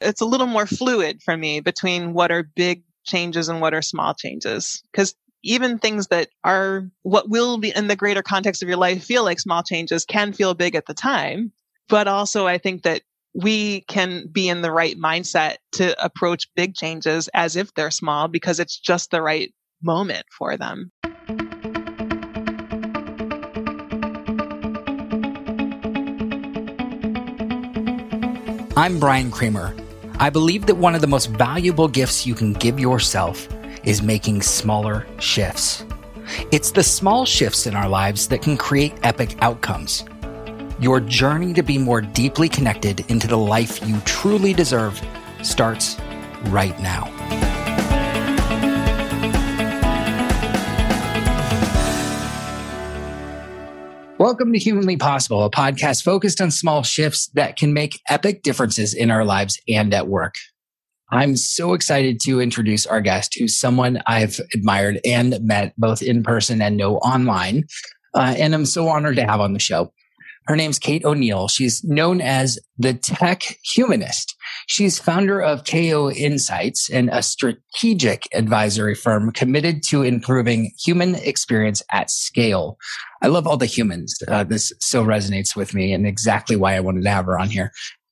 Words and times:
it's 0.00 0.20
a 0.20 0.26
little 0.26 0.46
more 0.46 0.66
fluid 0.66 1.22
for 1.22 1.36
me 1.36 1.60
between 1.60 2.12
what 2.12 2.30
are 2.30 2.42
big 2.42 2.82
changes 3.04 3.48
and 3.48 3.60
what 3.60 3.74
are 3.74 3.82
small 3.82 4.14
changes. 4.14 4.82
Because 4.92 5.14
even 5.42 5.78
things 5.78 6.08
that 6.08 6.28
are 6.44 6.90
what 7.02 7.28
will 7.28 7.58
be 7.58 7.72
in 7.74 7.88
the 7.88 7.96
greater 7.96 8.22
context 8.22 8.62
of 8.62 8.68
your 8.68 8.78
life 8.78 9.04
feel 9.04 9.24
like 9.24 9.40
small 9.40 9.62
changes 9.62 10.04
can 10.04 10.32
feel 10.32 10.54
big 10.54 10.74
at 10.74 10.86
the 10.86 10.94
time. 10.94 11.52
But 11.88 12.08
also, 12.08 12.46
I 12.46 12.58
think 12.58 12.82
that 12.82 13.02
we 13.34 13.82
can 13.82 14.26
be 14.26 14.48
in 14.48 14.60
the 14.60 14.72
right 14.72 14.96
mindset 14.96 15.56
to 15.72 16.04
approach 16.04 16.48
big 16.56 16.74
changes 16.74 17.28
as 17.28 17.56
if 17.56 17.72
they're 17.74 17.90
small 17.90 18.28
because 18.28 18.60
it's 18.60 18.78
just 18.78 19.10
the 19.10 19.22
right 19.22 19.52
moment 19.82 20.26
for 20.36 20.56
them. 20.56 20.90
I'm 28.76 28.98
Bryan 28.98 29.30
Kramer. 29.30 29.74
I 30.20 30.28
believe 30.28 30.66
that 30.66 30.74
one 30.74 30.94
of 30.94 31.00
the 31.00 31.06
most 31.06 31.30
valuable 31.30 31.88
gifts 31.88 32.26
you 32.26 32.34
can 32.34 32.52
give 32.52 32.78
yourself 32.78 33.48
is 33.84 34.02
making 34.02 34.42
smaller 34.42 35.06
shifts. 35.18 35.82
It's 36.52 36.72
the 36.72 36.82
small 36.82 37.24
shifts 37.24 37.66
in 37.66 37.74
our 37.74 37.88
lives 37.88 38.28
that 38.28 38.42
can 38.42 38.58
create 38.58 38.92
epic 39.02 39.38
outcomes. 39.40 40.04
Your 40.78 41.00
journey 41.00 41.54
to 41.54 41.62
be 41.62 41.78
more 41.78 42.02
deeply 42.02 42.50
connected 42.50 43.10
into 43.10 43.28
the 43.28 43.38
life 43.38 43.80
you 43.88 43.98
truly 44.00 44.52
deserve 44.52 45.00
starts 45.40 45.96
right 46.48 46.78
now. 46.80 47.39
Welcome 54.20 54.52
to 54.52 54.58
Humanly 54.58 54.98
Possible, 54.98 55.44
a 55.44 55.50
podcast 55.50 56.02
focused 56.02 56.42
on 56.42 56.50
small 56.50 56.82
shifts 56.82 57.28
that 57.28 57.56
can 57.56 57.72
make 57.72 58.02
epic 58.10 58.42
differences 58.42 58.92
in 58.92 59.10
our 59.10 59.24
lives 59.24 59.58
and 59.66 59.94
at 59.94 60.08
work. 60.08 60.34
I'm 61.10 61.36
so 61.36 61.72
excited 61.72 62.20
to 62.24 62.38
introduce 62.38 62.84
our 62.84 63.00
guest, 63.00 63.34
who's 63.38 63.56
someone 63.56 64.02
I've 64.06 64.38
admired 64.52 65.00
and 65.06 65.40
met 65.40 65.72
both 65.78 66.02
in 66.02 66.22
person 66.22 66.60
and 66.60 66.76
know 66.76 66.96
online. 66.98 67.64
Uh, 68.12 68.34
and 68.36 68.54
I'm 68.54 68.66
so 68.66 68.88
honored 68.88 69.16
to 69.16 69.24
have 69.24 69.40
on 69.40 69.54
the 69.54 69.58
show. 69.58 69.90
Her 70.50 70.56
name's 70.56 70.80
Kate 70.80 71.04
O'Neill. 71.04 71.46
She's 71.46 71.84
known 71.84 72.20
as 72.20 72.58
the 72.76 72.92
tech 72.92 73.56
humanist. 73.62 74.34
She's 74.66 74.98
founder 74.98 75.40
of 75.40 75.62
KO 75.62 76.10
Insights 76.10 76.90
and 76.90 77.08
a 77.08 77.22
strategic 77.22 78.26
advisory 78.34 78.96
firm 78.96 79.30
committed 79.30 79.84
to 79.90 80.02
improving 80.02 80.72
human 80.84 81.14
experience 81.14 81.84
at 81.92 82.10
scale. 82.10 82.78
I 83.22 83.28
love 83.28 83.46
all 83.46 83.58
the 83.58 83.66
humans. 83.66 84.18
Uh, 84.26 84.42
this 84.42 84.72
so 84.80 85.04
resonates 85.04 85.54
with 85.54 85.72
me 85.72 85.92
and 85.92 86.04
exactly 86.04 86.56
why 86.56 86.74
I 86.74 86.80
wanted 86.80 87.04
to 87.04 87.10
have 87.10 87.26
her 87.26 87.38
on 87.38 87.48
here. 87.48 87.70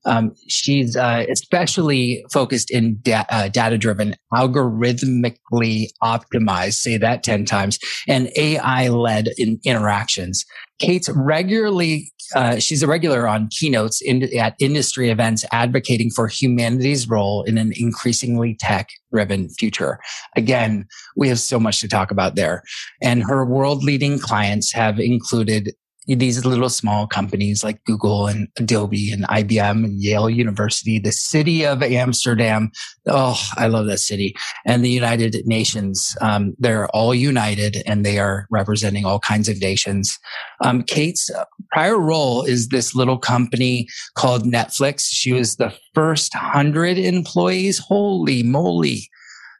Um, 0.08 0.34
she's 0.48 0.96
uh, 0.96 1.26
especially 1.30 2.24
focused 2.32 2.70
in 2.70 2.98
da- 3.02 3.26
uh, 3.28 3.48
data 3.48 3.76
driven, 3.76 4.16
algorithmically 4.32 5.88
optimized, 6.02 6.74
say 6.74 6.96
that 6.96 7.22
10 7.22 7.44
times, 7.44 7.78
and 8.08 8.30
AI 8.36 8.88
led 8.88 9.28
in 9.36 9.60
interactions. 9.64 10.46
Kate's 10.78 11.10
regularly, 11.10 12.10
uh, 12.34 12.58
she's 12.58 12.82
a 12.82 12.86
regular 12.86 13.28
on 13.28 13.48
keynotes 13.48 14.00
in, 14.00 14.34
at 14.38 14.54
industry 14.60 15.10
events 15.10 15.44
advocating 15.52 16.10
for 16.10 16.26
humanity's 16.26 17.08
role 17.08 17.42
in 17.42 17.58
an 17.58 17.72
increasingly 17.76 18.56
tech 18.58 18.88
driven 19.12 19.50
future. 19.50 19.98
Again, 20.36 20.86
we 21.16 21.28
have 21.28 21.40
so 21.40 21.60
much 21.60 21.80
to 21.80 21.88
talk 21.88 22.10
about 22.10 22.34
there. 22.34 22.62
And 23.02 23.24
her 23.24 23.44
world 23.44 23.84
leading 23.84 24.18
clients 24.18 24.72
have 24.72 24.98
included 24.98 25.74
these 26.16 26.44
little 26.44 26.70
small 26.70 27.06
companies 27.06 27.62
like 27.62 27.84
Google 27.84 28.26
and 28.26 28.48
Adobe 28.56 29.12
and 29.12 29.24
IBM 29.24 29.84
and 29.84 30.02
Yale 30.02 30.30
University, 30.30 30.98
the 30.98 31.12
city 31.12 31.66
of 31.66 31.82
Amsterdam. 31.82 32.70
Oh, 33.06 33.38
I 33.56 33.66
love 33.66 33.86
that 33.86 33.98
city. 33.98 34.34
And 34.64 34.84
the 34.84 34.90
United 34.90 35.36
Nations. 35.46 36.16
Um, 36.20 36.54
they're 36.58 36.88
all 36.88 37.14
united 37.14 37.82
and 37.86 38.06
they 38.06 38.18
are 38.18 38.46
representing 38.50 39.04
all 39.04 39.18
kinds 39.18 39.48
of 39.48 39.60
nations. 39.60 40.18
Um, 40.62 40.82
Kate's 40.82 41.30
prior 41.72 41.98
role 41.98 42.42
is 42.42 42.68
this 42.68 42.94
little 42.94 43.18
company 43.18 43.86
called 44.14 44.44
Netflix. 44.44 45.08
She 45.10 45.32
was 45.32 45.56
the 45.56 45.74
first 45.94 46.32
hundred 46.34 46.98
employees. 46.98 47.78
Holy 47.78 48.42
moly. 48.42 49.08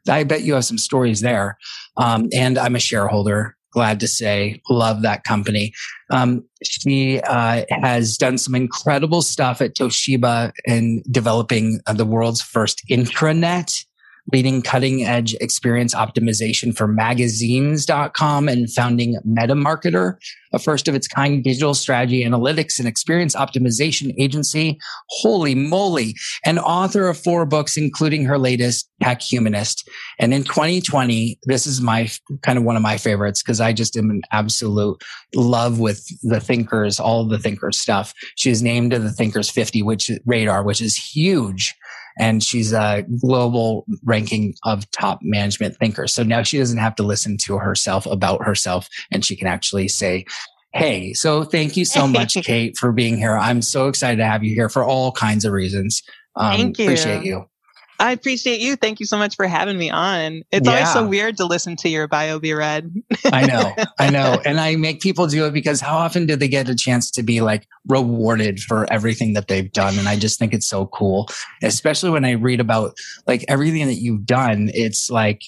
I 0.07 0.23
bet 0.23 0.41
you 0.41 0.55
have 0.55 0.65
some 0.65 0.77
stories 0.77 1.21
there. 1.21 1.57
Um, 1.97 2.29
and 2.33 2.57
I'm 2.57 2.75
a 2.75 2.79
shareholder 2.79 3.55
glad 3.71 3.99
to 3.99 4.07
say. 4.07 4.61
Love 4.69 5.01
that 5.01 5.23
company. 5.23 5.73
Um, 6.09 6.43
she 6.63 7.19
uh, 7.21 7.63
has 7.69 8.17
done 8.17 8.37
some 8.37 8.55
incredible 8.55 9.21
stuff 9.21 9.61
at 9.61 9.75
Toshiba 9.75 10.51
in 10.65 11.03
developing 11.09 11.79
uh, 11.87 11.93
the 11.93 12.05
world's 12.05 12.41
first 12.41 12.83
intranet 12.89 13.85
leading 14.31 14.61
cutting 14.61 15.03
edge 15.03 15.33
experience 15.35 15.95
optimization 15.95 16.75
for 16.75 16.87
magazines.com 16.87 18.47
and 18.47 18.71
founding 18.71 19.17
MetaMarketer, 19.27 20.15
a 20.53 20.59
first 20.59 20.87
of 20.87 20.95
its 20.95 21.07
kind 21.07 21.43
digital 21.43 21.73
strategy 21.73 22.23
analytics 22.23 22.79
and 22.79 22.87
experience 22.87 23.35
optimization 23.35 24.13
agency. 24.19 24.79
Holy 25.09 25.55
moly. 25.55 26.15
And 26.45 26.59
author 26.59 27.07
of 27.07 27.17
four 27.17 27.45
books, 27.45 27.77
including 27.77 28.25
her 28.25 28.37
latest 28.37 28.89
Tech 29.01 29.21
Humanist. 29.21 29.89
And 30.19 30.33
in 30.33 30.43
2020, 30.43 31.39
this 31.43 31.65
is 31.65 31.81
my 31.81 32.09
kind 32.41 32.57
of 32.57 32.63
one 32.63 32.75
of 32.75 32.81
my 32.81 32.97
favorites 32.97 33.41
because 33.41 33.61
I 33.61 33.73
just 33.73 33.95
am 33.95 34.09
in 34.11 34.21
absolute 34.31 35.01
love 35.35 35.79
with 35.79 36.05
the 36.21 36.39
thinkers, 36.39 36.99
all 36.99 37.25
the 37.25 37.39
thinkers 37.39 37.79
stuff. 37.79 38.13
She 38.35 38.49
is 38.49 38.61
named 38.61 38.91
to 38.91 38.99
the 38.99 39.11
thinkers 39.11 39.49
50, 39.49 39.83
which 39.83 40.11
radar, 40.25 40.63
which 40.63 40.81
is 40.81 40.95
huge 40.95 41.73
and 42.19 42.43
she's 42.43 42.73
a 42.73 43.05
global 43.21 43.85
ranking 44.03 44.53
of 44.65 44.89
top 44.91 45.19
management 45.23 45.77
thinkers. 45.77 46.13
So 46.13 46.21
now 46.21 46.43
she 46.43 46.57
doesn't 46.59 46.77
have 46.77 46.95
to 46.95 47.03
listen 47.03 47.37
to 47.45 47.57
herself 47.57 48.05
about 48.05 48.43
herself 48.43 48.89
and 49.11 49.25
she 49.25 49.35
can 49.35 49.47
actually 49.47 49.87
say, 49.87 50.25
Hey, 50.71 51.13
so 51.13 51.43
thank 51.43 51.75
you 51.75 51.85
so 51.85 52.05
much, 52.07 52.35
Kate, 52.43 52.77
for 52.77 52.91
being 52.91 53.17
here. 53.17 53.35
I'm 53.35 53.63
so 53.63 53.87
excited 53.87 54.17
to 54.17 54.25
have 54.25 54.43
you 54.43 54.53
here 54.53 54.69
for 54.69 54.83
all 54.83 55.11
kinds 55.11 55.43
of 55.43 55.51
reasons. 55.51 56.03
Um, 56.35 56.51
thank 56.51 56.77
you. 56.77 56.85
Appreciate 56.85 57.23
you. 57.23 57.49
I 57.99 58.13
appreciate 58.13 58.61
you. 58.61 58.77
Thank 58.77 59.01
you 59.01 59.05
so 59.05 59.17
much 59.17 59.35
for 59.35 59.45
having 59.45 59.77
me 59.77 59.89
on. 59.89 60.43
It's 60.51 60.65
yeah. 60.65 60.73
always 60.73 60.93
so 60.93 61.05
weird 61.05 61.35
to 61.37 61.45
listen 61.45 61.75
to 61.77 61.89
your 61.89 62.07
bio 62.07 62.39
be 62.39 62.53
read. 62.53 62.93
I 63.25 63.45
know. 63.45 63.75
I 63.99 64.09
know. 64.09 64.41
And 64.49 64.59
I 64.59 64.77
make 64.77 65.01
people 65.01 65.27
do 65.27 65.45
it 65.45 65.53
because 65.53 65.81
how 65.81 65.97
often 65.97 66.25
do 66.25 66.35
they 66.35 66.47
get 66.47 66.69
a 66.69 66.75
chance 66.75 67.11
to 67.11 67.23
be 67.23 67.41
like 67.41 67.67
rewarded 67.87 68.61
for 68.61 68.91
everything 68.91 69.33
that 69.33 69.47
they've 69.47 69.71
done? 69.71 69.99
And 69.99 70.07
I 70.07 70.15
just 70.15 70.39
think 70.39 70.53
it's 70.53 70.67
so 70.67 70.87
cool, 70.87 71.27
especially 71.61 72.09
when 72.09 72.25
I 72.25 72.31
read 72.31 72.59
about 72.59 72.95
like 73.27 73.43
everything 73.47 73.85
that 73.87 73.95
you've 73.95 74.25
done. 74.25 74.71
It's 74.73 75.09
like, 75.09 75.41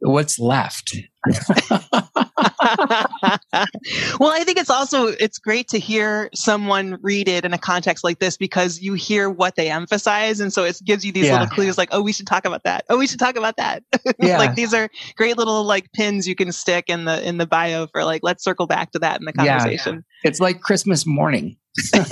what's 0.00 0.38
left? 0.38 0.96
well, 4.20 4.30
I 4.30 4.42
think 4.44 4.58
it's 4.58 4.70
also 4.70 5.08
it's 5.08 5.38
great 5.38 5.68
to 5.68 5.78
hear 5.78 6.30
someone 6.34 6.98
read 7.02 7.28
it 7.28 7.44
in 7.44 7.52
a 7.52 7.58
context 7.58 8.04
like 8.04 8.18
this 8.18 8.36
because 8.36 8.80
you 8.80 8.94
hear 8.94 9.28
what 9.28 9.56
they 9.56 9.70
emphasize, 9.70 10.40
and 10.40 10.52
so 10.52 10.64
it 10.64 10.78
gives 10.84 11.04
you 11.04 11.12
these 11.12 11.26
yeah. 11.26 11.40
little 11.40 11.48
clues 11.48 11.76
like, 11.76 11.88
oh, 11.92 12.00
we 12.02 12.12
should 12.12 12.26
talk 12.26 12.44
about 12.44 12.62
that. 12.64 12.84
Oh, 12.88 12.96
we 12.98 13.06
should 13.06 13.18
talk 13.18 13.36
about 13.36 13.56
that. 13.56 13.82
Yeah. 14.20 14.38
like 14.38 14.54
these 14.56 14.74
are 14.74 14.88
great 15.16 15.36
little 15.36 15.62
like 15.64 15.92
pins 15.92 16.26
you 16.26 16.34
can 16.34 16.50
stick 16.50 16.86
in 16.88 17.04
the 17.04 17.26
in 17.26 17.38
the 17.38 17.46
bio 17.46 17.86
for 17.86 18.04
like 18.04 18.22
let's 18.24 18.42
circle 18.42 18.66
back 18.66 18.90
to 18.92 18.98
that 18.98 19.20
in 19.20 19.26
the 19.26 19.32
conversation. 19.32 20.04
Yeah. 20.24 20.28
It's 20.28 20.40
like 20.40 20.60
Christmas 20.60 21.06
morning. 21.06 21.56
but 21.92 22.02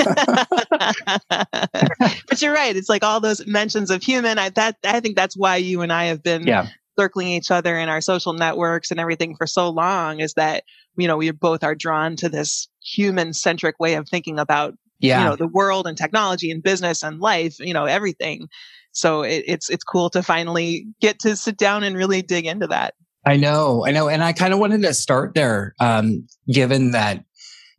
you're 2.41 2.53
right. 2.55 2.77
It's 2.77 2.89
like 2.89 3.03
all 3.03 3.21
those 3.21 3.45
mentions 3.47 3.91
of 3.91 4.03
human. 4.03 4.39
I 4.39 4.51
that 4.51 4.77
I 4.85 5.01
think 5.01 5.17
that's 5.17 5.37
why 5.37 5.57
you 5.57 5.83
and 5.83 5.93
I 5.93 6.05
have 6.05 6.23
been 6.23 6.47
yeah 6.47 6.69
circling 6.99 7.29
each 7.29 7.51
other 7.51 7.77
in 7.77 7.89
our 7.89 8.01
social 8.01 8.33
networks 8.33 8.91
and 8.91 8.99
everything 8.99 9.37
for 9.37 9.47
so 9.47 9.69
long 9.69 10.21
is 10.21 10.35
that, 10.35 10.65
you 10.97 11.07
know, 11.07 11.17
we 11.17 11.31
both 11.31 11.63
are 11.63 11.75
drawn 11.75 12.17
to 12.17 12.29
this 12.29 12.69
human 12.83 13.33
centric 13.33 13.79
way 13.79 13.95
of 13.95 14.09
thinking 14.09 14.39
about, 14.39 14.75
yeah. 14.99 15.23
you 15.23 15.29
know, 15.29 15.37
the 15.37 15.47
world 15.49 15.87
and 15.87 15.99
technology 15.99 16.51
and 16.51 16.63
business 16.63 17.03
and 17.03 17.21
life, 17.21 17.59
you 17.59 17.75
know, 17.75 17.85
everything. 17.85 18.49
So 18.93 19.23
it, 19.23 19.45
it's, 19.47 19.69
it's 19.69 19.85
cool 19.85 20.09
to 20.11 20.23
finally 20.23 20.87
get 21.01 21.19
to 21.21 21.37
sit 21.37 21.59
down 21.59 21.85
and 21.85 21.97
really 21.97 22.23
dig 22.23 22.47
into 22.47 22.67
that. 22.69 22.95
I 23.27 23.37
know, 23.37 23.85
I 23.87 23.91
know. 23.91 24.09
And 24.09 24.23
I 24.23 24.33
kind 24.33 24.55
of 24.55 24.59
wanted 24.59 24.83
to 24.83 24.95
start 24.95 25.35
there, 25.35 25.75
um, 25.81 26.27
given 26.51 26.93
that 26.93 27.25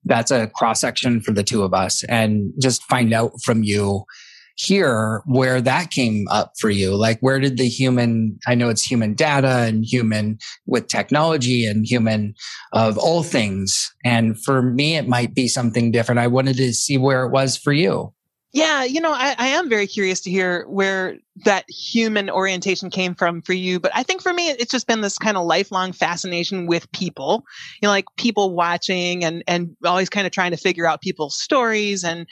that's 0.05 0.29
a 0.29 0.47
cross 0.47 0.81
section 0.81 1.21
for 1.21 1.31
the 1.31 1.43
two 1.43 1.63
of 1.63 1.73
us 1.73 2.03
and 2.03 2.53
just 2.61 2.83
find 2.83 3.13
out 3.13 3.31
from 3.43 3.63
you 3.63 4.03
hear 4.57 5.21
where 5.25 5.62
that 5.62 5.92
came 5.92 6.27
up 6.30 6.54
for 6.59 6.69
you. 6.69 6.95
Like, 6.95 7.19
where 7.19 7.39
did 7.39 7.57
the 7.57 7.69
human, 7.69 8.39
I 8.48 8.56
know 8.56 8.69
it's 8.69 8.83
human 8.83 9.13
data 9.13 9.65
and 9.68 9.86
human 9.86 10.39
with 10.65 10.88
technology 10.88 11.65
and 11.65 11.86
human 11.86 12.33
of 12.74 12.98
all 12.98 13.24
things. 13.24 13.94
And 14.04 14.42
for 14.44 14.62
me, 14.62 14.95
it 14.95 15.07
might 15.07 15.36
be 15.36 15.48
something 15.48 15.92
different. 15.92 16.19
I 16.19 16.27
wanted 16.27 16.57
to 16.57 16.74
see 16.74 16.98
where 16.98 17.24
it 17.24 17.31
was 17.31 17.56
for 17.56 17.71
you. 17.71 18.13
Yeah, 18.54 18.86
you 18.86 19.01
know, 19.01 19.12
I, 19.12 19.36
I, 19.38 19.48
am 19.50 19.69
very 19.69 19.86
curious 19.86 20.21
to 20.21 20.31
hear 20.31 20.65
where 20.68 21.18
that 21.44 21.65
human 21.69 22.30
orientation 22.30 22.89
came 22.89 23.13
from 23.13 23.42
for 23.42 23.54
you. 23.54 23.80
But 23.80 23.92
I 23.94 24.04
think 24.04 24.21
for 24.21 24.33
me, 24.33 24.50
it's 24.50 24.71
just 24.71 24.88
been 24.88 25.01
this 25.01 25.19
kind 25.19 25.36
of 25.36 25.45
lifelong 25.45 25.92
fascination 25.92 26.65
with 26.65 26.92
people, 26.94 27.44
you 27.81 27.86
know, 27.86 27.92
like 27.92 28.06
people 28.15 28.56
watching 28.56 29.24
and, 29.25 29.44
and 29.48 29.75
always 29.86 30.09
kind 30.09 30.25
of 30.25 30.31
trying 30.31 30.51
to 30.51 30.57
figure 30.57 30.88
out 30.88 31.01
people's 31.01 31.36
stories 31.36 32.06
and, 32.06 32.25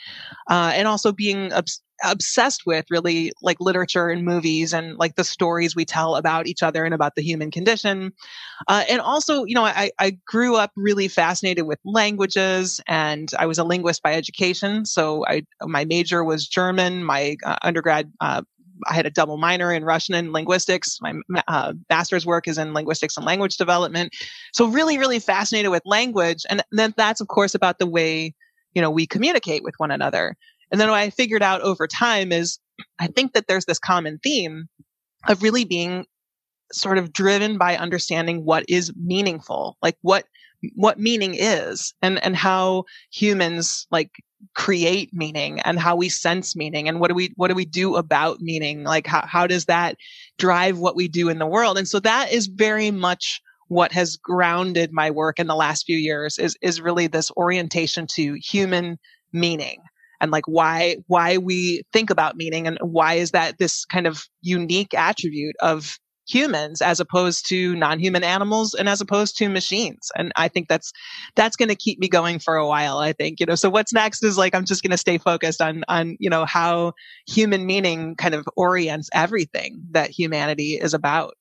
uh, 0.50 0.72
and 0.74 0.88
also 0.88 1.12
being 1.12 1.52
obs- 1.52 1.82
obsessed 2.04 2.62
with 2.66 2.86
really 2.90 3.32
like 3.42 3.60
literature 3.60 4.08
and 4.08 4.24
movies 4.24 4.72
and 4.72 4.96
like 4.98 5.16
the 5.16 5.24
stories 5.24 5.74
we 5.74 5.84
tell 5.84 6.16
about 6.16 6.46
each 6.46 6.62
other 6.62 6.84
and 6.84 6.94
about 6.94 7.14
the 7.14 7.22
human 7.22 7.50
condition. 7.50 8.12
Uh, 8.68 8.84
and 8.88 9.00
also, 9.00 9.44
you 9.44 9.54
know, 9.54 9.64
I, 9.64 9.90
I 9.98 10.18
grew 10.26 10.56
up 10.56 10.72
really 10.76 11.08
fascinated 11.08 11.66
with 11.66 11.78
languages 11.84 12.80
and 12.86 13.30
I 13.38 13.46
was 13.46 13.58
a 13.58 13.64
linguist 13.64 14.02
by 14.02 14.14
education. 14.14 14.84
So 14.84 15.24
I, 15.26 15.42
my 15.62 15.84
major 15.84 16.24
was 16.24 16.46
German. 16.46 17.04
My 17.04 17.36
uh, 17.44 17.56
undergrad, 17.62 18.12
uh, 18.20 18.42
I 18.86 18.94
had 18.94 19.06
a 19.06 19.10
double 19.10 19.38
minor 19.38 19.72
in 19.72 19.84
Russian 19.84 20.14
and 20.14 20.32
linguistics. 20.32 20.98
My 21.00 21.14
uh, 21.48 21.72
master's 21.88 22.26
work 22.26 22.46
is 22.46 22.58
in 22.58 22.74
linguistics 22.74 23.16
and 23.16 23.24
language 23.24 23.56
development. 23.56 24.14
So 24.52 24.66
really, 24.66 24.98
really 24.98 25.18
fascinated 25.18 25.70
with 25.70 25.82
language. 25.86 26.44
And 26.50 26.62
then 26.72 26.92
that's, 26.96 27.22
of 27.22 27.28
course, 27.28 27.54
about 27.54 27.78
the 27.78 27.86
way, 27.86 28.34
you 28.74 28.82
know, 28.82 28.90
we 28.90 29.06
communicate 29.06 29.62
with 29.62 29.74
one 29.78 29.90
another. 29.90 30.36
And 30.70 30.80
then 30.80 30.88
what 30.90 30.98
I 30.98 31.10
figured 31.10 31.42
out 31.42 31.60
over 31.62 31.86
time 31.86 32.32
is 32.32 32.58
I 32.98 33.06
think 33.06 33.32
that 33.32 33.46
there's 33.46 33.66
this 33.66 33.78
common 33.78 34.18
theme 34.22 34.68
of 35.28 35.42
really 35.42 35.64
being 35.64 36.06
sort 36.72 36.98
of 36.98 37.12
driven 37.12 37.58
by 37.58 37.76
understanding 37.76 38.44
what 38.44 38.64
is 38.68 38.92
meaningful, 38.96 39.76
like 39.82 39.96
what 40.02 40.24
what 40.74 40.98
meaning 40.98 41.34
is 41.34 41.94
and 42.02 42.22
and 42.24 42.34
how 42.34 42.84
humans 43.12 43.86
like 43.90 44.10
create 44.54 45.10
meaning 45.12 45.60
and 45.60 45.78
how 45.78 45.94
we 45.94 46.08
sense 46.08 46.56
meaning 46.56 46.88
and 46.88 46.98
what 46.98 47.08
do 47.08 47.14
we 47.14 47.32
what 47.36 47.48
do 47.48 47.54
we 47.54 47.64
do 47.64 47.96
about 47.96 48.40
meaning? 48.40 48.82
Like 48.84 49.06
how, 49.06 49.24
how 49.26 49.46
does 49.46 49.66
that 49.66 49.96
drive 50.38 50.78
what 50.78 50.96
we 50.96 51.08
do 51.08 51.28
in 51.28 51.38
the 51.38 51.46
world? 51.46 51.78
And 51.78 51.86
so 51.86 52.00
that 52.00 52.32
is 52.32 52.46
very 52.46 52.90
much 52.90 53.40
what 53.68 53.92
has 53.92 54.16
grounded 54.16 54.92
my 54.92 55.10
work 55.10 55.38
in 55.38 55.46
the 55.46 55.56
last 55.56 55.86
few 55.86 55.96
years 55.96 56.38
is 56.38 56.56
is 56.62 56.80
really 56.80 57.06
this 57.06 57.30
orientation 57.36 58.06
to 58.08 58.34
human 58.34 58.98
meaning 59.32 59.80
and 60.20 60.30
like 60.30 60.46
why 60.46 60.96
why 61.06 61.38
we 61.38 61.82
think 61.92 62.10
about 62.10 62.36
meaning 62.36 62.66
and 62.66 62.78
why 62.80 63.14
is 63.14 63.30
that 63.30 63.58
this 63.58 63.84
kind 63.84 64.06
of 64.06 64.24
unique 64.42 64.94
attribute 64.94 65.56
of 65.60 65.98
humans 66.28 66.82
as 66.82 66.98
opposed 66.98 67.48
to 67.48 67.76
non-human 67.76 68.24
animals 68.24 68.74
and 68.74 68.88
as 68.88 69.00
opposed 69.00 69.36
to 69.36 69.48
machines 69.48 70.10
and 70.16 70.32
i 70.36 70.48
think 70.48 70.68
that's 70.68 70.92
that's 71.36 71.56
going 71.56 71.68
to 71.68 71.76
keep 71.76 72.00
me 72.00 72.08
going 72.08 72.38
for 72.38 72.56
a 72.56 72.66
while 72.66 72.98
i 72.98 73.12
think 73.12 73.38
you 73.38 73.46
know 73.46 73.54
so 73.54 73.70
what's 73.70 73.92
next 73.92 74.24
is 74.24 74.36
like 74.36 74.54
i'm 74.54 74.64
just 74.64 74.82
going 74.82 74.90
to 74.90 74.96
stay 74.96 75.18
focused 75.18 75.62
on 75.62 75.84
on 75.88 76.16
you 76.18 76.28
know 76.28 76.44
how 76.44 76.92
human 77.28 77.64
meaning 77.64 78.16
kind 78.16 78.34
of 78.34 78.46
orients 78.56 79.08
everything 79.14 79.80
that 79.92 80.10
humanity 80.10 80.72
is 80.72 80.94
about 80.94 81.34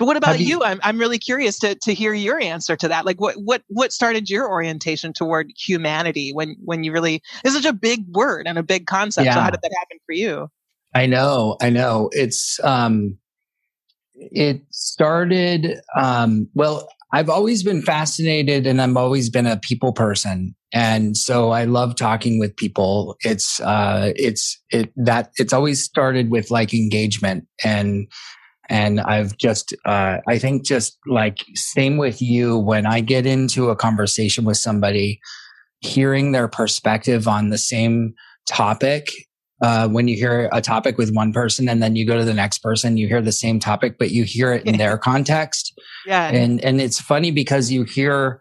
but 0.00 0.06
what 0.06 0.16
about 0.16 0.40
you, 0.40 0.46
you? 0.46 0.62
I'm 0.64 0.80
I'm 0.82 0.96
really 0.96 1.18
curious 1.18 1.58
to 1.58 1.74
to 1.74 1.92
hear 1.92 2.14
your 2.14 2.40
answer 2.40 2.74
to 2.74 2.88
that. 2.88 3.04
Like 3.04 3.20
what 3.20 3.34
what 3.36 3.62
what 3.68 3.92
started 3.92 4.30
your 4.30 4.48
orientation 4.48 5.12
toward 5.12 5.50
humanity 5.54 6.32
when 6.32 6.56
when 6.64 6.84
you 6.84 6.90
really 6.90 7.22
it's 7.44 7.54
such 7.54 7.66
a 7.66 7.74
big 7.74 8.06
word 8.08 8.46
and 8.46 8.56
a 8.56 8.62
big 8.62 8.86
concept. 8.86 9.26
Yeah. 9.26 9.34
So 9.34 9.40
how 9.42 9.50
did 9.50 9.60
that 9.62 9.70
happen 9.78 9.98
for 10.06 10.14
you? 10.14 10.48
I 10.94 11.04
know, 11.04 11.58
I 11.60 11.68
know. 11.68 12.08
It's 12.12 12.58
um 12.64 13.18
it 14.14 14.62
started 14.70 15.82
um 15.94 16.48
well, 16.54 16.88
I've 17.12 17.28
always 17.28 17.62
been 17.62 17.82
fascinated 17.82 18.66
and 18.66 18.80
I've 18.80 18.96
always 18.96 19.28
been 19.28 19.46
a 19.46 19.58
people 19.58 19.92
person. 19.92 20.54
And 20.72 21.14
so 21.14 21.50
I 21.50 21.64
love 21.64 21.94
talking 21.94 22.38
with 22.38 22.56
people. 22.56 23.18
It's 23.20 23.60
uh 23.60 24.14
it's 24.16 24.58
it 24.70 24.94
that 24.96 25.30
it's 25.36 25.52
always 25.52 25.84
started 25.84 26.30
with 26.30 26.50
like 26.50 26.72
engagement 26.72 27.46
and 27.62 28.08
and 28.70 29.00
I've 29.00 29.36
just, 29.36 29.74
uh, 29.84 30.18
I 30.28 30.38
think 30.38 30.64
just 30.64 30.96
like 31.06 31.44
same 31.54 31.96
with 31.96 32.22
you, 32.22 32.56
when 32.56 32.86
I 32.86 33.00
get 33.00 33.26
into 33.26 33.68
a 33.68 33.76
conversation 33.76 34.44
with 34.44 34.56
somebody, 34.56 35.20
hearing 35.80 36.30
their 36.30 36.46
perspective 36.46 37.26
on 37.26 37.50
the 37.50 37.58
same 37.58 38.14
topic 38.46 39.08
uh, 39.62 39.88
when 39.88 40.08
you 40.08 40.16
hear 40.16 40.48
a 40.52 40.60
topic 40.60 40.96
with 40.96 41.12
one 41.12 41.32
person 41.32 41.68
and 41.68 41.82
then 41.82 41.96
you 41.96 42.06
go 42.06 42.16
to 42.16 42.24
the 42.24 42.32
next 42.32 42.58
person, 42.58 42.96
you 42.96 43.08
hear 43.08 43.20
the 43.20 43.32
same 43.32 43.58
topic, 43.58 43.98
but 43.98 44.10
you 44.10 44.24
hear 44.24 44.52
it 44.52 44.64
in 44.64 44.78
their 44.78 44.96
context. 44.96 45.78
Yeah. 46.06 46.28
And, 46.30 46.64
and 46.64 46.80
it's 46.80 47.00
funny 47.00 47.30
because 47.30 47.70
you 47.70 47.84
hear, 47.84 48.40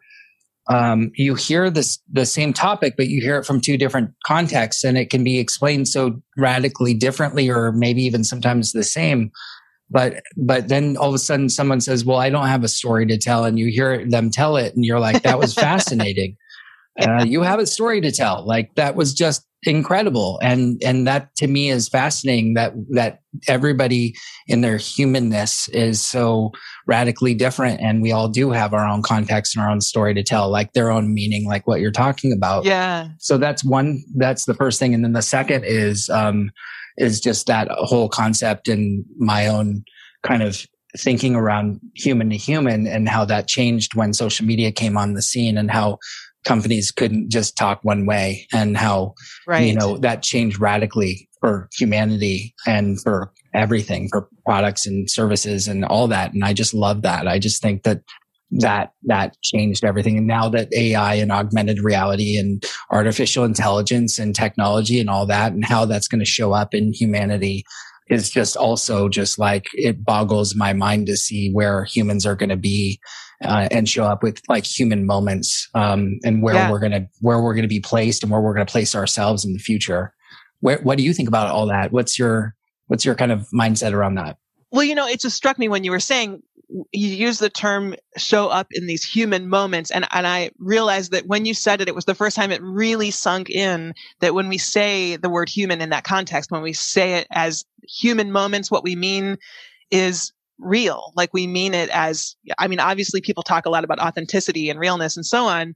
um, 0.70 1.12
you 1.16 1.36
hear 1.36 1.70
this, 1.70 2.00
the 2.10 2.26
same 2.26 2.54
topic, 2.54 2.94
but 2.96 3.08
you 3.08 3.20
hear 3.20 3.38
it 3.38 3.46
from 3.46 3.60
two 3.60 3.78
different 3.78 4.12
contexts 4.26 4.84
and 4.84 4.98
it 4.98 5.10
can 5.10 5.24
be 5.24 5.40
explained 5.40 5.88
so 5.88 6.22
radically 6.38 6.94
differently 6.94 7.50
or 7.50 7.72
maybe 7.74 8.04
even 8.04 8.24
sometimes 8.24 8.72
the 8.72 8.84
same 8.84 9.31
but 9.90 10.22
but 10.38 10.68
then 10.68 10.98
all 10.98 11.10
of 11.10 11.16
a 11.16 11.20
sudden 11.20 11.50
someone 11.50 11.82
says 11.82 12.06
well 12.06 12.18
i 12.18 12.30
don't 12.30 12.48
have 12.48 12.64
a 12.64 12.68
story 12.68 13.06
to 13.06 13.18
tell. 13.18 13.46
And 13.46 13.60
you 13.60 13.68
hear 13.68 14.06
them 14.06 14.30
tell 14.30 14.58
it 14.58 14.76
and 14.76 14.86
you're 14.86 15.00
like 15.00 15.24
that 15.24 15.40
was 15.40 15.54
fascinating. 15.68 16.38
Uh, 17.00 17.24
you 17.26 17.42
have 17.44 17.60
a 17.60 17.66
story 17.66 18.02
to 18.02 18.12
tell. 18.12 18.46
Like 18.46 18.76
that 18.76 18.96
was 18.96 19.14
just 19.14 19.46
incredible. 19.64 20.40
And 20.42 20.82
and 20.84 21.08
that 21.08 21.36
to 21.38 21.48
me 21.48 21.70
is 21.70 21.90
fascinating 21.90 22.56
that 22.56 22.74
that 22.92 23.20
everybody 23.48 24.16
in 24.48 24.62
their 24.62 24.78
humanness 24.78 25.68
is 25.70 26.04
so 26.04 26.52
radically 26.88 27.34
different 27.34 27.80
and 27.80 28.02
we 28.02 28.12
all 28.12 28.28
do 28.28 28.50
have 28.52 28.74
our 28.74 28.88
own 28.88 29.04
context 29.04 29.56
and 29.56 29.64
our 29.64 29.70
own 29.70 29.82
story 29.82 30.14
to 30.16 30.24
tell 30.24 30.50
like 30.50 30.74
their 30.74 30.90
own 30.90 31.14
meaning 31.14 31.46
like 31.46 31.68
what 31.68 31.80
you're 31.80 31.92
talking 31.92 32.34
about. 32.34 32.66
Yeah. 32.66 33.10
So 33.20 33.38
that's 33.38 33.64
one 33.64 34.04
that's 34.16 34.46
the 34.46 34.54
first 34.54 34.80
thing. 34.80 34.94
And 34.94 35.04
then 35.04 35.14
the 35.14 35.22
second 35.22 35.66
is 35.66 36.10
um 36.10 36.52
is 37.00 37.19
just 37.19 37.48
that 37.48 37.68
whole 37.72 38.10
concept 38.10 38.68
and 38.68 39.04
my 39.18 39.48
own 39.48 39.84
kind 40.24 40.44
of 40.44 40.66
thinking 40.98 41.36
around 41.36 41.80
human 41.96 42.30
to 42.30 42.38
human 42.38 42.88
and 42.88 43.07
how 43.07 43.24
that 43.25 43.48
changed 43.48 43.96
when 43.96 44.13
social 44.13 44.46
media 44.46 44.72
came 44.72 44.98
on 44.98 45.13
the 45.13 45.22
scene 45.22 45.57
and 45.57 45.72
how 45.72 45.98
companies 46.46 46.92
couldn't 46.92 47.30
just 47.30 47.57
talk 47.57 47.80
one 47.84 48.06
way 48.06 48.48
and 48.54 48.78
how 48.78 49.13
right. 49.48 49.68
you 49.68 49.74
know 49.74 49.98
that 49.98 50.24
changed 50.24 50.60
radically 50.60 51.28
for 51.42 51.69
humanity 51.78 52.56
and 52.66 53.00
for 53.02 53.31
everything 53.54 54.07
for 54.10 54.28
products 54.45 54.86
and 54.86 55.10
services 55.10 55.68
and 55.68 55.86
all 55.86 56.07
that 56.07 56.34
and 56.34 56.44
i 56.44 56.54
just 56.54 56.74
love 56.74 57.02
that 57.02 57.28
i 57.28 57.38
just 57.38 57.62
think 57.62 57.84
that 57.84 58.02
that 58.51 58.94
that 59.04 59.40
changed 59.42 59.84
everything. 59.84 60.18
And 60.18 60.28
now 60.28 60.50
that 60.50 60.74
AI 60.74 61.16
and 61.16 61.31
augmented 61.31 61.80
reality 61.80 62.38
and 62.38 62.63
artificial 62.92 63.44
intelligence 63.44 64.18
and 64.18 64.36
technology 64.36 65.00
and 65.00 65.10
all 65.10 65.25
that 65.28 65.51
and 65.54 65.63
how 65.63 65.86
that's 65.86 66.07
going 66.07 66.19
to 66.19 66.25
show 66.25 66.54
up 66.54 66.74
in 66.74 66.94
humanity 66.94 67.63
is 68.10 68.30
just 68.30 68.57
also 68.57 69.07
just 69.07 69.38
like 69.38 69.68
it 69.74 70.04
boggles 70.04 70.56
my 70.56 70.74
mind 70.74 71.06
to 71.07 71.16
see 71.16 71.51
where 71.51 71.84
humans 71.84 72.25
are 72.25 72.36
going 72.36 72.50
to 72.50 72.57
be 72.57 73.00
uh, 73.44 73.68
and 73.72 73.88
show 73.88 74.04
up 74.04 74.24
with 74.24 74.42
like 74.50 74.66
human 74.66 75.06
moments 75.06 75.69
um, 75.75 76.19
and 76.24 76.42
where 76.42 76.56
yeah. 76.56 76.72
we're 76.72 76.80
going 76.80 76.92
to 76.92 77.07
where 77.22 77.40
we're 77.42 77.54
going 77.54 77.63
to 77.63 77.69
be 77.69 77.80
placed 77.80 78.24
and 78.24 78.31
where 78.31 78.42
we're 78.42 78.54
going 78.54 78.66
to 78.66 78.72
place 78.72 78.95
ourselves 78.95 79.45
in 79.45 79.54
the 79.54 79.60
future. 79.60 80.13
Where, 80.62 80.80
what 80.80 80.98
do 80.98 81.04
you 81.04 81.13
think 81.13 81.30
about 81.30 81.48
all 81.48 81.68
that? 81.68 81.92
What's 81.92 82.18
your 82.18 82.56
what's 82.88 83.06
your 83.06 83.16
kind 83.16 83.31
of 83.31 83.48
mindset 83.54 83.94
around 83.94 84.16
that? 84.16 84.38
Well, 84.72 84.84
you 84.84 84.94
know, 84.94 85.07
it 85.07 85.19
just 85.19 85.36
struck 85.36 85.57
me 85.57 85.68
when 85.68 85.83
you 85.83 85.92
were 85.92 86.00
saying 86.00 86.44
you 86.69 87.07
use 87.09 87.40
the 87.40 87.49
term 87.49 87.95
show 88.18 88.47
up 88.47 88.68
in 88.71 88.85
these 88.85 89.04
human 89.04 89.49
moments. 89.49 89.90
And, 89.92 90.06
and 90.11 90.28
I 90.28 90.52
realized 90.59 91.11
that 91.11 91.26
when 91.26 91.45
you 91.45 91.54
said 91.54 91.81
it, 91.81 91.88
it 91.88 91.95
was 91.95 92.06
the 92.06 92.16
first 92.16 92.35
time 92.35 92.52
it 92.52 92.61
really 92.61 93.11
sunk 93.11 93.49
in 93.49 93.94
that 94.19 94.35
when 94.35 94.49
we 94.49 94.57
say 94.57 95.16
the 95.16 95.30
word 95.30 95.49
human 95.49 95.81
in 95.81 95.90
that 95.90 96.04
context, 96.04 96.52
when 96.52 96.61
we 96.61 96.73
say 96.73 97.16
it 97.16 97.28
as 97.31 97.66
human 97.88 98.31
moments, 98.31 98.69
what 98.69 98.83
we 98.83 98.95
mean 98.95 99.38
is 99.90 100.31
real. 100.59 101.11
Like 101.16 101.33
we 101.33 101.47
mean 101.47 101.73
it 101.73 101.90
as, 101.90 102.35
I 102.57 102.68
mean, 102.68 102.80
obviously 102.80 103.21
people 103.21 103.44
talk 103.44 103.66
a 103.66 103.71
lot 103.71 103.83
about 103.83 103.99
authenticity 103.99 104.69
and 104.69 104.80
realness 104.80 105.18
and 105.18 105.26
so 105.26 105.45
on, 105.45 105.73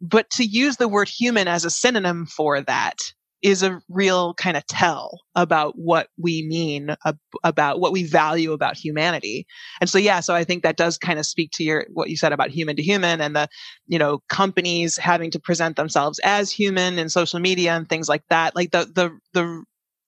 but 0.00 0.30
to 0.30 0.44
use 0.44 0.76
the 0.76 0.88
word 0.88 1.08
human 1.08 1.48
as 1.48 1.64
a 1.64 1.70
synonym 1.70 2.26
for 2.26 2.60
that 2.60 2.98
is 3.42 3.62
a 3.62 3.80
real 3.88 4.34
kind 4.34 4.56
of 4.56 4.66
tell 4.66 5.20
about 5.34 5.78
what 5.78 6.08
we 6.18 6.46
mean 6.46 6.94
ab- 7.06 7.18
about 7.42 7.80
what 7.80 7.92
we 7.92 8.04
value 8.04 8.52
about 8.52 8.76
humanity. 8.76 9.46
And 9.80 9.88
so, 9.88 9.98
yeah, 9.98 10.20
so 10.20 10.34
I 10.34 10.44
think 10.44 10.62
that 10.62 10.76
does 10.76 10.98
kind 10.98 11.18
of 11.18 11.26
speak 11.26 11.50
to 11.52 11.64
your, 11.64 11.86
what 11.92 12.10
you 12.10 12.16
said 12.16 12.32
about 12.32 12.50
human 12.50 12.76
to 12.76 12.82
human 12.82 13.20
and 13.20 13.34
the, 13.34 13.48
you 13.86 13.98
know, 13.98 14.22
companies 14.28 14.98
having 14.98 15.30
to 15.30 15.40
present 15.40 15.76
themselves 15.76 16.20
as 16.22 16.50
human 16.50 16.98
in 16.98 17.08
social 17.08 17.40
media 17.40 17.72
and 17.72 17.88
things 17.88 18.08
like 18.08 18.24
that. 18.28 18.54
Like 18.54 18.72
the, 18.72 18.90
the, 18.94 19.18
the, 19.32 19.64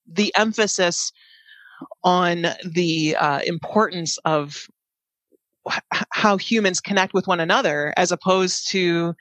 the 0.06 0.34
emphasis 0.36 1.12
on 2.04 2.46
the 2.64 3.16
uh, 3.16 3.40
importance 3.46 4.18
of 4.24 4.66
how 6.10 6.36
humans 6.36 6.80
connect 6.80 7.14
with 7.14 7.26
one 7.26 7.40
another 7.40 7.94
as 7.96 8.12
opposed 8.12 8.68
to 8.68 9.14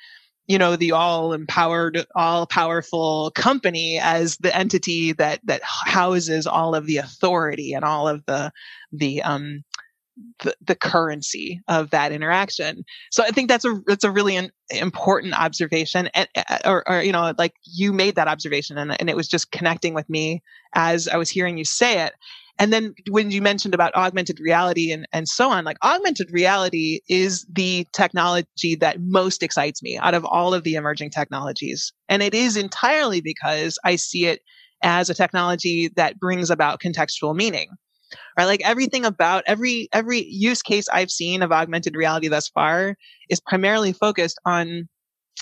you 0.48 0.57
know 0.57 0.75
the 0.75 0.91
all 0.91 1.33
empowered 1.33 2.05
all 2.15 2.45
powerful 2.45 3.31
company 3.36 4.00
as 4.00 4.38
the 4.38 4.55
entity 4.55 5.13
that 5.13 5.39
that 5.45 5.62
houses 5.63 6.48
all 6.48 6.75
of 6.75 6.86
the 6.86 6.98
authority 6.98 7.74
and 7.74 7.86
all 7.86 8.07
of 8.07 8.25
the 8.25 8.51
the 8.91 9.21
um 9.21 9.63
the, 10.43 10.53
the 10.62 10.75
currency 10.75 11.62
of 11.67 11.89
that 11.91 12.12
interaction. 12.12 12.83
So 13.12 13.24
i 13.24 13.29
think 13.29 13.50
that's 13.50 13.65
a 13.65 13.81
that's 13.88 14.03
a 14.03 14.12
really 14.12 14.36
an, 14.36 14.51
important 14.69 15.33
observation 15.39 16.10
and 16.13 16.27
or, 16.65 16.88
or 16.89 17.01
you 17.01 17.12
know 17.12 17.33
like 17.38 17.53
you 17.63 17.91
made 17.91 18.15
that 18.15 18.27
observation 18.27 18.77
and, 18.77 19.00
and 19.00 19.10
it 19.10 19.15
was 19.15 19.27
just 19.27 19.51
connecting 19.51 19.93
with 19.93 20.10
me 20.10 20.41
as 20.74 21.07
i 21.10 21.17
was 21.17 21.29
hearing 21.29 21.57
you 21.57 21.65
say 21.65 22.05
it 22.05 22.13
and 22.62 22.72
then 22.72 22.94
when 23.10 23.32
you 23.32 23.41
mentioned 23.41 23.74
about 23.74 23.96
augmented 23.96 24.39
reality 24.39 24.91
and, 24.91 25.08
and 25.12 25.27
so 25.27 25.50
on, 25.50 25.65
like 25.65 25.77
augmented 25.84 26.30
reality 26.32 27.00
is 27.10 27.44
the 27.51 27.88
technology 27.91 28.75
that 28.75 28.98
most 29.01 29.41
excites 29.41 29.82
me 29.82 29.98
out 29.98 30.13
of 30.13 30.24
all 30.25 30.53
of 30.53 30.63
the 30.63 30.75
emerging 30.75 31.10
technologies. 31.10 31.91
And 32.08 32.22
it 32.22 32.36
is 32.36 32.58
entirely 32.58 33.20
because 33.20 33.80
I 33.84 33.96
see 33.96 34.27
it 34.27 34.41
as 34.84 35.10
a 35.10 35.15
technology 35.15 35.89
that 35.96 36.20
brings 36.20 36.51
about 36.51 36.80
contextual 36.80 37.36
meaning 37.36 37.70
right 38.38 38.46
like 38.46 38.62
everything 38.63 39.06
about 39.06 39.44
every 39.48 39.88
every 39.94 40.25
use 40.25 40.62
case 40.62 40.89
i've 40.91 41.12
seen 41.12 41.41
of 41.41 41.51
augmented 41.51 41.96
reality 41.96 42.27
thus 42.27 42.50
far 42.50 42.96
is 43.30 43.39
primarily 43.39 43.94
focused 43.94 44.39
on 44.46 44.89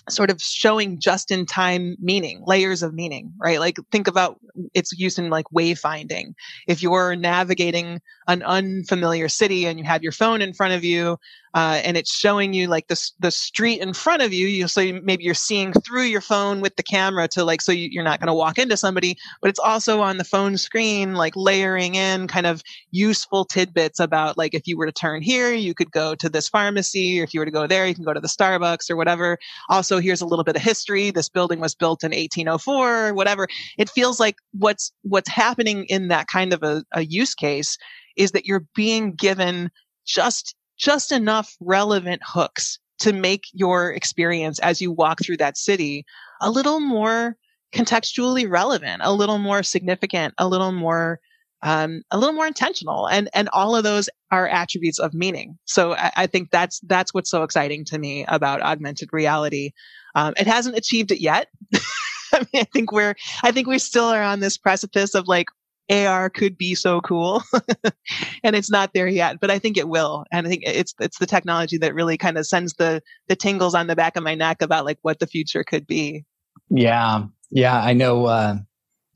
sort 0.08 0.29
of 0.29 0.41
showing 0.41 1.00
just 1.00 1.31
in 1.31 1.46
time 1.46 1.96
meaning, 2.00 2.41
layers 2.46 2.84
of 2.84 2.93
meaning, 2.93 3.34
right? 3.39 3.60
Like 3.60 3.77
think 3.91 4.08
about 4.08 4.39
its 4.74 4.91
use 4.98 5.17
in 5.17 5.29
like 5.29 5.46
wayfinding. 5.55 6.34
If 6.67 6.81
you're 6.81 7.15
navigating 7.15 8.00
an 8.27 8.43
unfamiliar 8.43 9.29
city 9.29 9.65
and 9.65 9.79
you 9.79 9.86
have 9.86 10.03
your 10.03 10.12
phone 10.12 10.41
in 10.41 10.53
front 10.53 10.74
of 10.74 10.84
you, 10.84 11.17
uh, 11.55 11.81
and 11.84 11.98
it's 11.98 12.13
showing 12.13 12.53
you 12.53 12.67
like 12.67 12.88
the 12.88 13.12
the 13.19 13.31
street 13.31 13.81
in 13.81 13.93
front 13.93 14.22
of 14.22 14.31
you. 14.31 14.48
You 14.48 14.67
so 14.67 14.81
you, 14.81 15.01
maybe 15.03 15.24
you're 15.24 15.34
seeing 15.34 15.74
through 15.74 16.03
your 16.03 16.22
phone 16.22 16.62
with 16.62 16.75
the 16.75 16.84
camera 16.84 17.27
to 17.29 17.43
like 17.43 17.62
so 17.62 17.72
you, 17.72 17.89
you're 17.91 18.03
not 18.03 18.19
going 18.19 18.27
to 18.27 18.34
walk 18.34 18.60
into 18.60 18.77
somebody, 18.77 19.17
but 19.41 19.50
it's 19.50 19.60
also 19.60 20.01
on 20.01 20.17
the 20.17 20.24
phone 20.24 20.58
screen, 20.58 21.15
like 21.15 21.34
layering 21.36 21.96
in 21.96 22.27
kind 22.27 22.46
of 22.46 22.62
useful 22.91 23.46
tidbits 23.46 24.00
about 24.00 24.38
like 24.38 24.53
if 24.53 24.67
you 24.67 24.77
were 24.77 24.86
to 24.86 24.91
turn 24.91 25.22
here, 25.22 25.51
you 25.51 25.74
could 25.74 25.91
go 25.91 26.13
to 26.15 26.29
this 26.29 26.48
pharmacy, 26.48 27.19
or 27.19 27.24
if 27.24 27.34
you 27.34 27.39
were 27.39 27.46
to 27.46 27.51
go 27.51 27.65
there, 27.65 27.88
you 27.88 27.96
can 27.96 28.03
go 28.03 28.13
to 28.13 28.22
the 28.22 28.27
Starbucks 28.27 28.89
or 28.89 28.96
whatever. 28.96 29.38
Also, 29.79 30.01
here's 30.01 30.19
a 30.19 30.25
little 30.25 30.43
bit 30.43 30.57
of 30.57 30.62
history. 30.62 31.09
This 31.09 31.29
building 31.29 31.62
was 31.62 31.74
built 31.74 32.03
in 32.03 32.09
1804, 32.09 33.13
whatever. 33.13 33.48
It 33.77 33.89
feels 33.89 34.19
like 34.19 34.36
what's 34.51 34.91
what's 35.03 35.29
happening 35.29 35.86
in 35.86 36.09
that 36.09 36.27
kind 36.27 36.51
of 36.51 36.63
a, 36.63 36.83
a 36.91 37.05
use 37.05 37.33
case 37.33 37.77
is 38.17 38.31
that 38.31 38.45
you're 38.45 38.65
being 38.75 39.13
given 39.15 39.71
just 40.05 40.53
just 40.77 41.13
enough 41.13 41.55
relevant 41.62 42.21
hooks 42.25 42.77
to 43.00 43.13
make 43.13 43.43
your 43.53 43.93
experience 43.93 44.59
as 44.59 44.81
you 44.81 44.91
walk 44.91 45.19
through 45.24 45.38
that 45.38 45.55
city 45.55 46.03
a 46.41 46.51
little 46.51 46.81
more 46.81 47.38
contextually 47.74 48.51
relevant, 48.51 49.01
a 49.01 49.13
little 49.13 49.38
more 49.38 49.63
significant, 49.63 50.33
a 50.38 50.50
little 50.50 50.74
more 50.74 51.21
um, 51.61 52.03
a 52.11 52.17
little 52.17 52.33
more 52.33 52.47
intentional, 52.47 53.07
and 53.07 53.29
and 53.33 53.49
all 53.53 53.75
of 53.75 53.83
those 53.83 54.09
are 54.31 54.47
attributes 54.47 54.99
of 54.99 55.13
meaning. 55.13 55.57
So 55.65 55.93
I, 55.93 56.11
I 56.15 56.27
think 56.27 56.51
that's 56.51 56.79
that's 56.81 57.13
what's 57.13 57.29
so 57.29 57.43
exciting 57.43 57.85
to 57.85 57.97
me 57.97 58.25
about 58.27 58.61
augmented 58.61 59.09
reality. 59.11 59.71
Um, 60.15 60.33
it 60.37 60.47
hasn't 60.47 60.77
achieved 60.77 61.11
it 61.11 61.21
yet. 61.21 61.47
I 62.33 62.39
mean, 62.39 62.61
I 62.61 62.67
think 62.71 62.91
we're 62.91 63.15
I 63.43 63.51
think 63.51 63.67
we 63.67 63.79
still 63.79 64.05
are 64.05 64.23
on 64.23 64.39
this 64.39 64.57
precipice 64.57 65.15
of 65.15 65.27
like 65.27 65.47
AR 65.89 66.29
could 66.29 66.57
be 66.57 66.75
so 66.75 67.01
cool. 67.01 67.41
and 68.43 68.55
it's 68.55 68.69
not 68.69 68.91
there 68.93 69.07
yet, 69.07 69.39
but 69.39 69.49
I 69.49 69.59
think 69.59 69.77
it 69.77 69.89
will. 69.89 70.25
And 70.31 70.45
I 70.45 70.49
think 70.49 70.63
it's 70.65 70.93
it's 70.99 71.19
the 71.19 71.25
technology 71.25 71.77
that 71.79 71.95
really 71.95 72.17
kind 72.17 72.37
of 72.37 72.45
sends 72.45 72.73
the 72.73 73.01
the 73.27 73.35
tingles 73.35 73.75
on 73.75 73.87
the 73.87 73.95
back 73.95 74.15
of 74.15 74.23
my 74.23 74.35
neck 74.35 74.61
about 74.61 74.85
like 74.85 74.99
what 75.01 75.19
the 75.19 75.27
future 75.27 75.63
could 75.63 75.87
be. 75.87 76.25
Yeah. 76.69 77.23
Yeah, 77.51 77.81
I 77.81 77.93
know 77.93 78.25
uh, 78.25 78.57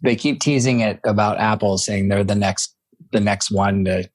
they 0.04 0.16
keep 0.16 0.40
teasing 0.40 0.82
it 0.82 1.00
about 1.04 1.40
Apple 1.40 1.78
saying 1.78 2.10
they're 2.10 2.24
the 2.24 2.36
next 2.36 2.76
the 3.12 3.20
next 3.20 3.52
one 3.52 3.86
to 3.86 4.10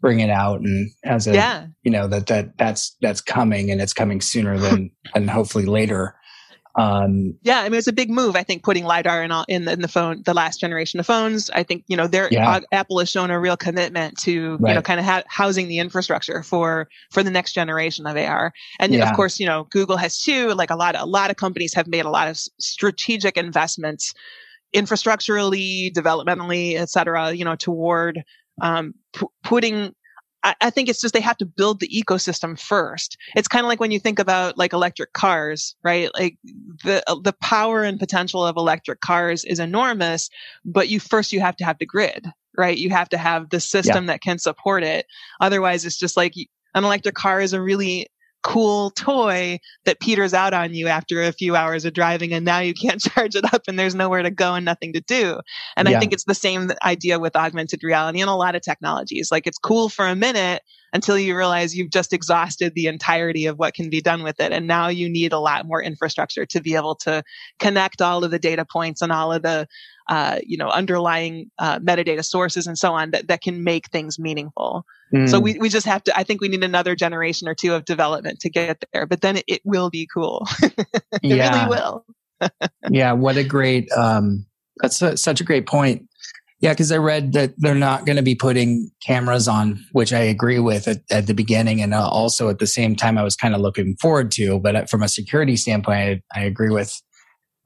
bring 0.00 0.20
it 0.20 0.30
out 0.30 0.60
and 0.60 0.90
as 1.04 1.26
a 1.26 1.34
yeah. 1.34 1.66
you 1.82 1.90
know 1.90 2.06
that 2.06 2.26
that 2.26 2.56
that's 2.58 2.96
that's 3.00 3.20
coming 3.20 3.70
and 3.70 3.80
it's 3.80 3.94
coming 3.94 4.20
sooner 4.20 4.58
than 4.58 4.90
and 5.14 5.30
hopefully 5.30 5.66
later 5.66 6.14
um, 6.76 7.38
yeah, 7.42 7.60
I 7.60 7.68
mean, 7.68 7.78
it's 7.78 7.86
a 7.86 7.92
big 7.92 8.10
move. 8.10 8.34
I 8.34 8.42
think 8.42 8.64
putting 8.64 8.84
lidar 8.84 9.22
in, 9.22 9.30
all, 9.30 9.44
in, 9.48 9.64
the, 9.64 9.72
in 9.72 9.80
the 9.80 9.88
phone, 9.88 10.22
the 10.24 10.34
last 10.34 10.58
generation 10.58 10.98
of 10.98 11.06
phones. 11.06 11.48
I 11.50 11.62
think 11.62 11.84
you 11.86 11.96
know, 11.96 12.06
there 12.06 12.28
yeah. 12.30 12.60
Apple 12.72 12.98
has 12.98 13.08
shown 13.08 13.30
a 13.30 13.38
real 13.38 13.56
commitment 13.56 14.18
to 14.22 14.56
right. 14.56 14.70
you 14.70 14.74
know, 14.74 14.82
kind 14.82 14.98
of 14.98 15.06
ha- 15.06 15.22
housing 15.28 15.68
the 15.68 15.78
infrastructure 15.78 16.42
for 16.42 16.88
for 17.12 17.22
the 17.22 17.30
next 17.30 17.52
generation 17.52 18.06
of 18.06 18.16
AR. 18.16 18.52
And 18.80 18.92
yeah. 18.92 19.08
of 19.08 19.14
course, 19.14 19.38
you 19.38 19.46
know, 19.46 19.68
Google 19.70 19.96
has 19.96 20.18
too. 20.18 20.48
Like 20.48 20.70
a 20.70 20.76
lot, 20.76 20.96
a 20.96 21.06
lot 21.06 21.30
of 21.30 21.36
companies 21.36 21.74
have 21.74 21.86
made 21.86 22.04
a 22.04 22.10
lot 22.10 22.26
of 22.26 22.36
strategic 22.58 23.36
investments, 23.36 24.12
infrastructurally, 24.74 25.92
developmentally, 25.92 26.76
et 26.76 26.90
cetera. 26.90 27.32
You 27.32 27.44
know, 27.44 27.56
toward 27.56 28.22
um, 28.60 28.94
p- 29.14 29.26
putting 29.42 29.94
I, 30.44 30.54
I 30.60 30.70
think 30.70 30.88
it's 30.88 31.00
just 31.00 31.14
they 31.14 31.20
have 31.20 31.38
to 31.38 31.46
build 31.46 31.80
the 31.80 31.88
ecosystem 31.88 32.60
first. 32.60 33.16
It's 33.34 33.48
kind 33.48 33.64
of 33.64 33.68
like 33.68 33.80
when 33.80 33.90
you 33.90 33.98
think 33.98 34.18
about 34.18 34.56
like 34.56 34.72
electric 34.72 35.14
cars, 35.14 35.74
right? 35.82 36.10
Like 36.14 36.36
the 36.84 37.02
the 37.24 37.34
power 37.40 37.82
and 37.82 37.98
potential 37.98 38.46
of 38.46 38.56
electric 38.56 39.00
cars 39.00 39.44
is 39.44 39.58
enormous, 39.58 40.30
but 40.64 40.88
you 40.88 41.00
first 41.00 41.32
you 41.32 41.40
have 41.40 41.56
to 41.56 41.64
have 41.64 41.78
the 41.78 41.86
grid, 41.86 42.26
right? 42.56 42.76
You 42.76 42.90
have 42.90 43.08
to 43.08 43.18
have 43.18 43.50
the 43.50 43.60
system 43.60 44.04
yeah. 44.04 44.12
that 44.12 44.20
can 44.20 44.38
support 44.38 44.84
it. 44.84 45.06
Otherwise, 45.40 45.84
it's 45.84 45.98
just 45.98 46.16
like 46.16 46.34
an 46.74 46.84
electric 46.84 47.14
car 47.14 47.40
is 47.40 47.52
a 47.52 47.62
really 47.62 48.06
cool 48.44 48.90
toy 48.90 49.58
that 49.86 50.00
peters 50.00 50.34
out 50.34 50.52
on 50.52 50.74
you 50.74 50.86
after 50.86 51.22
a 51.22 51.32
few 51.32 51.56
hours 51.56 51.84
of 51.84 51.94
driving 51.94 52.32
and 52.32 52.44
now 52.44 52.60
you 52.60 52.74
can't 52.74 53.00
charge 53.14 53.34
it 53.34 53.52
up 53.52 53.62
and 53.66 53.78
there's 53.78 53.94
nowhere 53.94 54.22
to 54.22 54.30
go 54.30 54.54
and 54.54 54.64
nothing 54.64 54.92
to 54.92 55.00
do. 55.00 55.40
And 55.76 55.88
yeah. 55.88 55.96
I 55.96 56.00
think 56.00 56.12
it's 56.12 56.24
the 56.24 56.34
same 56.34 56.70
idea 56.84 57.18
with 57.18 57.34
augmented 57.34 57.82
reality 57.82 58.20
and 58.20 58.30
a 58.30 58.34
lot 58.34 58.54
of 58.54 58.62
technologies. 58.62 59.32
Like 59.32 59.46
it's 59.46 59.58
cool 59.58 59.88
for 59.88 60.06
a 60.06 60.14
minute 60.14 60.62
until 60.94 61.18
you 61.18 61.36
realize 61.36 61.76
you've 61.76 61.90
just 61.90 62.12
exhausted 62.12 62.74
the 62.74 62.86
entirety 62.86 63.46
of 63.46 63.58
what 63.58 63.74
can 63.74 63.90
be 63.90 64.00
done 64.00 64.22
with 64.22 64.40
it. 64.40 64.52
And 64.52 64.68
now 64.68 64.88
you 64.88 65.08
need 65.08 65.32
a 65.32 65.40
lot 65.40 65.66
more 65.66 65.82
infrastructure 65.82 66.46
to 66.46 66.60
be 66.60 66.76
able 66.76 66.94
to 66.96 67.24
connect 67.58 68.00
all 68.00 68.22
of 68.22 68.30
the 68.30 68.38
data 68.38 68.64
points 68.64 69.02
and 69.02 69.10
all 69.10 69.32
of 69.32 69.42
the 69.42 69.66
uh, 70.08 70.38
you 70.44 70.56
know, 70.56 70.68
underlying 70.68 71.50
uh, 71.58 71.78
metadata 71.78 72.24
sources 72.24 72.66
and 72.66 72.78
so 72.78 72.92
on 72.92 73.10
that, 73.10 73.26
that 73.28 73.40
can 73.40 73.64
make 73.64 73.88
things 73.88 74.18
meaningful. 74.18 74.84
Mm. 75.14 75.28
So 75.28 75.40
we, 75.40 75.58
we 75.58 75.68
just 75.68 75.86
have 75.86 76.04
to, 76.04 76.16
I 76.16 76.24
think 76.24 76.40
we 76.40 76.48
need 76.48 76.62
another 76.62 76.94
generation 76.94 77.48
or 77.48 77.54
two 77.54 77.74
of 77.74 77.86
development 77.86 78.40
to 78.40 78.50
get 78.50 78.84
there, 78.92 79.06
but 79.06 79.22
then 79.22 79.38
it, 79.38 79.44
it 79.48 79.60
will 79.64 79.88
be 79.88 80.06
cool. 80.12 80.46
it 80.62 80.86
yeah. 81.22 81.66
really 81.66 81.70
will. 81.70 82.06
yeah. 82.90 83.12
What 83.12 83.38
a 83.38 83.44
great, 83.44 83.90
um, 83.92 84.44
that's 84.76 85.00
a, 85.00 85.16
such 85.16 85.40
a 85.40 85.44
great 85.44 85.66
point. 85.66 86.06
Yeah, 86.64 86.72
because 86.72 86.90
I 86.90 86.96
read 86.96 87.34
that 87.34 87.52
they're 87.58 87.74
not 87.74 88.06
going 88.06 88.16
to 88.16 88.22
be 88.22 88.34
putting 88.34 88.90
cameras 89.04 89.48
on, 89.48 89.84
which 89.92 90.14
I 90.14 90.20
agree 90.20 90.58
with 90.58 90.88
at, 90.88 91.02
at 91.10 91.26
the 91.26 91.34
beginning, 91.34 91.82
and 91.82 91.92
uh, 91.92 92.08
also 92.08 92.48
at 92.48 92.58
the 92.58 92.66
same 92.66 92.96
time, 92.96 93.18
I 93.18 93.22
was 93.22 93.36
kind 93.36 93.54
of 93.54 93.60
looking 93.60 93.96
forward 94.00 94.30
to. 94.32 94.58
But 94.60 94.74
uh, 94.74 94.84
from 94.86 95.02
a 95.02 95.08
security 95.08 95.56
standpoint, 95.56 96.22
I, 96.34 96.40
I 96.40 96.44
agree 96.44 96.70
with 96.70 96.98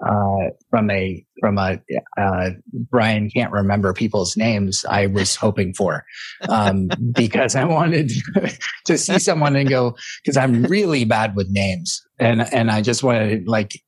uh, 0.05 0.51
from 0.71 0.91
a 0.91 1.25
from 1.39 1.59
a 1.59 1.81
uh, 2.21 2.51
Bryan 2.91 3.31
can't 3.31 3.53
remember 3.53 3.93
people's 3.93 4.37
names. 4.37 4.85
I 4.85 5.07
was 5.07 5.37
hoping 5.37 5.75
for 5.75 6.05
um, 6.49 6.89
because 7.15 7.55
I 7.55 7.67
wanted 7.67 8.11
to 8.87 8.99
see 8.99 9.21
someone 9.21 9.55
and 9.55 9.69
go 9.69 9.97
because 10.25 10.37
I'm 10.37 10.65
really 10.65 11.05
bad 11.05 11.37
with 11.37 11.49
names, 11.51 12.03
and 12.19 12.53
and 12.53 12.69
I 12.69 12.83
just 12.83 13.05
wanted 13.05 13.45
to 13.45 13.49
like 13.49 13.81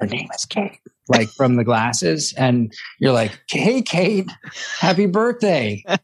her 0.00 0.06
name 0.06 0.28
is 0.34 0.44
Kate, 0.44 0.80
like 1.08 1.28
from 1.28 1.56
the 1.56 1.64
glasses, 1.64 2.34
and 2.36 2.72
you're 2.98 3.12
like, 3.12 3.38
hey 3.48 3.82
Kate, 3.82 4.30
happy 4.78 5.06
birthday. 5.06 5.82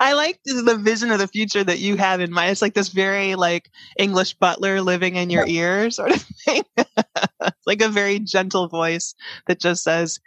I 0.00 0.14
like 0.14 0.40
the 0.44 0.78
vision 0.80 1.10
of 1.10 1.18
the 1.18 1.28
future 1.28 1.62
that 1.62 1.78
you 1.78 1.96
have 1.96 2.20
in 2.20 2.32
mind. 2.32 2.50
It's 2.50 2.62
like 2.62 2.74
this 2.74 2.88
very 2.88 3.34
like 3.34 3.70
English 3.98 4.34
butler 4.34 4.80
living 4.80 5.16
in 5.16 5.30
your 5.30 5.46
ear 5.46 5.90
sort 5.90 6.12
of 6.12 6.22
thing. 6.44 6.62
it's 6.76 7.66
like 7.66 7.82
a 7.82 7.88
very 7.88 8.18
gentle 8.18 8.68
voice 8.68 9.14
that 9.46 9.60
just 9.60 9.84
says, 9.84 10.20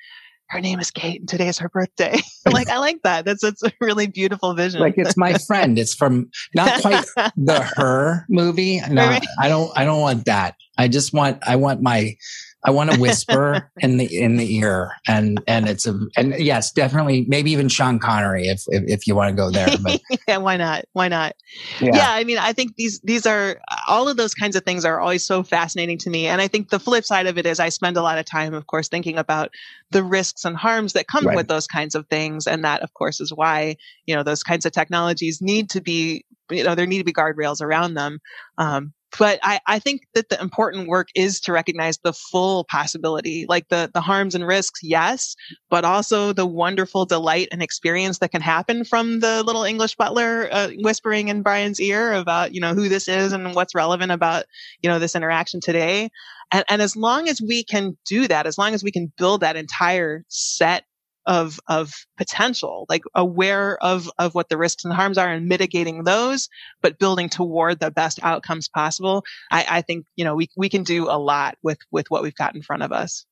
her 0.51 0.60
name 0.60 0.81
is 0.81 0.91
Kate 0.91 1.22
and 1.22 1.29
today 1.29 1.48
is 1.48 1.58
her 1.60 1.70
birthday. 1.70 2.17
like 2.51 2.70
I 2.70 2.77
like 2.77 3.01
that. 3.03 3.24
That's 3.24 3.41
that's 3.41 3.63
a 3.63 3.72
really 3.79 4.08
beautiful 4.08 4.53
vision. 4.53 4.81
Like 4.81 4.96
it's 4.98 5.15
my 5.15 5.34
friend. 5.48 5.79
It's 5.79 5.96
from 5.96 6.29
not 6.53 6.81
quite 6.81 7.05
the 7.38 7.62
her 7.77 8.25
movie. 8.29 8.81
No, 8.89 9.08
right. 9.08 9.25
I 9.39 9.48
don't 9.48 9.72
I 9.77 9.86
don't 9.86 10.01
want 10.01 10.25
that. 10.25 10.55
I 10.77 10.89
just 10.89 11.13
want 11.13 11.39
I 11.48 11.55
want 11.55 11.81
my 11.81 12.17
I 12.63 12.72
want 12.72 12.91
to 12.91 13.00
whisper 13.00 13.72
in 13.80 13.98
the 13.98 14.06
in 14.06 14.38
the 14.38 14.56
ear, 14.58 14.91
and 15.08 15.41
and 15.48 15.68
it's 15.68 15.88
a 15.88 16.00
and 16.15 16.36
yes, 16.38 16.72
definitely, 16.72 17.25
maybe 17.27 17.51
even 17.51 17.70
Sean 17.70 17.98
Connery 17.98 18.48
if 18.48 18.63
if, 18.68 18.84
if 18.88 19.08
you 19.08 19.15
want 19.15 19.30
to 19.30 19.36
go 19.36 19.50
there. 19.50 19.68
But. 19.82 20.01
yeah, 20.27 20.38
why 20.38 20.58
not? 20.58 20.86
Why 20.94 21.08
not? 21.08 21.36
Yeah. 21.80 21.91
yeah, 21.94 22.12
I 22.12 22.24
mean, 22.24 22.38
I 22.38 22.53
think 22.53 22.75
these 22.75 23.00
these 23.01 23.25
are 23.25 23.60
all 23.88 24.08
of 24.08 24.18
those 24.18 24.34
kinds 24.34 24.56
of 24.56 24.63
things 24.63 24.86
are 24.86 25.00
always 25.00 25.24
so 25.24 25.41
fascinating 25.44 25.98
to 26.00 26.10
me, 26.10 26.27
and 26.27 26.39
I 26.39 26.48
think 26.48 26.70
the 26.70 26.80
flip 26.80 27.03
side 27.03 27.27
of 27.27 27.38
it 27.38 27.46
is 27.46 27.60
I 27.60 27.70
spend 27.70 27.98
a 27.98 28.03
lot 28.03 28.20
of 28.20 28.25
time, 28.25 28.53
of 28.53 28.68
course, 28.68 28.88
thinking 28.88 29.18
about 29.18 29.51
the 29.89 30.03
risks 30.03 30.46
and 30.46 30.56
harms 30.56 30.94
that 30.94 31.08
come 31.08 31.25
right. 31.25 31.36
with 31.36 31.48
those 31.48 31.68
kinds 31.68 31.96
of 31.96 32.08
things, 32.08 32.48
and 32.48 32.63
that, 32.63 32.82
of 32.82 32.94
course, 32.94 33.20
is 33.20 33.34
why 33.34 33.75
you 34.06 34.15
know 34.15 34.24
those 34.24 34.44
kinds 34.44 34.65
of 34.65 34.72
technologies 34.72 35.41
need 35.41 35.70
to 35.72 35.82
be 35.82 36.25
you 36.51 36.63
know 36.63 36.75
there 36.75 36.86
need 36.86 37.00
to 37.00 37.03
be 37.03 37.13
guardrails 37.13 37.62
around 37.62 37.96
them 37.96 38.20
um, 38.58 38.94
but 39.20 39.39
I, 39.44 39.60
I 39.68 39.80
think 39.80 40.01
that 40.13 40.30
the 40.30 40.39
important 40.41 40.88
work 40.88 41.10
is 41.15 41.39
to 41.41 41.51
recognize 41.51 41.98
the 42.00 42.13
full 42.13 42.65
possibility, 42.65 43.46
like 43.48 43.68
the, 43.70 43.89
the 43.94 44.01
harms 44.01 44.36
and 44.36 44.46
risks, 44.46 44.80
yes, 44.84 45.36
but 45.70 45.84
also 45.86 46.34
the 46.34 46.46
wonderful 46.46 47.06
delight 47.06 47.50
and 47.51 47.62
experience 47.62 48.20
that 48.20 48.32
can 48.32 48.41
happen 48.41 48.86
from 48.86 49.20
the 49.20 49.44
little 49.44 49.63
English 49.63 49.96
butler 49.96 50.50
uh, 50.51 50.70
whispering 50.80 51.27
in 51.27 51.41
Bryan's 51.41 51.80
ear 51.80 52.13
about, 52.13 52.53
you 52.53 52.62
know, 52.62 52.74
who 52.74 52.89
this 52.89 53.08
is 53.08 53.34
and 53.34 53.53
what's 53.56 53.75
relevant 53.75 54.12
about, 54.12 54.46
you 54.82 54.89
know, 54.89 55.00
this 55.00 55.15
interaction 55.15 55.60
today. 55.62 56.10
And, 56.51 56.63
and 56.70 56.82
as 56.82 56.96
long 56.96 57.27
as 57.27 57.41
we 57.41 57.63
can 57.63 57.98
do 58.06 58.27
that, 58.27 58.46
as 58.48 58.58
long 58.58 58.74
as 58.74 58.84
we 58.84 58.91
can 58.91 59.12
build 59.18 59.41
that 59.41 59.56
entire 59.56 60.24
set 60.27 60.84
of 61.25 61.60
of 61.68 61.94
potential 62.18 62.86
like 62.90 63.04
aware 63.16 63.78
of 63.84 64.10
of 64.18 64.34
what 64.34 64.50
the 64.50 64.58
risks 64.58 64.84
and 64.84 64.94
harms 64.94 65.18
are 65.18 65.30
and 65.30 65.48
mitigating 65.48 66.04
those 66.04 66.50
but 66.82 67.00
building 67.00 67.30
toward 67.30 67.80
the 67.80 67.92
best 67.92 68.20
outcomes 68.24 68.68
possible 68.68 69.24
i 69.51 69.66
i 69.70 69.82
think 69.82 70.06
you 70.16 70.25
know 70.25 70.36
we 70.36 70.48
we 70.56 70.70
can 70.70 70.84
do 70.84 71.10
a 71.10 71.18
lot 71.18 71.58
with 71.63 71.78
with 71.92 72.10
what 72.10 72.24
we've 72.24 72.36
got 72.36 72.56
in 72.56 72.62
front 72.62 72.84
of 72.84 72.92
us. 72.92 73.25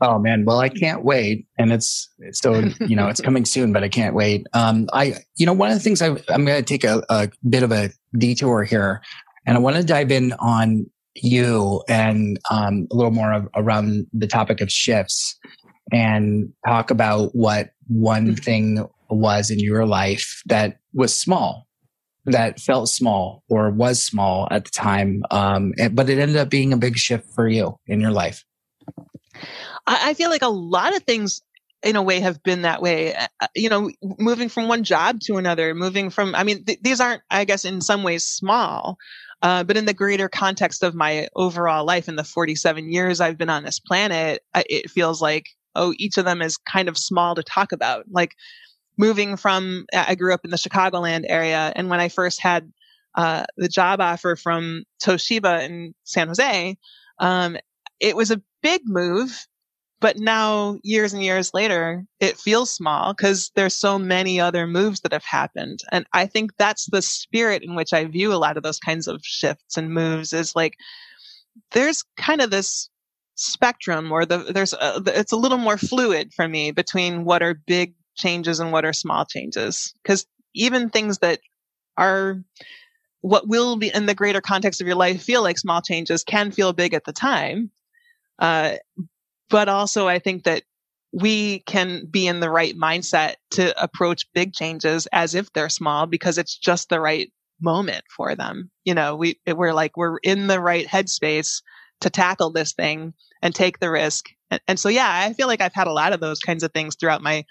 Oh 0.00 0.18
man, 0.18 0.44
well 0.44 0.58
I 0.58 0.68
can't 0.68 1.04
wait, 1.04 1.46
and 1.58 1.72
it's 1.72 2.10
so 2.32 2.64
you 2.80 2.96
know 2.96 3.08
it's 3.08 3.20
coming 3.28 3.44
soon, 3.44 3.72
but 3.72 3.82
I 3.82 3.88
can't 3.88 4.14
wait. 4.14 4.46
Um, 4.52 4.88
I 4.92 5.16
you 5.36 5.46
know 5.46 5.52
one 5.52 5.70
of 5.70 5.76
the 5.76 5.82
things 5.82 6.02
I, 6.02 6.08
I'm 6.28 6.44
going 6.44 6.58
to 6.58 6.62
take 6.62 6.84
a, 6.84 7.02
a 7.08 7.30
bit 7.48 7.62
of 7.62 7.72
a 7.72 7.90
detour 8.18 8.64
here, 8.64 9.00
and 9.46 9.56
I 9.56 9.60
want 9.60 9.76
to 9.76 9.84
dive 9.84 10.10
in 10.10 10.32
on 10.34 10.90
you 11.14 11.82
and 11.88 12.38
um, 12.50 12.86
a 12.92 12.94
little 12.94 13.10
more 13.10 13.32
of, 13.32 13.48
around 13.56 14.06
the 14.12 14.26
topic 14.26 14.60
of 14.60 14.70
shifts, 14.70 15.38
and 15.92 16.52
talk 16.66 16.90
about 16.90 17.34
what 17.34 17.70
one 17.88 18.34
thing 18.34 18.86
was 19.08 19.50
in 19.50 19.58
your 19.58 19.86
life 19.86 20.42
that 20.46 20.78
was 20.92 21.18
small, 21.18 21.66
that 22.24 22.60
felt 22.60 22.88
small 22.88 23.44
or 23.48 23.70
was 23.70 24.02
small 24.02 24.48
at 24.50 24.64
the 24.64 24.70
time, 24.70 25.22
um, 25.30 25.72
but 25.92 26.10
it 26.10 26.18
ended 26.18 26.36
up 26.36 26.50
being 26.50 26.72
a 26.72 26.76
big 26.76 26.96
shift 26.96 27.30
for 27.34 27.48
you 27.48 27.78
in 27.86 28.00
your 28.00 28.10
life. 28.10 28.44
I, 29.86 30.14
feel 30.14 30.30
like 30.30 30.42
a 30.42 30.48
lot 30.48 30.96
of 30.96 31.02
things 31.04 31.42
in 31.82 31.96
a 31.96 32.02
way 32.02 32.20
have 32.20 32.42
been 32.42 32.62
that 32.62 32.82
way 32.82 33.14
uh, 33.14 33.26
uh, 33.40 33.46
you 33.54 33.68
know 33.68 33.90
moving 34.18 34.48
from 34.48 34.66
one 34.66 34.82
job 34.82 35.20
to 35.20 35.36
another 35.36 35.74
moving 35.74 36.10
from 36.10 36.34
i 36.34 36.42
mean 36.42 36.64
th- 36.64 36.80
these 36.82 37.00
aren't 37.00 37.22
i 37.30 37.44
guess 37.44 37.64
in 37.64 37.80
some 37.80 38.02
ways 38.02 38.24
small 38.24 38.96
uh, 39.42 39.62
but 39.62 39.76
in 39.76 39.84
the 39.84 39.92
greater 39.92 40.28
context 40.28 40.82
of 40.82 40.94
my 40.94 41.28
overall 41.36 41.84
life 41.84 42.08
in 42.08 42.16
the 42.16 42.24
47 42.24 42.90
years 42.90 43.20
i've 43.20 43.38
been 43.38 43.50
on 43.50 43.62
this 43.62 43.78
planet 43.78 44.42
it 44.54 44.90
feels 44.90 45.20
like 45.20 45.50
oh 45.76 45.94
each 45.98 46.16
of 46.16 46.24
them 46.24 46.42
is 46.42 46.56
kind 46.56 46.88
of 46.88 46.98
small 46.98 47.34
to 47.34 47.42
talk 47.42 47.72
about 47.72 48.04
like 48.10 48.34
moving 48.96 49.36
from 49.36 49.86
i 49.94 50.14
grew 50.14 50.32
up 50.32 50.44
in 50.44 50.50
the 50.50 50.56
chicagoland 50.56 51.24
area 51.28 51.72
and 51.76 51.90
when 51.90 52.00
i 52.00 52.08
first 52.08 52.40
had 52.40 52.70
uh, 53.16 53.44
the 53.56 53.68
job 53.68 53.98
offer 54.00 54.36
from 54.36 54.84
toshiba 55.02 55.62
in 55.64 55.94
san 56.04 56.28
jose 56.28 56.76
um, 57.18 57.56
it 57.98 58.14
was 58.14 58.30
a 58.30 58.42
big 58.62 58.82
move 58.84 59.46
but 60.00 60.18
now, 60.18 60.78
years 60.82 61.14
and 61.14 61.24
years 61.24 61.54
later, 61.54 62.04
it 62.20 62.36
feels 62.36 62.70
small 62.70 63.14
because 63.14 63.50
there's 63.54 63.74
so 63.74 63.98
many 63.98 64.38
other 64.38 64.66
moves 64.66 65.00
that 65.00 65.12
have 65.12 65.24
happened. 65.24 65.80
And 65.90 66.06
I 66.12 66.26
think 66.26 66.52
that's 66.58 66.86
the 66.86 67.00
spirit 67.00 67.62
in 67.62 67.74
which 67.74 67.94
I 67.94 68.04
view 68.04 68.32
a 68.32 68.36
lot 68.36 68.58
of 68.58 68.62
those 68.62 68.78
kinds 68.78 69.08
of 69.08 69.22
shifts 69.24 69.76
and 69.76 69.94
moves 69.94 70.34
is 70.34 70.54
like, 70.54 70.74
there's 71.72 72.04
kind 72.18 72.42
of 72.42 72.50
this 72.50 72.90
spectrum 73.36 74.10
or 74.10 74.26
the, 74.26 74.38
there's, 74.38 74.72
a, 74.72 75.02
it's 75.06 75.32
a 75.32 75.36
little 75.36 75.58
more 75.58 75.78
fluid 75.78 76.32
for 76.34 76.48
me 76.48 76.72
between 76.72 77.24
what 77.24 77.42
are 77.42 77.54
big 77.54 77.94
changes 78.16 78.60
and 78.60 78.72
what 78.72 78.84
are 78.84 78.92
small 78.92 79.24
changes. 79.24 79.94
Cause 80.04 80.26
even 80.54 80.90
things 80.90 81.18
that 81.18 81.40
are 81.96 82.42
what 83.20 83.48
will 83.48 83.76
be 83.76 83.90
in 83.94 84.06
the 84.06 84.14
greater 84.14 84.40
context 84.40 84.80
of 84.80 84.86
your 84.86 84.96
life 84.96 85.22
feel 85.22 85.42
like 85.42 85.58
small 85.58 85.80
changes 85.80 86.24
can 86.24 86.50
feel 86.50 86.72
big 86.72 86.94
at 86.94 87.04
the 87.04 87.12
time. 87.12 87.70
Uh, 88.38 88.74
but 89.50 89.68
also 89.68 90.06
I 90.08 90.18
think 90.18 90.44
that 90.44 90.62
we 91.12 91.60
can 91.60 92.06
be 92.10 92.26
in 92.26 92.40
the 92.40 92.50
right 92.50 92.76
mindset 92.76 93.34
to 93.52 93.82
approach 93.82 94.30
big 94.34 94.52
changes 94.52 95.06
as 95.12 95.34
if 95.34 95.52
they're 95.52 95.68
small 95.68 96.06
because 96.06 96.36
it's 96.36 96.56
just 96.56 96.88
the 96.88 97.00
right 97.00 97.32
moment 97.60 98.04
for 98.14 98.34
them. 98.34 98.70
You 98.84 98.94
know, 98.94 99.16
we, 99.16 99.40
we're 99.46 99.72
like, 99.72 99.96
we're 99.96 100.18
in 100.18 100.46
the 100.46 100.60
right 100.60 100.86
headspace 100.86 101.62
to 102.00 102.10
tackle 102.10 102.50
this 102.50 102.72
thing 102.72 103.14
and 103.42 103.54
take 103.54 103.78
the 103.78 103.90
risk. 103.90 104.26
And, 104.50 104.60
and, 104.68 104.78
so, 104.80 104.88
yeah, 104.88 105.08
I 105.26 105.32
feel 105.32 105.46
like 105.46 105.60
I've 105.60 105.74
had 105.74 105.86
a 105.86 105.92
lot 105.92 106.12
of 106.12 106.20
those 106.20 106.40
kinds 106.40 106.62
of 106.62 106.72
things 106.72 106.96
throughout 106.96 107.22
my, 107.22 107.44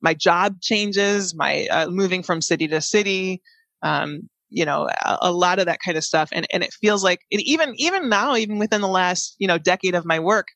my 0.00 0.14
job 0.14 0.60
changes, 0.60 1.34
my 1.34 1.66
uh, 1.66 1.88
moving 1.88 2.22
from 2.22 2.40
city 2.40 2.68
to 2.68 2.80
city, 2.80 3.42
um, 3.82 4.28
you 4.48 4.64
know, 4.64 4.88
a, 5.04 5.18
a, 5.22 5.32
lot 5.32 5.58
of 5.58 5.66
that 5.66 5.80
kind 5.84 5.96
of 5.96 6.04
stuff. 6.04 6.30
And, 6.32 6.46
and 6.52 6.62
it 6.62 6.72
feels 6.72 7.04
like 7.04 7.20
it, 7.30 7.40
even, 7.40 7.74
even 7.76 8.08
now, 8.08 8.36
even 8.36 8.58
within 8.58 8.80
the 8.80 8.88
last, 8.88 9.36
you 9.38 9.46
know, 9.46 9.58
decade 9.58 9.94
of 9.94 10.04
my 10.04 10.18
work, 10.18 10.46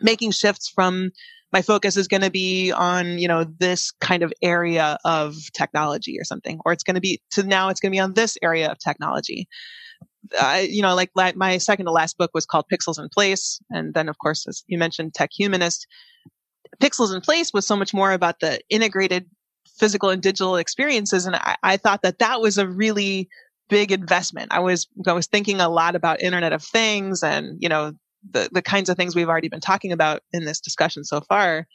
making 0.00 0.30
shifts 0.32 0.68
from 0.68 1.10
my 1.52 1.62
focus 1.62 1.96
is 1.96 2.08
going 2.08 2.22
to 2.22 2.30
be 2.30 2.72
on 2.72 3.18
you 3.18 3.28
know 3.28 3.44
this 3.58 3.92
kind 3.92 4.22
of 4.22 4.32
area 4.42 4.98
of 5.04 5.34
technology 5.54 6.18
or 6.20 6.24
something 6.24 6.60
or 6.64 6.72
it's 6.72 6.82
going 6.82 6.96
to 6.96 7.00
be 7.00 7.20
to 7.30 7.42
now 7.44 7.68
it's 7.68 7.80
going 7.80 7.90
to 7.90 7.96
be 7.96 8.00
on 8.00 8.14
this 8.14 8.36
area 8.42 8.70
of 8.70 8.78
technology 8.78 9.48
uh, 10.38 10.62
you 10.66 10.82
know 10.82 10.94
like, 10.94 11.10
my 11.36 11.58
second 11.58 11.86
to 11.86 11.92
last 11.92 12.18
book 12.18 12.30
was 12.34 12.46
called 12.46 12.66
pixels 12.72 12.98
and 12.98 13.10
place. 13.10 13.60
And 13.70 13.94
then 13.94 14.08
of 14.08 14.18
course 14.18 14.46
as 14.46 14.64
you 14.66 14.78
mentioned 14.78 15.14
tech 15.14 15.30
humanist. 15.32 15.86
Pixels 16.80 17.14
and 17.14 17.22
place 17.22 17.52
was 17.52 17.66
so 17.66 17.76
much 17.76 17.94
more 17.94 18.12
about 18.12 18.40
the 18.40 18.60
integrated 18.68 19.26
physical 19.78 20.10
and 20.10 20.20
digital 20.20 20.56
experiences. 20.56 21.24
And 21.24 21.36
I, 21.36 21.56
I 21.62 21.76
thought 21.76 22.02
that 22.02 22.18
that 22.18 22.40
was 22.40 22.58
a 22.58 22.66
really 22.66 23.28
big 23.68 23.92
investment. 23.92 24.52
I 24.52 24.60
was 24.60 24.86
i 25.06 25.12
was 25.12 25.26
thinking 25.26 25.60
a 25.60 25.68
lot 25.68 25.96
about 25.96 26.20
internet 26.20 26.52
of 26.52 26.62
things 26.62 27.22
and 27.22 27.56
you 27.60 27.68
know 27.68 27.92
the, 28.30 28.48
the 28.52 28.62
kinds 28.62 28.88
of 28.88 28.96
things 28.96 29.14
we've 29.14 29.28
already 29.28 29.48
been 29.48 29.60
talking 29.60 29.92
about 29.92 30.22
in 30.32 30.44
this 30.44 30.60
discussion 30.60 31.04
so 31.04 31.20
far, 31.20 31.66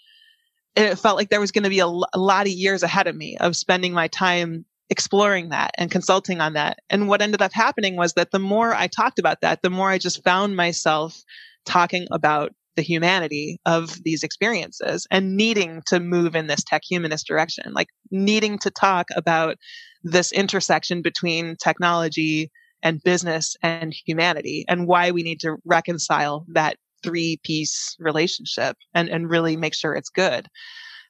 it 0.75 0.95
felt 0.95 1.17
like 1.17 1.29
there 1.29 1.39
was 1.39 1.51
going 1.51 1.63
to 1.63 1.69
be 1.69 1.79
a, 1.79 1.85
a 1.85 2.19
lot 2.19 2.45
of 2.45 2.51
years 2.51 2.83
ahead 2.83 3.07
of 3.07 3.15
me 3.15 3.37
of 3.37 3.55
spending 3.55 3.93
my 3.93 4.07
time 4.07 4.65
exploring 4.91 5.49
that 5.49 5.71
and 5.77 5.89
consulting 5.89 6.41
on 6.41 6.53
that. 6.53 6.77
And 6.89 7.07
what 7.07 7.21
ended 7.21 7.41
up 7.41 7.53
happening 7.53 7.95
was 7.95 8.13
that 8.13 8.31
the 8.31 8.39
more 8.39 8.75
I 8.75 8.87
talked 8.87 9.17
about 9.17 9.39
that, 9.41 9.61
the 9.63 9.69
more 9.69 9.89
I 9.89 9.97
just 9.97 10.23
found 10.23 10.55
myself 10.55 11.17
talking 11.65 12.07
about 12.11 12.51
the 12.75 12.81
humanity 12.81 13.57
of 13.65 13.97
these 14.03 14.21
experiences 14.21 15.07
and 15.09 15.35
needing 15.35 15.81
to 15.87 15.99
move 15.99 16.35
in 16.35 16.47
this 16.47 16.63
tech 16.63 16.81
humanist 16.89 17.25
direction, 17.25 17.71
like 17.73 17.87
needing 18.11 18.59
to 18.59 18.69
talk 18.69 19.07
about 19.15 19.57
this 20.03 20.31
intersection 20.33 21.01
between 21.01 21.55
technology 21.55 22.51
and 22.83 23.03
business 23.03 23.55
and 23.63 23.95
humanity 24.05 24.65
and 24.67 24.87
why 24.87 25.11
we 25.11 25.23
need 25.23 25.39
to 25.39 25.55
reconcile 25.65 26.45
that 26.49 26.75
three 27.03 27.39
piece 27.43 27.95
relationship 27.99 28.75
and, 28.93 29.09
and 29.09 29.29
really 29.29 29.55
make 29.55 29.73
sure 29.73 29.93
it's 29.93 30.09
good. 30.09 30.47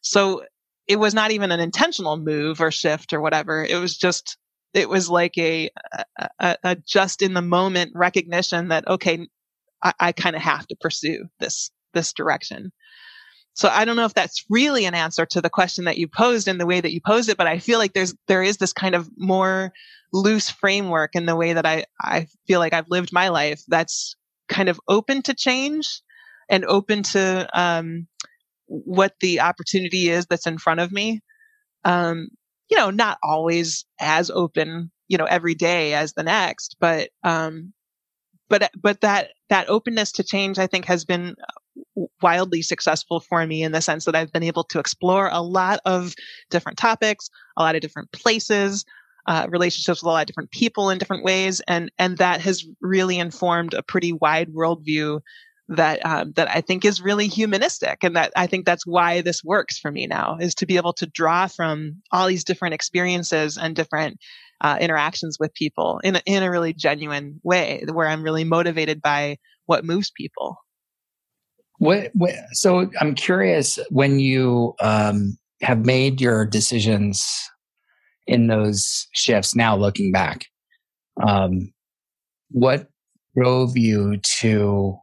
So 0.01 0.43
it 0.87 0.97
was 0.97 1.13
not 1.13 1.31
even 1.31 1.51
an 1.51 1.59
intentional 1.59 2.17
move 2.17 2.61
or 2.61 2.71
shift 2.71 3.13
or 3.13 3.21
whatever. 3.21 3.63
It 3.63 3.77
was 3.77 3.97
just, 3.97 4.37
it 4.73 4.89
was 4.89 5.09
like 5.09 5.37
a, 5.37 5.69
a, 6.39 6.57
a 6.63 6.75
just 6.75 7.21
in 7.21 7.33
the 7.33 7.41
moment 7.41 7.91
recognition 7.95 8.69
that, 8.69 8.87
okay, 8.87 9.27
I, 9.83 9.93
I 9.99 10.11
kind 10.11 10.35
of 10.35 10.41
have 10.41 10.67
to 10.67 10.75
pursue 10.79 11.25
this, 11.39 11.71
this 11.93 12.13
direction. 12.13 12.71
So 13.53 13.67
I 13.67 13.83
don't 13.83 13.97
know 13.97 14.05
if 14.05 14.13
that's 14.13 14.45
really 14.49 14.85
an 14.85 14.95
answer 14.95 15.25
to 15.25 15.41
the 15.41 15.49
question 15.49 15.85
that 15.85 15.97
you 15.97 16.07
posed 16.07 16.47
in 16.47 16.57
the 16.57 16.65
way 16.65 16.79
that 16.79 16.93
you 16.93 17.01
posed 17.05 17.29
it, 17.29 17.37
but 17.37 17.47
I 17.47 17.59
feel 17.59 17.79
like 17.79 17.93
there's, 17.93 18.15
there 18.27 18.43
is 18.43 18.57
this 18.57 18.73
kind 18.73 18.95
of 18.95 19.09
more 19.17 19.73
loose 20.13 20.49
framework 20.49 21.15
in 21.15 21.25
the 21.25 21.35
way 21.35 21.53
that 21.53 21.65
I, 21.65 21.85
I 22.01 22.27
feel 22.47 22.59
like 22.59 22.73
I've 22.73 22.89
lived 22.89 23.11
my 23.11 23.27
life 23.27 23.61
that's 23.67 24.15
kind 24.47 24.69
of 24.69 24.79
open 24.87 25.21
to 25.23 25.33
change 25.33 26.01
and 26.49 26.65
open 26.65 27.03
to, 27.03 27.49
um, 27.53 28.07
what 28.71 29.13
the 29.19 29.41
opportunity 29.41 30.09
is 30.09 30.25
that's 30.25 30.47
in 30.47 30.57
front 30.57 30.79
of 30.79 30.91
me. 30.91 31.21
Um, 31.83 32.29
you 32.69 32.77
know, 32.77 32.89
not 32.89 33.17
always 33.21 33.85
as 33.99 34.31
open, 34.31 34.91
you 35.09 35.17
know, 35.17 35.25
every 35.25 35.55
day 35.55 35.93
as 35.93 36.13
the 36.13 36.23
next, 36.23 36.77
but, 36.79 37.09
um, 37.23 37.73
but, 38.49 38.71
but 38.81 39.01
that, 39.01 39.29
that 39.49 39.69
openness 39.69 40.13
to 40.13 40.23
change, 40.23 40.57
I 40.57 40.67
think 40.67 40.85
has 40.85 41.03
been 41.03 41.35
wildly 42.21 42.61
successful 42.61 43.19
for 43.19 43.45
me 43.45 43.63
in 43.63 43.71
the 43.71 43.81
sense 43.81 44.05
that 44.05 44.15
I've 44.15 44.31
been 44.31 44.43
able 44.43 44.63
to 44.65 44.79
explore 44.79 45.29
a 45.31 45.41
lot 45.41 45.79
of 45.85 46.13
different 46.49 46.77
topics, 46.77 47.29
a 47.57 47.63
lot 47.63 47.75
of 47.75 47.81
different 47.81 48.11
places, 48.11 48.85
uh, 49.27 49.47
relationships 49.49 50.01
with 50.01 50.07
a 50.07 50.09
lot 50.09 50.21
of 50.21 50.27
different 50.27 50.51
people 50.51 50.89
in 50.89 50.97
different 50.97 51.23
ways, 51.23 51.61
and 51.67 51.91
and 51.99 52.17
that 52.17 52.41
has 52.41 52.65
really 52.81 53.19
informed 53.19 53.73
a 53.73 53.83
pretty 53.83 54.13
wide 54.13 54.49
worldview 54.49 55.19
that 55.71 56.05
um, 56.05 56.33
that 56.35 56.49
I 56.49 56.61
think 56.61 56.85
is 56.85 57.01
really 57.01 57.27
humanistic, 57.27 58.03
and 58.03 58.15
that 58.15 58.31
I 58.35 58.47
think 58.47 58.65
that's 58.65 58.85
why 58.85 59.21
this 59.21 59.43
works 59.43 59.79
for 59.79 59.91
me 59.91 60.07
now 60.07 60.37
is 60.39 60.55
to 60.55 60.65
be 60.65 60.77
able 60.77 60.93
to 60.93 61.05
draw 61.05 61.47
from 61.47 62.01
all 62.11 62.27
these 62.27 62.43
different 62.43 62.73
experiences 62.73 63.57
and 63.57 63.75
different 63.75 64.17
uh, 64.61 64.77
interactions 64.79 65.37
with 65.39 65.53
people 65.53 65.99
in 66.03 66.17
a, 66.17 66.21
in 66.25 66.43
a 66.43 66.51
really 66.51 66.73
genuine 66.73 67.39
way, 67.43 67.83
where 67.91 68.07
I'm 68.07 68.23
really 68.23 68.43
motivated 68.43 69.01
by 69.01 69.37
what 69.65 69.85
moves 69.85 70.11
people. 70.11 70.57
What, 71.77 72.11
what, 72.13 72.35
so 72.51 72.91
I'm 72.99 73.15
curious 73.15 73.79
when 73.89 74.19
you 74.19 74.75
um, 74.81 75.37
have 75.63 75.83
made 75.83 76.21
your 76.21 76.45
decisions 76.45 77.27
in 78.27 78.47
those 78.47 79.07
shifts 79.13 79.55
now 79.55 79.75
looking 79.75 80.11
back 80.11 80.45
um, 81.23 81.73
what 82.51 82.87
drove 83.35 83.77
you 83.77 84.17
to 84.17 84.97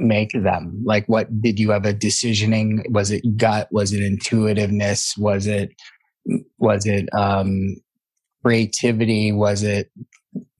make 0.00 0.32
them? 0.32 0.82
Like 0.84 1.06
what 1.06 1.28
did 1.40 1.58
you 1.58 1.70
have 1.70 1.84
a 1.84 1.94
decisioning? 1.94 2.82
Was 2.90 3.10
it 3.10 3.36
gut? 3.36 3.68
Was 3.70 3.92
it 3.92 4.02
intuitiveness? 4.02 5.16
Was 5.16 5.46
it 5.46 5.70
was 6.58 6.86
it 6.86 7.08
um 7.14 7.76
creativity? 8.44 9.32
Was 9.32 9.62
it 9.62 9.90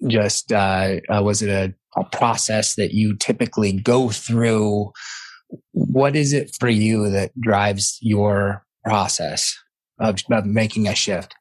just 0.06 0.52
uh, 0.52 0.96
uh 1.12 1.22
was 1.22 1.42
it 1.42 1.48
a, 1.48 1.74
a 1.98 2.04
process 2.04 2.74
that 2.74 2.92
you 2.92 3.16
typically 3.16 3.72
go 3.72 4.10
through? 4.10 4.92
What 5.72 6.14
is 6.14 6.32
it 6.32 6.54
for 6.58 6.68
you 6.68 7.10
that 7.10 7.32
drives 7.40 7.98
your 8.00 8.64
process 8.84 9.56
of, 9.98 10.18
of 10.30 10.46
making 10.46 10.86
a 10.86 10.94
shift? 10.94 11.34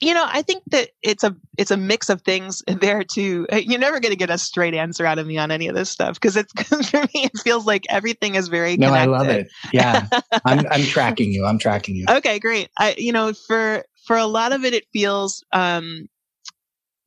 You 0.00 0.14
know, 0.14 0.24
I 0.26 0.42
think 0.42 0.62
that 0.68 0.90
it's 1.02 1.24
a 1.24 1.36
it's 1.56 1.70
a 1.70 1.76
mix 1.76 2.08
of 2.08 2.22
things 2.22 2.62
there 2.68 3.04
too. 3.04 3.46
Uh, 3.52 3.56
you're 3.56 3.80
never 3.80 4.00
going 4.00 4.12
to 4.12 4.16
get 4.16 4.30
a 4.30 4.38
straight 4.38 4.74
answer 4.74 5.06
out 5.06 5.18
of 5.18 5.26
me 5.26 5.38
on 5.38 5.50
any 5.50 5.68
of 5.68 5.74
this 5.74 5.90
stuff 5.90 6.14
because 6.14 6.36
it's 6.36 6.52
for 6.90 7.00
me 7.00 7.08
it 7.14 7.38
feels 7.38 7.66
like 7.66 7.84
everything 7.88 8.34
is 8.34 8.48
very 8.48 8.76
no. 8.76 8.88
Connected. 8.88 9.10
I 9.10 9.18
love 9.18 9.28
it. 9.28 9.48
Yeah, 9.72 10.08
I'm 10.44 10.66
I'm 10.70 10.82
tracking 10.82 11.32
you. 11.32 11.46
I'm 11.46 11.58
tracking 11.58 11.96
you. 11.96 12.06
Okay, 12.08 12.38
great. 12.38 12.68
I 12.78 12.94
you 12.98 13.12
know 13.12 13.32
for 13.32 13.84
for 14.06 14.16
a 14.16 14.26
lot 14.26 14.52
of 14.52 14.64
it, 14.64 14.74
it 14.74 14.84
feels 14.92 15.44
um 15.52 16.08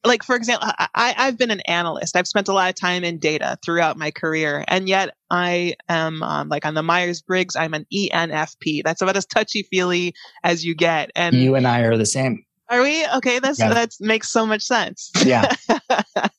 like 0.06 0.24
for 0.24 0.36
example 0.36 0.70
I, 0.78 1.16
i've 1.18 1.38
been 1.38 1.52
an 1.52 1.60
analyst 1.62 2.16
i've 2.16 2.28
spent 2.28 2.48
a 2.48 2.54
lot 2.54 2.70
of 2.70 2.76
time 2.76 3.04
in 3.04 3.20
data 3.20 3.58
throughout 3.64 3.98
my 3.98 4.12
career 4.12 4.64
and 4.68 4.88
yet 4.88 5.16
i 5.30 5.76
am 5.90 6.24
um, 6.24 6.50
like 6.50 6.66
on 6.66 6.76
the 6.76 6.84
myers-briggs 6.84 7.56
i'm 7.56 7.74
an 7.74 7.86
enfp 7.94 8.84
that's 8.84 9.02
about 9.02 9.18
as 9.18 9.26
touchy-feely 9.26 10.14
as 10.44 10.64
you 10.64 10.76
get 10.76 11.12
and 11.16 11.36
you 11.36 11.56
and 11.56 11.68
i 11.68 11.82
are 11.82 11.98
the 11.98 12.06
same 12.06 12.46
are 12.70 12.82
we? 12.82 13.06
Okay 13.16 13.40
that's 13.40 13.60
yeah. 13.60 13.74
that 13.74 13.92
makes 14.00 14.30
so 14.30 14.46
much 14.46 14.64
sense. 14.64 15.12
Yeah. 15.24 15.54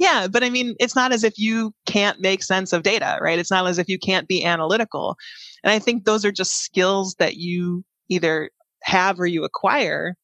Yeah 0.00 0.26
but 0.26 0.42
i 0.42 0.50
mean 0.50 0.74
it's 0.80 0.96
not 0.96 1.12
as 1.12 1.22
if 1.22 1.38
you 1.38 1.72
can't 1.86 2.20
make 2.20 2.42
sense 2.42 2.72
of 2.72 2.82
data 2.82 3.18
right? 3.20 3.38
It's 3.38 3.50
not 3.50 3.66
as 3.66 3.78
if 3.78 3.88
you 3.88 3.98
can't 3.98 4.26
be 4.26 4.44
analytical. 4.44 5.16
And 5.62 5.70
i 5.70 5.78
think 5.78 6.04
those 6.04 6.24
are 6.24 6.32
just 6.32 6.64
skills 6.64 7.14
that 7.18 7.36
you 7.36 7.84
either 8.08 8.50
have 8.82 9.20
or 9.20 9.26
you 9.26 9.44
acquire 9.44 10.16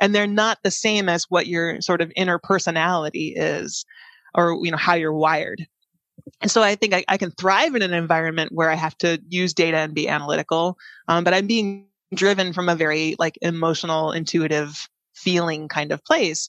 and 0.00 0.14
they're 0.14 0.26
not 0.26 0.58
the 0.62 0.70
same 0.70 1.08
as 1.08 1.24
what 1.28 1.46
your 1.46 1.80
sort 1.80 2.00
of 2.00 2.12
inner 2.16 2.38
personality 2.38 3.34
is 3.36 3.84
or 4.34 4.58
you 4.62 4.70
know 4.70 4.76
how 4.76 4.94
you're 4.94 5.12
wired. 5.12 5.66
And 6.40 6.50
so 6.50 6.62
i 6.62 6.74
think 6.74 6.94
I, 6.94 7.04
I 7.08 7.18
can 7.18 7.30
thrive 7.32 7.74
in 7.74 7.82
an 7.82 7.92
environment 7.92 8.52
where 8.52 8.70
i 8.70 8.74
have 8.74 8.96
to 8.98 9.20
use 9.28 9.52
data 9.52 9.76
and 9.78 9.94
be 9.94 10.08
analytical 10.08 10.78
um, 11.08 11.24
but 11.24 11.34
i'm 11.34 11.46
being 11.46 11.86
driven 12.14 12.52
from 12.52 12.68
a 12.68 12.76
very 12.76 13.16
like 13.18 13.38
emotional 13.42 14.12
intuitive 14.12 14.88
feeling 15.24 15.68
kind 15.68 15.92
of 15.92 16.04
place. 16.04 16.48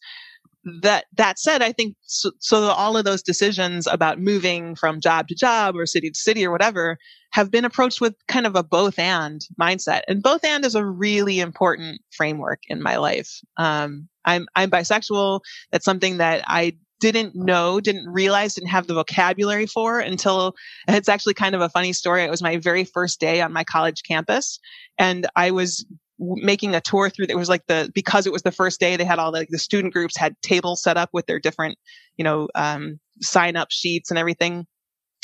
That 0.81 1.05
that 1.15 1.38
said 1.38 1.61
i 1.61 1.71
think 1.71 1.95
so, 2.07 2.31
so, 2.39 2.57
all 2.69 2.97
of 2.97 3.05
those 3.05 3.21
decisions 3.21 3.85
about 3.85 4.19
moving 4.19 4.75
from 4.75 4.99
job 4.99 5.27
to 5.27 5.35
job 5.35 5.75
or 5.75 5.85
city 5.85 6.09
to 6.09 6.19
city 6.19 6.43
or 6.43 6.51
whatever 6.51 6.97
have 7.33 7.51
been 7.51 7.65
approached 7.65 8.01
with 8.01 8.15
kind 8.27 8.47
of 8.47 8.55
a 8.55 8.63
both 8.63 8.97
and 8.97 9.41
mindset. 9.61 10.01
And 10.07 10.23
both 10.23 10.43
and 10.43 10.65
is 10.65 10.73
a 10.73 10.85
really 10.85 11.39
important 11.39 12.01
framework 12.11 12.61
in 12.67 12.81
my 12.81 12.95
life. 12.97 13.29
Um, 13.57 14.07
i'm 14.25 14.47
i'm 14.55 14.71
bisexual. 14.71 15.41
That's 15.71 15.85
something 15.85 16.17
that 16.17 16.43
i 16.47 16.73
didn't 16.99 17.35
know 17.35 17.79
didn't 17.79 18.07
realize 18.07 18.55
didn't 18.55 18.69
have 18.69 18.88
the 18.88 18.93
vocabulary 18.93 19.65
for 19.67 19.99
until 19.99 20.55
it's 20.88 21.09
actually 21.09 21.33
kind 21.33 21.53
of 21.53 21.61
a 21.61 21.69
funny 21.69 21.93
story. 21.93 22.23
It 22.23 22.31
was 22.31 22.41
my 22.41 22.57
very 22.57 22.85
first 22.85 23.19
day 23.19 23.41
on 23.41 23.53
my 23.53 23.63
college 23.63 24.01
campus 24.07 24.59
and 24.97 25.27
i 25.35 25.51
was 25.51 25.85
making 26.19 26.75
a 26.75 26.82
tour 26.82 27.10
through 27.10 27.25
it 27.30 27.38
was 27.38 27.49
like 27.49 27.65
the 27.67 27.91
because 27.93 28.25
it 28.25 28.32
was 28.32 28.43
the 28.43 28.51
first 28.51 28.80
day 28.80 28.95
they 28.95 29.04
had 29.04 29.19
all 29.19 29.32
the, 29.32 29.39
like, 29.39 29.49
the 29.49 29.60
student 29.60 29.93
groups 29.93 30.17
had 30.17 30.36
tables 30.41 30.82
set 30.82 30.97
up 30.97 31.10
with 31.12 31.25
their 31.25 31.39
different 31.39 31.78
you 32.17 32.23
know 32.23 32.47
um, 32.56 32.99
sign 33.21 33.56
up 33.56 33.69
sheets 33.71 34.12
and 34.12 34.17
everything. 34.17 34.65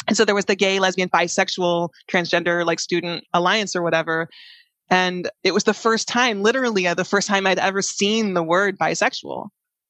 And 0.07 0.17
so 0.17 0.25
there 0.25 0.35
was 0.35 0.45
the 0.45 0.55
gay 0.55 0.79
lesbian 0.79 1.09
bisexual 1.09 1.89
transgender 2.11 2.65
like 2.65 2.79
student 2.79 3.23
alliance 3.33 3.75
or 3.75 3.83
whatever. 3.83 4.27
And 4.89 5.29
it 5.43 5.53
was 5.53 5.63
the 5.63 5.73
first 5.73 6.07
time 6.07 6.41
literally 6.41 6.87
uh, 6.87 6.93
the 6.93 7.05
first 7.05 7.27
time 7.27 7.47
i'd 7.47 7.59
ever 7.59 7.81
seen 7.81 8.33
the 8.33 8.43
word 8.43 8.77
bisexual. 8.77 9.47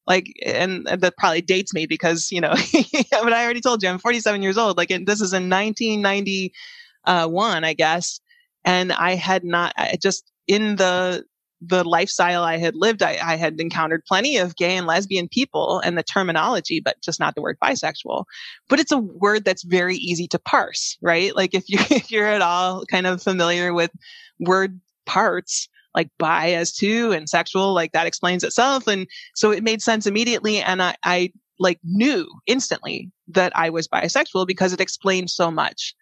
Like 0.07 0.27
and 0.45 0.85
that 0.85 1.17
probably 1.17 1.41
dates 1.41 1.73
me 1.73 1.85
because 1.85 2.31
you 2.31 2.41
know 2.41 2.53
but 3.11 3.33
i 3.33 3.43
already 3.43 3.61
told 3.61 3.81
you 3.81 3.89
i'm 3.89 3.99
47 3.99 4.41
years 4.41 4.57
old. 4.57 4.77
Like 4.77 4.89
this 4.89 5.21
is 5.21 5.33
in 5.33 5.49
1991 5.49 7.63
i 7.63 7.73
guess. 7.73 8.19
And 8.65 8.91
i 8.91 9.15
had 9.15 9.43
not 9.43 9.73
I 9.77 9.97
just 10.01 10.30
in 10.51 10.75
the 10.75 11.23
the 11.61 11.83
lifestyle 11.83 12.43
I 12.43 12.57
had 12.57 12.75
lived, 12.75 13.03
I, 13.03 13.19
I, 13.23 13.35
had 13.35 13.61
encountered 13.61 14.03
plenty 14.07 14.37
of 14.37 14.55
gay 14.55 14.75
and 14.75 14.87
lesbian 14.87 15.27
people 15.29 15.79
and 15.85 15.95
the 15.95 16.01
terminology, 16.01 16.81
but 16.83 16.99
just 17.03 17.19
not 17.19 17.35
the 17.35 17.41
word 17.41 17.57
bisexual. 17.63 18.25
But 18.67 18.79
it's 18.79 18.91
a 18.91 18.97
word 18.97 19.45
that's 19.45 19.61
very 19.61 19.95
easy 19.95 20.27
to 20.29 20.39
parse, 20.39 20.97
right? 21.03 21.35
Like 21.35 21.53
if 21.53 21.69
you 21.69 21.77
if 21.95 22.11
you're 22.11 22.27
at 22.27 22.41
all 22.41 22.85
kind 22.87 23.07
of 23.07 23.21
familiar 23.21 23.73
with 23.73 23.91
word 24.39 24.81
parts, 25.05 25.69
like 25.95 26.09
bi 26.17 26.51
as 26.53 26.73
two 26.73 27.11
and 27.11 27.29
sexual, 27.29 27.73
like 27.73 27.93
that 27.93 28.07
explains 28.07 28.43
itself. 28.43 28.87
And 28.87 29.07
so 29.35 29.51
it 29.51 29.63
made 29.63 29.81
sense 29.81 30.05
immediately. 30.07 30.57
And 30.57 30.81
I, 30.81 30.95
I 31.05 31.31
like 31.59 31.79
knew 31.83 32.27
instantly 32.47 33.11
that 33.29 33.53
I 33.55 33.69
was 33.69 33.87
bisexual 33.87 34.47
because 34.47 34.73
it 34.73 34.81
explained 34.81 35.29
so 35.29 35.51
much. 35.51 35.93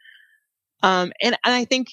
Um, 0.81 1.11
and, 1.21 1.37
and 1.43 1.53
I 1.53 1.65
think 1.65 1.89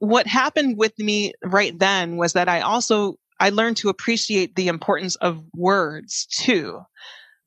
what 0.00 0.26
happened 0.26 0.78
with 0.78 0.98
me 0.98 1.32
right 1.44 1.78
then 1.78 2.16
was 2.16 2.32
that 2.32 2.48
I 2.48 2.60
also 2.60 3.16
I 3.38 3.50
learned 3.50 3.76
to 3.78 3.88
appreciate 3.88 4.56
the 4.56 4.68
importance 4.68 5.14
of 5.16 5.44
words 5.54 6.26
too. 6.26 6.80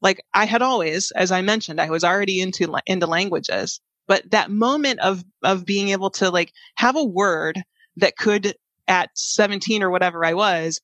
Like 0.01 0.23
I 0.33 0.45
had 0.45 0.61
always, 0.61 1.11
as 1.11 1.31
I 1.31 1.41
mentioned, 1.41 1.81
I 1.81 1.89
was 1.89 2.03
already 2.03 2.39
into 2.39 2.73
into 2.85 3.07
languages, 3.07 3.81
but 4.07 4.29
that 4.31 4.51
moment 4.51 4.99
of 4.99 5.23
of 5.43 5.65
being 5.65 5.89
able 5.89 6.11
to 6.11 6.29
like 6.29 6.51
have 6.75 6.95
a 6.95 7.03
word 7.03 7.61
that 7.97 8.17
could 8.17 8.55
at 8.87 9.09
17 9.15 9.81
or 9.81 9.89
whatever 9.89 10.23
I 10.23 10.33
was 10.33 10.79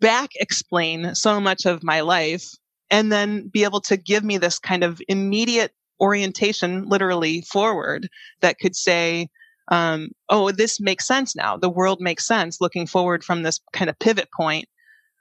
back 0.00 0.30
explain 0.36 1.14
so 1.14 1.38
much 1.40 1.66
of 1.66 1.82
my 1.82 2.00
life 2.00 2.46
and 2.90 3.12
then 3.12 3.48
be 3.48 3.64
able 3.64 3.80
to 3.82 3.96
give 3.96 4.24
me 4.24 4.38
this 4.38 4.58
kind 4.58 4.84
of 4.84 5.02
immediate 5.08 5.72
orientation 6.00 6.88
literally 6.88 7.42
forward 7.42 8.08
that 8.40 8.58
could 8.58 8.74
say 8.74 9.28
um, 9.70 10.10
oh, 10.28 10.50
this 10.50 10.80
makes 10.80 11.06
sense 11.06 11.36
now. 11.36 11.56
The 11.56 11.70
world 11.70 12.00
makes 12.00 12.26
sense 12.26 12.60
looking 12.60 12.86
forward 12.86 13.24
from 13.24 13.42
this 13.42 13.60
kind 13.72 13.88
of 13.88 13.98
pivot 13.98 14.28
point. 14.32 14.66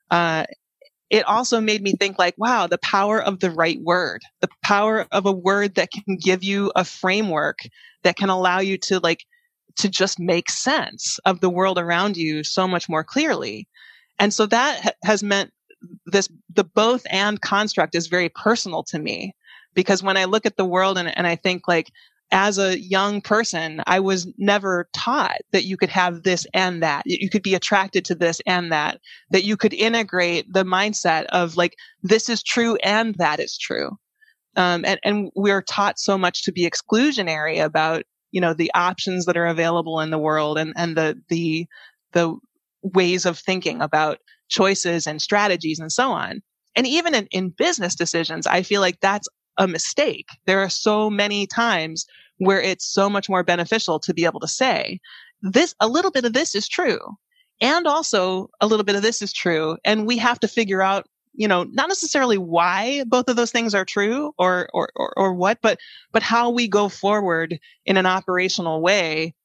Uh, 0.10 0.46
it 1.10 1.26
also 1.26 1.60
made 1.60 1.82
me 1.82 1.94
think 1.94 2.20
like, 2.20 2.36
wow, 2.38 2.68
the 2.68 2.78
power 2.80 3.22
of 3.22 3.40
the 3.40 3.52
right 3.52 3.80
word, 3.82 4.22
the 4.42 4.50
power 4.64 5.08
of 5.12 5.26
a 5.26 5.32
word 5.32 5.76
that 5.76 5.90
can 5.92 6.18
give 6.18 6.44
you 6.44 6.72
a 6.76 6.84
framework 6.84 7.60
that 8.04 8.16
can 8.16 8.30
allow 8.30 8.60
you 8.60 8.78
to 8.78 9.00
like, 9.00 9.26
to 9.78 9.90
just 9.90 10.20
make 10.20 10.50
sense 10.50 11.20
of 11.26 11.40
the 11.40 11.50
world 11.50 11.78
around 11.78 12.18
you 12.18 12.44
so 12.44 12.68
much 12.68 12.90
more 12.90 13.04
clearly. 13.04 13.68
And 14.20 14.34
so 14.34 14.46
that 14.48 14.82
ha- 14.82 14.92
has 15.04 15.24
meant 15.24 15.52
this, 16.06 16.28
the 16.54 16.64
both 16.64 17.04
and 17.10 17.42
construct 17.42 17.96
is 17.96 18.08
very 18.08 18.30
personal 18.30 18.84
to 18.84 19.00
me 19.00 19.34
because 19.74 20.04
when 20.04 20.18
I 20.18 20.26
look 20.26 20.46
at 20.46 20.58
the 20.58 20.66
world 20.66 20.98
and, 20.98 21.16
and 21.18 21.26
I 21.26 21.36
think 21.36 21.68
like, 21.68 21.92
as 22.32 22.60
a 22.60 22.80
young 22.80 23.22
person, 23.22 23.82
I 23.88 24.00
was 24.00 24.32
never 24.38 24.88
taught 24.94 25.40
that 25.52 25.66
you 25.66 25.78
could 25.78 25.90
have 25.90 26.24
this 26.24 26.46
and 26.54 26.84
that. 26.84 27.04
You 27.06 27.30
could 27.30 27.42
be 27.42 27.56
attracted 27.56 28.06
to 28.06 28.16
this 28.16 28.40
and 28.46 28.72
that, 28.72 29.00
that 29.32 29.44
you 29.44 29.58
could 29.58 29.74
integrate 29.74 30.52
the 30.52 30.64
mindset 30.64 31.26
of 31.26 31.58
like, 31.58 31.76
this 32.04 32.30
is 32.30 32.44
true 32.44 32.76
and 32.84 33.16
that 33.16 33.40
is 33.40 33.58
true. 33.58 33.98
Um, 34.56 34.86
and, 34.86 35.00
and 35.04 35.32
we're 35.36 35.62
taught 35.62 36.00
so 36.00 36.18
much 36.18 36.44
to 36.44 36.52
be 36.52 36.70
exclusionary 36.70 37.64
about, 37.64 38.04
you 38.32 38.42
know, 38.42 38.54
the 38.54 38.72
options 38.76 39.26
that 39.26 39.38
are 39.38 39.48
available 39.48 40.00
in 40.00 40.12
the 40.12 40.20
world 40.20 40.58
and, 40.58 40.74
and 40.76 40.96
the, 40.96 41.20
the, 41.30 41.66
the 42.14 42.36
ways 42.84 43.26
of 43.26 43.40
thinking 43.40 43.82
about 43.82 44.20
choices 44.50 45.08
and 45.08 45.22
strategies 45.22 45.80
and 45.80 45.92
so 45.92 46.12
on. 46.12 46.42
And 46.76 46.86
even 46.86 47.16
in, 47.16 47.28
in 47.32 47.50
business 47.50 47.96
decisions, 47.96 48.46
I 48.46 48.62
feel 48.62 48.82
like 48.82 49.00
that's 49.00 49.28
a 49.60 49.68
mistake. 49.68 50.30
There 50.48 50.60
are 50.60 50.70
so 50.70 51.10
many 51.10 51.46
times 51.46 52.06
where 52.38 52.62
it's 52.62 52.86
so 52.86 53.10
much 53.10 53.30
more 53.30 53.44
beneficial 53.44 54.00
to 54.00 54.14
be 54.14 54.26
able 54.26 54.40
to 54.40 54.48
say, 54.48 55.00
this, 55.42 55.76
a 55.80 55.88
little 55.88 56.12
bit 56.12 56.26
of 56.26 56.34
this 56.34 56.56
is 56.56 56.68
true. 56.68 57.00
And 57.62 57.86
also 57.86 58.50
a 58.62 58.68
little 58.68 58.86
bit 58.86 58.96
of 58.96 59.02
this 59.02 59.22
is 59.22 59.34
true. 59.34 59.78
And 59.84 60.08
we 60.08 60.18
have 60.18 60.40
to 60.40 60.48
figure 60.48 60.82
out, 60.82 61.06
you 61.34 61.48
know, 61.48 61.64
not 61.64 61.90
necessarily 61.90 62.38
why 62.38 63.04
both 63.06 63.28
of 63.28 63.36
those 63.36 63.52
things 63.52 63.76
are 63.76 63.86
true 63.86 64.34
or, 64.40 64.70
or, 64.74 64.90
or, 64.96 65.14
or 65.18 65.34
what, 65.34 65.60
but, 65.62 65.78
but 66.14 66.24
how 66.24 66.50
we 66.50 66.68
go 66.68 66.88
forward 66.88 67.60
in 67.86 67.98
an 67.98 68.06
operational 68.06 68.82
way 68.82 69.36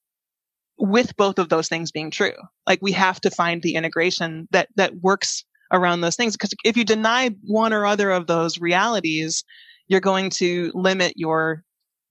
with 0.77 1.15
both 1.17 1.39
of 1.39 1.49
those 1.49 1.67
things 1.67 1.91
being 1.91 2.11
true. 2.11 2.33
Like 2.65 2.79
we 2.81 2.93
have 2.93 3.19
to 3.21 3.29
find 3.29 3.61
the 3.61 3.75
integration 3.75 4.47
that, 4.51 4.69
that 4.77 4.95
works 5.01 5.43
around 5.71 6.01
those 6.01 6.15
things. 6.15 6.33
Because 6.37 6.53
if 6.63 6.77
you 6.77 6.85
deny 6.85 7.35
one 7.43 7.73
or 7.73 7.85
other 7.85 8.11
of 8.11 8.27
those 8.27 8.59
realities, 8.59 9.43
you're 9.87 10.01
going 10.01 10.29
to 10.31 10.71
limit 10.73 11.13
your 11.15 11.63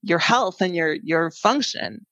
your 0.03 0.19
health 0.19 0.61
and 0.61 0.75
your 0.75 0.95
your 1.03 1.31
function. 1.31 2.05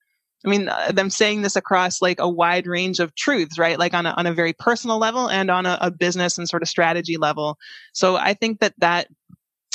I 0.45 0.49
mean, 0.49 0.69
uh, 0.69 0.93
I'm 0.97 1.11
saying 1.11 1.43
this 1.43 1.57
across 1.57 2.03
like 2.03 2.19
a 2.19 2.29
wide 2.29 2.67
range 2.67 2.99
of 2.99 3.15
truths, 3.15 3.59
right? 3.59 3.79
Like 3.79 3.95
on 3.95 4.07
a, 4.07 4.11
on 4.11 4.27
a 4.27 4.35
very 4.35 4.53
personal 4.53 4.99
level 4.99 5.31
and 5.31 5.51
on 5.51 5.67
a, 5.67 5.79
a 5.81 5.91
business 5.91 6.37
and 6.37 6.49
sort 6.49 6.63
of 6.63 6.69
strategy 6.69 7.17
level. 7.17 7.57
So 7.93 8.17
I 8.17 8.35
think 8.35 8.59
that 8.59 8.75
that, 8.79 9.07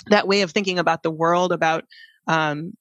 that 0.07 0.27
way 0.27 0.41
of 0.41 0.51
thinking 0.51 0.77
about 0.77 1.03
the 1.03 1.11
world, 1.11 1.53
about, 1.53 1.85
um, 2.27 2.73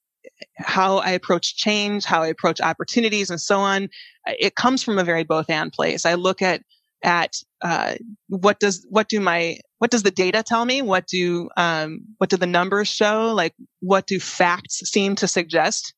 how 0.57 0.99
I 0.99 1.11
approach 1.11 1.57
change, 1.57 2.05
how 2.05 2.23
I 2.23 2.27
approach 2.27 2.61
opportunities 2.61 3.31
and 3.31 3.41
so 3.41 3.61
on, 3.61 3.89
it 4.27 4.57
comes 4.57 4.83
from 4.83 4.99
a 4.99 5.05
very 5.05 5.23
both 5.23 5.49
and 5.49 5.73
place. 5.73 6.05
I 6.05 6.15
look 6.15 6.43
at 6.43 6.63
at 7.03 7.37
uh, 7.63 7.95
what 8.29 8.59
does 8.59 8.85
what 8.91 9.09
do 9.09 9.21
my 9.21 9.59
what 9.79 9.91
does 9.91 10.03
the 10.03 10.11
data 10.11 10.43
tell 10.43 10.65
me? 10.65 10.83
What 10.83 11.07
do 11.07 11.51
um, 11.57 12.01
what 12.19 12.31
do 12.31 12.37
the 12.37 12.47
numbers 12.47 12.89
show? 12.89 13.33
Like 13.35 13.55
what 13.81 14.07
do 14.07 14.19
facts 14.19 14.81
seem 14.91 15.15
to 15.17 15.29
suggest? 15.29 15.95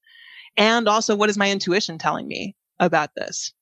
And 0.56 0.88
also, 0.88 1.14
what 1.14 1.30
is 1.30 1.38
my 1.38 1.50
intuition 1.50 1.98
telling 1.98 2.26
me 2.26 2.56
about 2.80 3.10
this? 3.16 3.52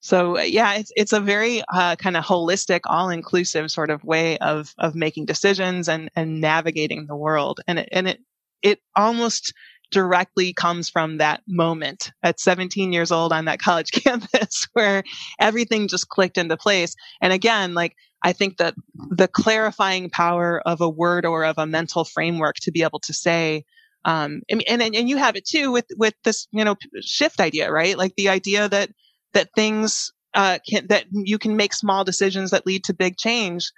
So 0.00 0.38
yeah, 0.38 0.74
it's 0.74 0.92
it's 0.96 1.12
a 1.12 1.20
very 1.20 1.62
uh, 1.72 1.96
kind 1.96 2.16
of 2.16 2.24
holistic, 2.24 2.80
all 2.86 3.08
inclusive 3.08 3.70
sort 3.70 3.90
of 3.90 4.04
way 4.04 4.36
of 4.38 4.74
of 4.78 4.94
making 4.94 5.26
decisions 5.26 5.88
and 5.88 6.10
and 6.16 6.40
navigating 6.40 7.06
the 7.06 7.16
world, 7.16 7.60
and 7.66 7.78
it, 7.78 7.88
and 7.92 8.08
it 8.08 8.20
it 8.62 8.80
almost 8.96 9.54
directly 9.92 10.52
comes 10.54 10.88
from 10.88 11.18
that 11.18 11.42
moment 11.46 12.12
at 12.22 12.40
17 12.40 12.92
years 12.92 13.12
old 13.12 13.32
on 13.32 13.44
that 13.44 13.60
college 13.60 13.90
campus 13.92 14.66
where 14.72 15.04
everything 15.38 15.86
just 15.86 16.08
clicked 16.08 16.38
into 16.38 16.56
place. 16.56 16.96
And 17.20 17.32
again, 17.32 17.74
like 17.74 17.94
I 18.24 18.32
think 18.32 18.58
that 18.58 18.74
the 18.94 19.28
clarifying 19.28 20.10
power 20.10 20.60
of 20.64 20.80
a 20.80 20.88
word 20.88 21.26
or 21.26 21.44
of 21.44 21.58
a 21.58 21.66
mental 21.66 22.04
framework 22.04 22.56
to 22.62 22.70
be 22.70 22.82
able 22.82 23.00
to 23.00 23.12
say, 23.12 23.64
um, 24.04 24.42
and, 24.48 24.62
and, 24.68 24.82
and 24.82 25.08
you 25.08 25.16
have 25.16 25.36
it 25.36 25.44
too 25.44 25.72
with, 25.72 25.86
with 25.96 26.14
this, 26.24 26.46
you 26.52 26.64
know, 26.64 26.76
shift 27.00 27.40
idea, 27.40 27.70
right? 27.70 27.98
Like 27.98 28.14
the 28.16 28.28
idea 28.28 28.68
that, 28.68 28.90
that 29.32 29.48
things, 29.56 30.12
uh, 30.34 30.58
can, 30.68 30.86
that 30.88 31.06
you 31.10 31.38
can 31.38 31.56
make 31.56 31.74
small 31.74 32.04
decisions 32.04 32.50
that 32.50 32.66
lead 32.66 32.84
to 32.84 32.94
big 32.94 33.16
change. 33.16 33.70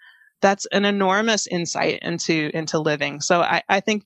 That's 0.43 0.67
an 0.73 0.85
enormous 0.85 1.47
insight 1.47 2.01
into, 2.03 2.51
into 2.53 2.79
living. 2.79 3.21
So 3.23 3.41
I, 3.41 3.63
I 3.69 3.81
think 3.81 4.05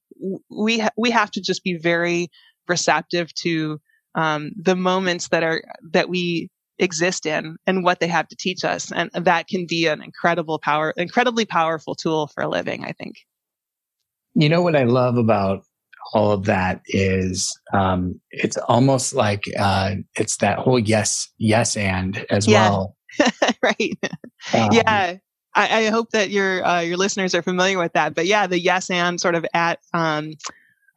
we, 0.48 0.79
ha- 0.79 0.90
we 0.96 1.11
have 1.11 1.31
to 1.33 1.40
just 1.40 1.64
be 1.64 1.77
very 1.77 2.31
receptive 2.68 3.35
to, 3.42 3.81
um, 4.14 4.53
the 4.57 4.77
moments 4.77 5.29
that 5.29 5.42
are, 5.42 5.62
that 5.92 6.09
we 6.09 6.51
exist 6.78 7.26
in 7.26 7.56
and 7.66 7.84
what 7.84 8.00
they 8.00 8.06
have 8.08 8.28
to 8.28 8.36
teach 8.36 8.64
us. 8.64 8.92
And 8.92 9.10
that 9.12 9.48
can 9.48 9.66
be 9.66 9.86
an 9.86 10.02
incredible 10.02 10.58
power, 10.58 10.92
incredibly 10.96 11.44
powerful 11.44 11.94
tool 11.94 12.28
for 12.28 12.42
a 12.42 12.48
living, 12.48 12.84
I 12.84 12.92
think. 12.92 13.16
You 14.34 14.48
know 14.48 14.62
what 14.62 14.76
I 14.76 14.84
love 14.84 15.16
about 15.16 15.64
all 16.14 16.32
of 16.32 16.44
that 16.44 16.80
is 16.86 17.58
um, 17.72 18.20
it's 18.30 18.56
almost 18.56 19.14
like 19.14 19.44
uh, 19.58 19.96
it's 20.16 20.38
that 20.38 20.58
whole 20.58 20.78
yes, 20.78 21.28
yes, 21.38 21.76
and 21.76 22.24
as 22.30 22.46
yeah. 22.46 22.70
well. 22.70 22.96
right. 23.62 23.98
Um, 24.54 24.70
yeah. 24.72 25.16
I, 25.54 25.86
I, 25.86 25.86
hope 25.86 26.10
that 26.10 26.30
your 26.30 26.64
uh, 26.64 26.80
your 26.80 26.96
listeners 26.96 27.34
are 27.34 27.42
familiar 27.42 27.78
with 27.78 27.94
that. 27.94 28.14
But 28.14 28.26
yeah, 28.26 28.46
the 28.46 28.60
yes 28.60 28.90
and 28.90 29.20
sort 29.20 29.34
of 29.34 29.44
at 29.54 29.80
um, 29.92 30.34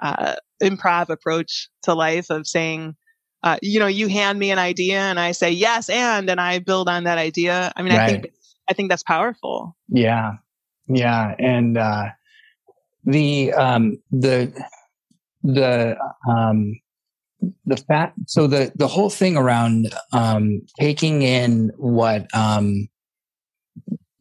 uh, 0.01 0.35
improv 0.61 1.09
approach 1.09 1.69
to 1.83 1.93
life 1.93 2.29
of 2.29 2.45
saying, 2.45 2.95
uh, 3.43 3.57
you 3.61 3.79
know, 3.79 3.87
you 3.87 4.07
hand 4.07 4.37
me 4.37 4.51
an 4.51 4.59
idea 4.59 4.99
and 4.99 5.19
I 5.19 5.31
say 5.31 5.51
yes 5.51 5.89
and, 5.89 6.29
and 6.29 6.39
I 6.39 6.59
build 6.59 6.87
on 6.87 7.05
that 7.05 7.17
idea. 7.17 7.71
I 7.75 7.81
mean, 7.81 7.93
right. 7.93 8.01
I 8.01 8.07
think, 8.07 8.33
I 8.69 8.73
think 8.73 8.89
that's 8.89 9.03
powerful. 9.03 9.75
Yeah. 9.87 10.33
Yeah. 10.87 11.35
And, 11.39 11.77
uh, 11.77 12.09
the, 13.03 13.53
um, 13.53 13.97
the, 14.11 14.53
the, 15.43 15.97
um, 16.29 16.79
the 17.65 17.77
fact, 17.77 18.17
so 18.27 18.45
the, 18.45 18.71
the 18.75 18.87
whole 18.87 19.09
thing 19.09 19.35
around, 19.35 19.93
um, 20.13 20.61
taking 20.79 21.23
in 21.23 21.71
what, 21.77 22.27
um, 22.35 22.87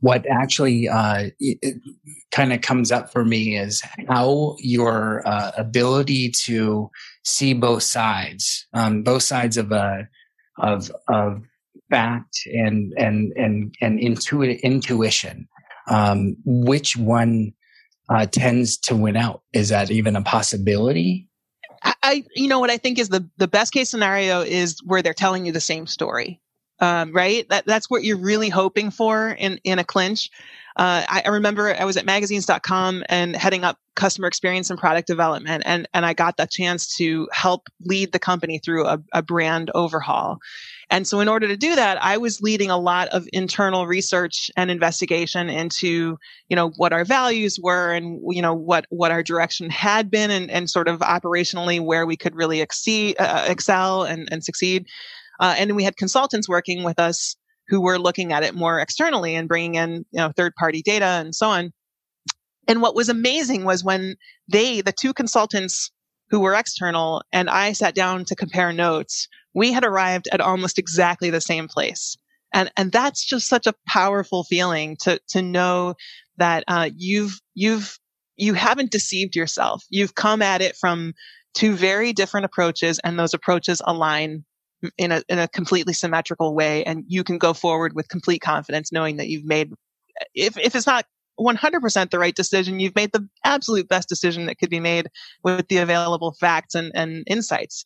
what 0.01 0.25
actually 0.27 0.89
uh, 0.89 1.29
kind 2.31 2.55
of 2.55 2.63
comes 2.63 2.91
up 2.91 3.13
for 3.13 3.23
me 3.23 3.59
is 3.59 3.83
how 4.09 4.57
your 4.61 5.23
uh, 5.29 5.51
ability 5.59 6.31
to 6.31 6.91
see 7.25 7.55
both 7.55 7.83
sides, 7.83 8.67
um, 8.73 9.03
both 9.03 9.23
sides 9.23 9.57
of 9.57 9.73
a 9.73 10.09
of 10.59 10.91
of 11.09 11.43
fact 11.91 12.41
and 12.47 12.93
and 12.97 13.33
and 13.37 13.75
and 13.81 13.99
intuit, 13.99 14.63
intuition. 14.63 15.49
Um, 15.89 16.37
which 16.45 16.97
one 16.97 17.53
uh, 18.09 18.27
tends 18.27 18.77
to 18.79 18.97
win 18.97 19.17
out? 19.17 19.43
Is 19.53 19.71
that 19.71 19.91
even 19.91 20.17
a 20.17 20.23
possibility? 20.23 21.29
I, 21.83 22.25
you 22.35 22.49
know, 22.49 22.61
what 22.61 22.71
I 22.71 22.77
think 22.77 22.99
is 22.99 23.09
the 23.09 23.29
the 23.39 23.49
best 23.49 23.73
case 23.73 23.91
scenario 23.91 24.43
is 24.43 24.79
where 24.85 25.03
they're 25.03 25.15
telling 25.15 25.47
you 25.47 25.53
the 25.53 25.61
same 25.61 25.87
story 25.87 26.41
um, 26.81 27.13
right? 27.13 27.49
That, 27.49 27.67
that's 27.67 27.91
what 27.91 28.05
you're 28.05 28.19
really 28.19 28.49
hoping 28.49 28.91
for 28.91 29.29
in, 29.29 29.61
in 29.65 29.79
a 29.79 29.85
clinch. 29.85 30.31
Uh, 30.77 31.05
I, 31.09 31.23
I, 31.27 31.29
remember 31.31 31.75
I 31.75 31.85
was 31.85 31.97
at 31.97 32.07
magazines.com 32.07 33.05
and 33.09 33.35
heading 33.35 33.65
up 33.65 33.79
customer 33.97 34.29
experience 34.29 34.71
and 34.71 34.79
product 34.79 35.07
development. 35.07 35.65
And, 35.67 35.89
and 35.93 36.07
I 36.07 36.15
got 36.15 36.37
the 36.37 36.47
chance 36.47 36.97
to 36.97 37.29
help 37.33 37.69
lead 37.85 38.13
the 38.13 38.19
company 38.19 38.59
through 38.59 38.87
a, 38.87 38.99
a 39.13 39.21
brand 39.21 39.71
overhaul. 39.75 40.39
And 40.89 41.07
so 41.07 41.21
in 41.21 41.29
order 41.29 41.49
to 41.49 41.57
do 41.57 41.75
that, 41.75 42.03
I 42.03 42.17
was 42.19 42.41
leading 42.41 42.71
a 42.71 42.79
lot 42.79 43.09
of 43.09 43.29
internal 43.33 43.87
research 43.87 44.51
and 44.57 44.71
investigation 44.71 45.51
into, 45.51 46.19
you 46.49 46.57
know, 46.57 46.71
what 46.77 46.93
our 46.93 47.05
values 47.05 47.59
were 47.61 47.93
and, 47.93 48.21
you 48.31 48.41
know, 48.41 48.55
what, 48.55 48.87
what 48.91 49.11
our 49.11 49.23
direction 49.23 49.71
had 49.71 50.11
been 50.11 50.31
and, 50.31 50.51
and 50.51 50.71
sort 50.71 50.89
of 50.89 51.01
operationally 51.01 51.81
where 51.81 52.07
we 52.07 52.17
could 52.17 52.35
really 52.35 52.61
exceed, 52.61 53.17
uh, 53.19 53.45
excel 53.49 54.05
and, 54.05 54.29
and 54.33 54.45
succeed. 54.45 54.87
Uh, 55.41 55.55
and 55.59 55.75
we 55.75 55.85
had 55.85 55.97
consultants 55.97 56.49
working 56.49 56.85
with 56.85 57.01
us 57.01 57.35
who 57.69 57.81
were 57.81 57.99
looking 57.99 58.33
at 58.33 58.43
it 58.43 58.55
more 58.55 58.79
externally 58.79 59.35
and 59.35 59.49
bringing 59.49 59.77
in, 59.77 60.05
you 60.11 60.19
know, 60.19 60.33
third 60.37 60.55
party 60.55 60.83
data 60.83 61.05
and 61.05 61.35
so 61.35 61.49
on. 61.49 61.73
And 62.69 62.83
what 62.83 62.95
was 62.95 63.09
amazing 63.09 63.65
was 63.65 63.83
when 63.83 64.17
they, 64.49 64.81
the 64.81 64.93
two 64.93 65.15
consultants 65.15 65.91
who 66.29 66.41
were 66.41 66.55
external 66.55 67.23
and 67.33 67.49
I 67.49 67.73
sat 67.73 67.95
down 67.95 68.25
to 68.27 68.37
compare 68.37 68.73
notes, 68.73 69.29
we 69.55 69.73
had 69.73 69.85
arrived 69.85 70.29
at 70.31 70.41
almost 70.41 70.79
exactly 70.79 71.31
the 71.31 71.41
same 71.41 71.69
place. 71.69 72.17
And, 72.53 72.71
and 72.77 72.93
that's 72.93 73.25
just 73.25 73.49
such 73.49 73.67
a 73.67 73.75
powerful 73.89 74.45
feeling 74.45 74.97
to, 75.03 75.21
to 75.31 75.41
know 75.43 75.95
that, 76.37 76.65
uh, 76.69 76.91
you've, 76.95 77.41
you've, 77.55 77.99
you 78.37 78.55
haven't 78.55 78.91
deceived 78.91 79.37
yourself. 79.37 79.85
You've 79.89 80.15
come 80.15 80.43
at 80.43 80.61
it 80.61 80.77
from 80.77 81.15
two 81.55 81.75
very 81.75 82.13
different 82.13 82.47
approaches 82.47 82.99
and 83.01 83.19
those 83.19 83.35
approaches 83.35 83.81
align 83.85 84.45
in 84.97 85.13
a 85.13 85.23
in 85.29 85.39
a 85.39 85.49
completely 85.49 85.93
symmetrical 85.93 86.55
way 86.55 86.85
and 86.85 87.05
you 87.07 87.23
can 87.23 87.39
go 87.39 87.53
forward 87.53 87.95
with 87.95 88.09
complete 88.09 88.41
confidence 88.41 88.93
knowing 88.93 89.17
that 89.17 89.29
you've 89.29 89.45
made 89.45 89.73
if 90.35 90.57
if 90.59 90.75
it's 90.75 90.87
not 90.87 91.05
100% 91.39 92.11
the 92.11 92.19
right 92.19 92.35
decision 92.35 92.81
you've 92.81 92.95
made 92.95 93.13
the 93.13 93.27
absolute 93.45 93.89
best 93.89 94.09
decision 94.09 94.47
that 94.47 94.59
could 94.59 94.71
be 94.71 94.81
made 94.81 95.09
with 95.43 95.69
the 95.69 95.79
available 95.79 96.33
facts 96.39 96.75
and, 96.75 96.93
and 96.95 97.25
insights. 97.27 97.85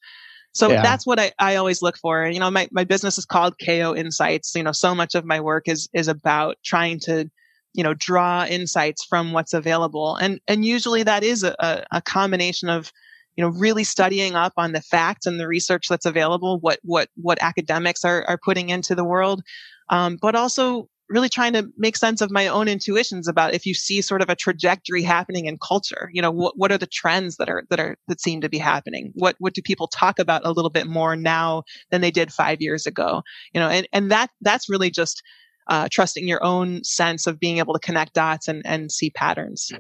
So 0.52 0.70
yeah. 0.70 0.82
that's 0.82 1.06
what 1.06 1.18
I, 1.18 1.32
I 1.38 1.56
always 1.56 1.82
look 1.82 1.96
for. 1.98 2.26
You 2.26 2.38
know 2.38 2.50
my, 2.50 2.68
my 2.70 2.84
business 2.84 3.18
is 3.18 3.24
called 3.24 3.54
ko 3.64 3.94
insights. 3.94 4.54
You 4.54 4.62
know 4.62 4.72
so 4.72 4.94
much 4.94 5.14
of 5.14 5.24
my 5.24 5.40
work 5.40 5.68
is 5.68 5.88
is 5.92 6.08
about 6.08 6.56
trying 6.64 7.00
to 7.00 7.30
you 7.72 7.82
know 7.82 7.94
draw 7.94 8.44
insights 8.44 9.04
from 9.04 9.32
what's 9.32 9.52
available. 9.52 10.16
And 10.16 10.40
and 10.46 10.64
usually 10.64 11.02
that 11.02 11.24
is 11.24 11.42
a, 11.42 11.84
a 11.90 12.00
combination 12.02 12.68
of 12.68 12.92
you 13.36 13.44
know, 13.44 13.50
really 13.50 13.84
studying 13.84 14.34
up 14.34 14.52
on 14.56 14.72
the 14.72 14.80
facts 14.80 15.26
and 15.26 15.40
the 15.40 15.48
research 15.48 15.88
that's 15.88 16.06
available, 16.06 16.58
what 16.60 16.78
what 16.82 17.08
what 17.16 17.38
academics 17.40 18.04
are 18.04 18.24
are 18.28 18.38
putting 18.42 18.70
into 18.70 18.94
the 18.94 19.04
world, 19.04 19.42
um, 19.90 20.18
but 20.20 20.34
also 20.34 20.88
really 21.10 21.28
trying 21.28 21.52
to 21.52 21.68
make 21.76 21.96
sense 21.96 22.20
of 22.20 22.30
my 22.30 22.46
own 22.46 22.66
intuitions 22.66 23.28
about 23.28 23.52
if 23.52 23.66
you 23.66 23.74
see 23.74 24.00
sort 24.00 24.22
of 24.22 24.30
a 24.30 24.34
trajectory 24.36 25.02
happening 25.02 25.44
in 25.44 25.58
culture 25.58 26.08
you 26.14 26.22
know 26.22 26.30
what, 26.30 26.56
what 26.56 26.72
are 26.72 26.78
the 26.78 26.86
trends 26.86 27.36
that 27.36 27.48
are 27.50 27.64
that 27.68 27.78
are 27.78 27.96
that 28.08 28.20
seem 28.20 28.40
to 28.40 28.48
be 28.48 28.58
happening? 28.58 29.12
What 29.14 29.36
what 29.38 29.54
do 29.54 29.62
people 29.62 29.88
talk 29.88 30.18
about 30.18 30.46
a 30.46 30.52
little 30.52 30.70
bit 30.70 30.86
more 30.86 31.16
now 31.16 31.64
than 31.90 32.00
they 32.00 32.10
did 32.10 32.32
five 32.32 32.60
years 32.60 32.86
ago? 32.86 33.22
You 33.52 33.60
know 33.60 33.68
and 33.68 33.88
and 33.92 34.10
that 34.10 34.30
that's 34.40 34.68
really 34.68 34.90
just 34.90 35.22
uh, 35.66 35.88
trusting 35.90 36.28
your 36.28 36.44
own 36.44 36.84
sense 36.84 37.26
of 37.26 37.40
being 37.40 37.56
able 37.56 37.72
to 37.72 37.80
connect 37.80 38.12
dots 38.14 38.48
and 38.48 38.62
and 38.66 38.92
see 38.92 39.10
patterns 39.10 39.72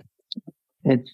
it, 0.84 1.08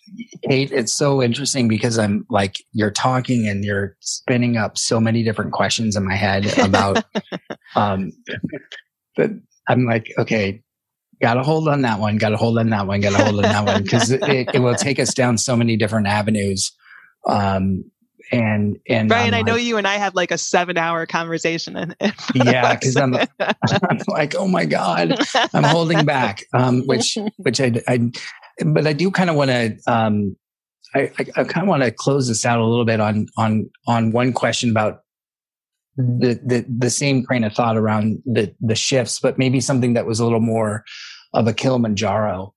Kate, 0.48 0.72
it's 0.72 0.92
so 0.92 1.22
interesting 1.22 1.68
because 1.68 1.98
I'm 1.98 2.26
like, 2.28 2.56
you're 2.72 2.90
talking 2.90 3.46
and 3.46 3.64
you're 3.64 3.96
spinning 4.00 4.56
up 4.56 4.76
so 4.76 5.00
many 5.00 5.22
different 5.22 5.52
questions 5.52 5.96
in 5.96 6.06
my 6.06 6.16
head 6.16 6.59
about, 6.59 7.04
um, 7.76 8.12
but 9.16 9.30
I'm 9.68 9.87
like, 9.87 10.12
okay, 10.18 10.62
got 11.22 11.35
to 11.35 11.42
hold 11.42 11.68
on 11.68 11.83
that 11.83 12.00
one, 12.00 12.18
got 12.18 12.30
to 12.30 12.37
hold 12.37 12.59
on 12.59 12.70
that 12.70 12.87
one, 12.87 13.00
got 13.00 13.16
to 13.16 13.24
hold 13.24 13.37
on 13.37 13.42
that 13.42 13.64
one, 13.64 13.83
because 13.83 14.11
it, 14.11 14.22
it, 14.54 14.59
will 14.61 14.74
take 14.74 14.98
us 14.98 15.14
down 15.14 15.38
so 15.38 15.54
many 15.54 15.76
different 15.76 16.09
avenues. 16.09 16.72
Um, 17.26 17.85
and 18.33 18.78
and 18.88 19.09
Bryan, 19.09 19.35
I 19.35 19.42
know 19.42 19.56
you 19.56 19.76
and 19.76 19.88
I 19.88 19.96
had 19.96 20.14
like 20.14 20.30
a 20.30 20.38
seven 20.38 20.78
hour 20.78 21.04
conversation. 21.04 21.76
And 21.76 21.96
yeah, 22.35 22.74
because 22.74 22.96
I'm, 22.96 23.16
I'm 23.16 23.98
like, 24.06 24.37
oh 24.37 24.46
my 24.46 24.66
god, 24.66 25.18
I'm 25.52 25.64
holding 25.64 26.04
back, 26.04 26.44
um, 26.52 26.83
which 26.87 27.18
which 27.38 27.61
I, 27.61 27.72
I 27.88 28.11
but 28.64 28.87
I 28.87 28.92
do 28.92 29.11
kind 29.11 29.31
of 29.31 29.37
want 29.37 29.51
to, 29.51 29.77
um, 29.87 30.37
I, 30.94 31.12
I, 31.18 31.27
I 31.37 31.44
kind 31.44 31.64
of 31.64 31.68
want 31.68 31.83
to 31.83 31.90
close 31.90 32.29
this 32.29 32.44
out 32.44 32.59
a 32.59 32.64
little 32.64 32.85
bit 32.85 33.01
on, 33.01 33.27
on, 33.37 33.70
on 33.87 34.12
one 34.12 34.33
question 34.33 34.70
about 34.70 35.01
the, 35.96 36.40
the, 36.44 36.64
the 36.68 36.90
same 36.90 37.25
train 37.27 37.44
of 37.44 37.53
thought 37.53 37.77
around 37.77 38.23
the, 38.25 38.55
the 38.61 38.75
shifts, 38.75 39.20
but 39.20 39.38
maybe 39.38 39.61
something 39.61 39.94
that 39.94 40.07
was 40.07 40.20
a 40.20 40.25
little 40.25 40.40
more 40.40 40.85
of 41.33 41.46
a 41.46 41.53
Kilimanjaro, 41.53 42.53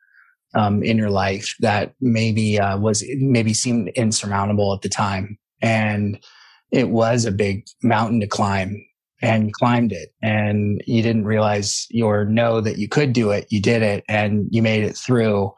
um, 0.55 0.83
in 0.83 0.97
your 0.97 1.09
life 1.09 1.55
that 1.59 1.93
maybe, 1.99 2.59
uh, 2.59 2.77
was, 2.77 3.03
maybe 3.17 3.53
seemed 3.53 3.89
insurmountable 3.89 4.73
at 4.73 4.81
the 4.81 4.89
time. 4.89 5.37
And 5.61 6.23
it 6.71 6.89
was 6.89 7.25
a 7.25 7.31
big 7.31 7.65
mountain 7.81 8.19
to 8.19 8.27
climb 8.27 8.83
and 9.21 9.45
you 9.45 9.51
climbed 9.53 9.93
it 9.93 10.09
and 10.21 10.83
you 10.85 11.01
didn't 11.01 11.23
realize 11.23 11.87
or 12.03 12.25
know 12.25 12.59
that 12.59 12.77
you 12.77 12.89
could 12.89 13.13
do 13.13 13.31
it. 13.31 13.47
You 13.49 13.61
did 13.61 13.81
it 13.81 14.03
and 14.09 14.47
you 14.51 14.61
made 14.61 14.83
it 14.83 14.97
through 14.97 15.53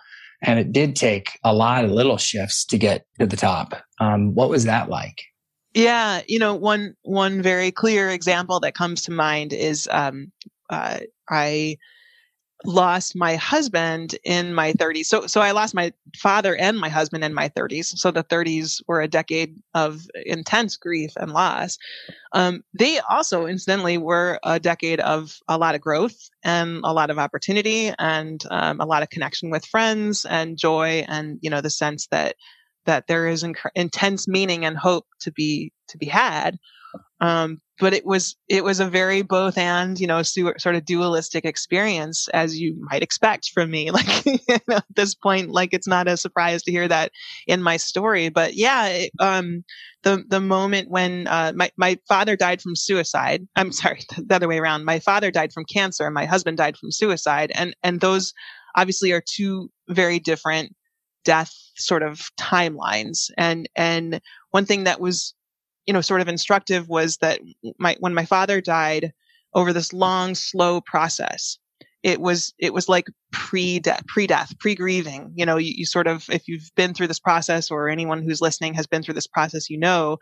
and 0.45 0.59
it 0.59 0.71
did 0.71 0.95
take 0.95 1.39
a 1.43 1.53
lot 1.53 1.83
of 1.83 1.91
little 1.91 2.17
shifts 2.17 2.63
to 2.65 2.77
get 2.77 3.05
to 3.19 3.25
the 3.25 3.35
top. 3.35 3.73
Um, 3.99 4.35
what 4.35 4.49
was 4.49 4.65
that 4.65 4.89
like? 4.89 5.23
Yeah, 5.73 6.21
you 6.27 6.39
know, 6.39 6.55
one 6.55 6.95
one 7.01 7.41
very 7.41 7.71
clear 7.71 8.09
example 8.09 8.59
that 8.61 8.75
comes 8.75 9.01
to 9.03 9.11
mind 9.11 9.51
is 9.51 9.89
um, 9.91 10.31
uh, 10.69 10.99
I 11.29 11.77
lost 12.63 13.15
my 13.15 13.35
husband 13.35 14.15
in 14.23 14.53
my 14.53 14.71
30s. 14.73 15.05
So 15.05 15.27
so 15.27 15.41
I 15.41 15.51
lost 15.51 15.75
my 15.75 15.91
father 16.17 16.55
and 16.55 16.79
my 16.79 16.89
husband 16.89 17.23
in 17.23 17.33
my 17.33 17.49
30s. 17.49 17.97
So 17.97 18.11
the 18.11 18.23
30s 18.23 18.81
were 18.87 19.01
a 19.01 19.07
decade 19.07 19.57
of 19.73 20.07
intense 20.25 20.77
grief 20.77 21.11
and 21.17 21.31
loss. 21.31 21.77
Um, 22.33 22.63
they 22.77 22.99
also, 22.99 23.45
incidentally, 23.45 23.97
were 23.97 24.39
a 24.43 24.59
decade 24.59 24.99
of 24.99 25.37
a 25.47 25.57
lot 25.57 25.75
of 25.75 25.81
growth 25.81 26.15
and 26.43 26.81
a 26.83 26.93
lot 26.93 27.09
of 27.09 27.19
opportunity 27.19 27.91
and 27.99 28.41
um, 28.49 28.79
a 28.79 28.85
lot 28.85 29.03
of 29.03 29.09
connection 29.09 29.49
with 29.49 29.65
friends 29.65 30.25
and 30.25 30.57
joy 30.57 31.05
and 31.07 31.39
you 31.41 31.49
know 31.49 31.61
the 31.61 31.69
sense 31.69 32.07
that 32.07 32.35
that 32.85 33.07
there 33.07 33.27
is 33.27 33.43
inc- 33.43 33.71
intense 33.75 34.27
meaning 34.27 34.65
and 34.65 34.77
hope 34.77 35.05
to 35.19 35.31
be 35.31 35.71
to 35.89 35.97
be 35.97 36.05
had. 36.05 36.57
Um, 37.19 37.61
but 37.79 37.93
it 37.93 38.05
was 38.05 38.35
it 38.47 38.63
was 38.63 38.79
a 38.79 38.87
very 38.87 39.21
both 39.21 39.57
and 39.57 39.99
you 39.99 40.07
know 40.07 40.21
sort 40.23 40.75
of 40.75 40.85
dualistic 40.85 41.45
experience 41.45 42.27
as 42.29 42.57
you 42.57 42.75
might 42.79 43.03
expect 43.03 43.49
from 43.53 43.71
me. 43.71 43.91
Like 43.95 44.25
you 44.25 44.39
know, 44.67 44.77
at 44.77 44.85
this 44.95 45.15
point 45.15 45.51
like 45.51 45.73
it's 45.73 45.87
not 45.87 46.07
a 46.07 46.17
surprise 46.17 46.63
to 46.63 46.71
hear 46.71 46.87
that 46.87 47.11
in 47.47 47.61
my 47.61 47.77
story. 47.77 48.29
But 48.29 48.55
yeah 48.55 48.87
it, 48.87 49.11
um, 49.19 49.63
the 50.03 50.23
the 50.27 50.41
moment 50.41 50.89
when 50.89 51.27
uh, 51.27 51.53
my 51.55 51.71
my 51.77 51.97
father 52.07 52.35
died 52.35 52.61
from 52.61 52.75
suicide 52.75 53.47
i'm 53.55 53.71
sorry 53.81 54.01
the 54.17 54.35
other 54.35 54.47
way 54.47 54.59
around. 54.59 54.85
My 54.85 54.99
father 54.99 55.31
died 55.31 55.53
from 55.53 55.65
cancer 55.65 56.09
my 56.11 56.25
husband 56.25 56.57
died 56.57 56.77
from 56.77 56.91
suicide 56.91 57.51
and 57.55 57.75
and 57.83 58.01
those 58.01 58.33
obviously 58.75 59.11
are 59.11 59.23
two 59.25 59.69
very 59.89 60.19
different 60.19 60.75
death 61.25 61.53
sort 61.75 62.03
of 62.03 62.29
timelines. 62.39 63.29
And 63.37 63.67
and 63.75 64.21
one 64.51 64.65
thing 64.65 64.85
that 64.85 65.01
was 65.01 65.33
you 65.85 65.93
know, 65.93 66.01
sort 66.01 66.21
of 66.21 66.27
instructive 66.27 66.89
was 66.89 67.17
that 67.17 67.39
my, 67.79 67.95
when 67.99 68.13
my 68.13 68.25
father 68.25 68.61
died 68.61 69.13
over 69.53 69.71
this 69.73 69.93
long, 69.93 70.35
slow 70.35 70.81
process, 70.81 71.57
it 72.03 72.21
was, 72.21 72.53
it 72.59 72.73
was 72.73 72.87
like 72.87 73.07
pre-death, 73.31 74.05
pre-death, 74.07 74.57
pre-grieving. 74.59 75.33
You 75.35 75.45
know, 75.45 75.57
you, 75.57 75.73
you 75.75 75.85
sort 75.85 76.07
of, 76.07 76.25
if 76.29 76.47
you've 76.47 76.69
been 76.75 76.93
through 76.93 77.07
this 77.07 77.19
process 77.19 77.71
or 77.71 77.89
anyone 77.89 78.21
who's 78.21 78.41
listening 78.41 78.73
has 78.75 78.87
been 78.87 79.01
through 79.01 79.15
this 79.15 79.27
process, 79.27 79.69
you 79.69 79.79
know 79.79 80.17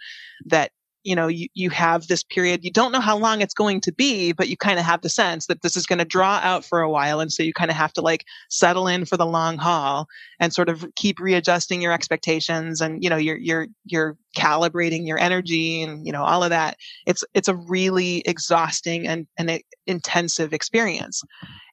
that 0.45 0.71
you 1.03 1.15
know, 1.15 1.27
you, 1.27 1.47
you 1.53 1.69
have 1.69 2.07
this 2.07 2.23
period, 2.23 2.63
you 2.63 2.71
don't 2.71 2.91
know 2.91 2.99
how 2.99 3.17
long 3.17 3.41
it's 3.41 3.53
going 3.53 3.81
to 3.81 3.91
be, 3.91 4.31
but 4.31 4.47
you 4.47 4.57
kind 4.57 4.79
of 4.79 4.85
have 4.85 5.01
the 5.01 5.09
sense 5.09 5.47
that 5.47 5.61
this 5.61 5.75
is 5.75 5.85
going 5.85 5.99
to 5.99 6.05
draw 6.05 6.39
out 6.43 6.63
for 6.63 6.81
a 6.81 6.89
while. 6.89 7.19
And 7.19 7.31
so 7.31 7.43
you 7.43 7.53
kind 7.53 7.69
of 7.69 7.77
have 7.77 7.93
to 7.93 8.01
like 8.01 8.25
settle 8.49 8.87
in 8.87 9.05
for 9.05 9.17
the 9.17 9.25
long 9.25 9.57
haul 9.57 10.07
and 10.39 10.53
sort 10.53 10.69
of 10.69 10.85
keep 10.95 11.19
readjusting 11.19 11.81
your 11.81 11.91
expectations 11.91 12.81
and, 12.81 13.03
you 13.03 13.09
know, 13.09 13.17
you're, 13.17 13.37
you're, 13.37 13.67
you're 13.85 14.17
calibrating 14.37 15.05
your 15.05 15.19
energy 15.19 15.81
and, 15.83 16.05
you 16.05 16.11
know, 16.11 16.23
all 16.23 16.43
of 16.43 16.49
that. 16.49 16.77
It's, 17.05 17.23
it's 17.33 17.47
a 17.47 17.55
really 17.55 18.19
exhausting 18.25 19.07
and, 19.07 19.27
and 19.37 19.61
intensive 19.85 20.53
experience. 20.53 21.21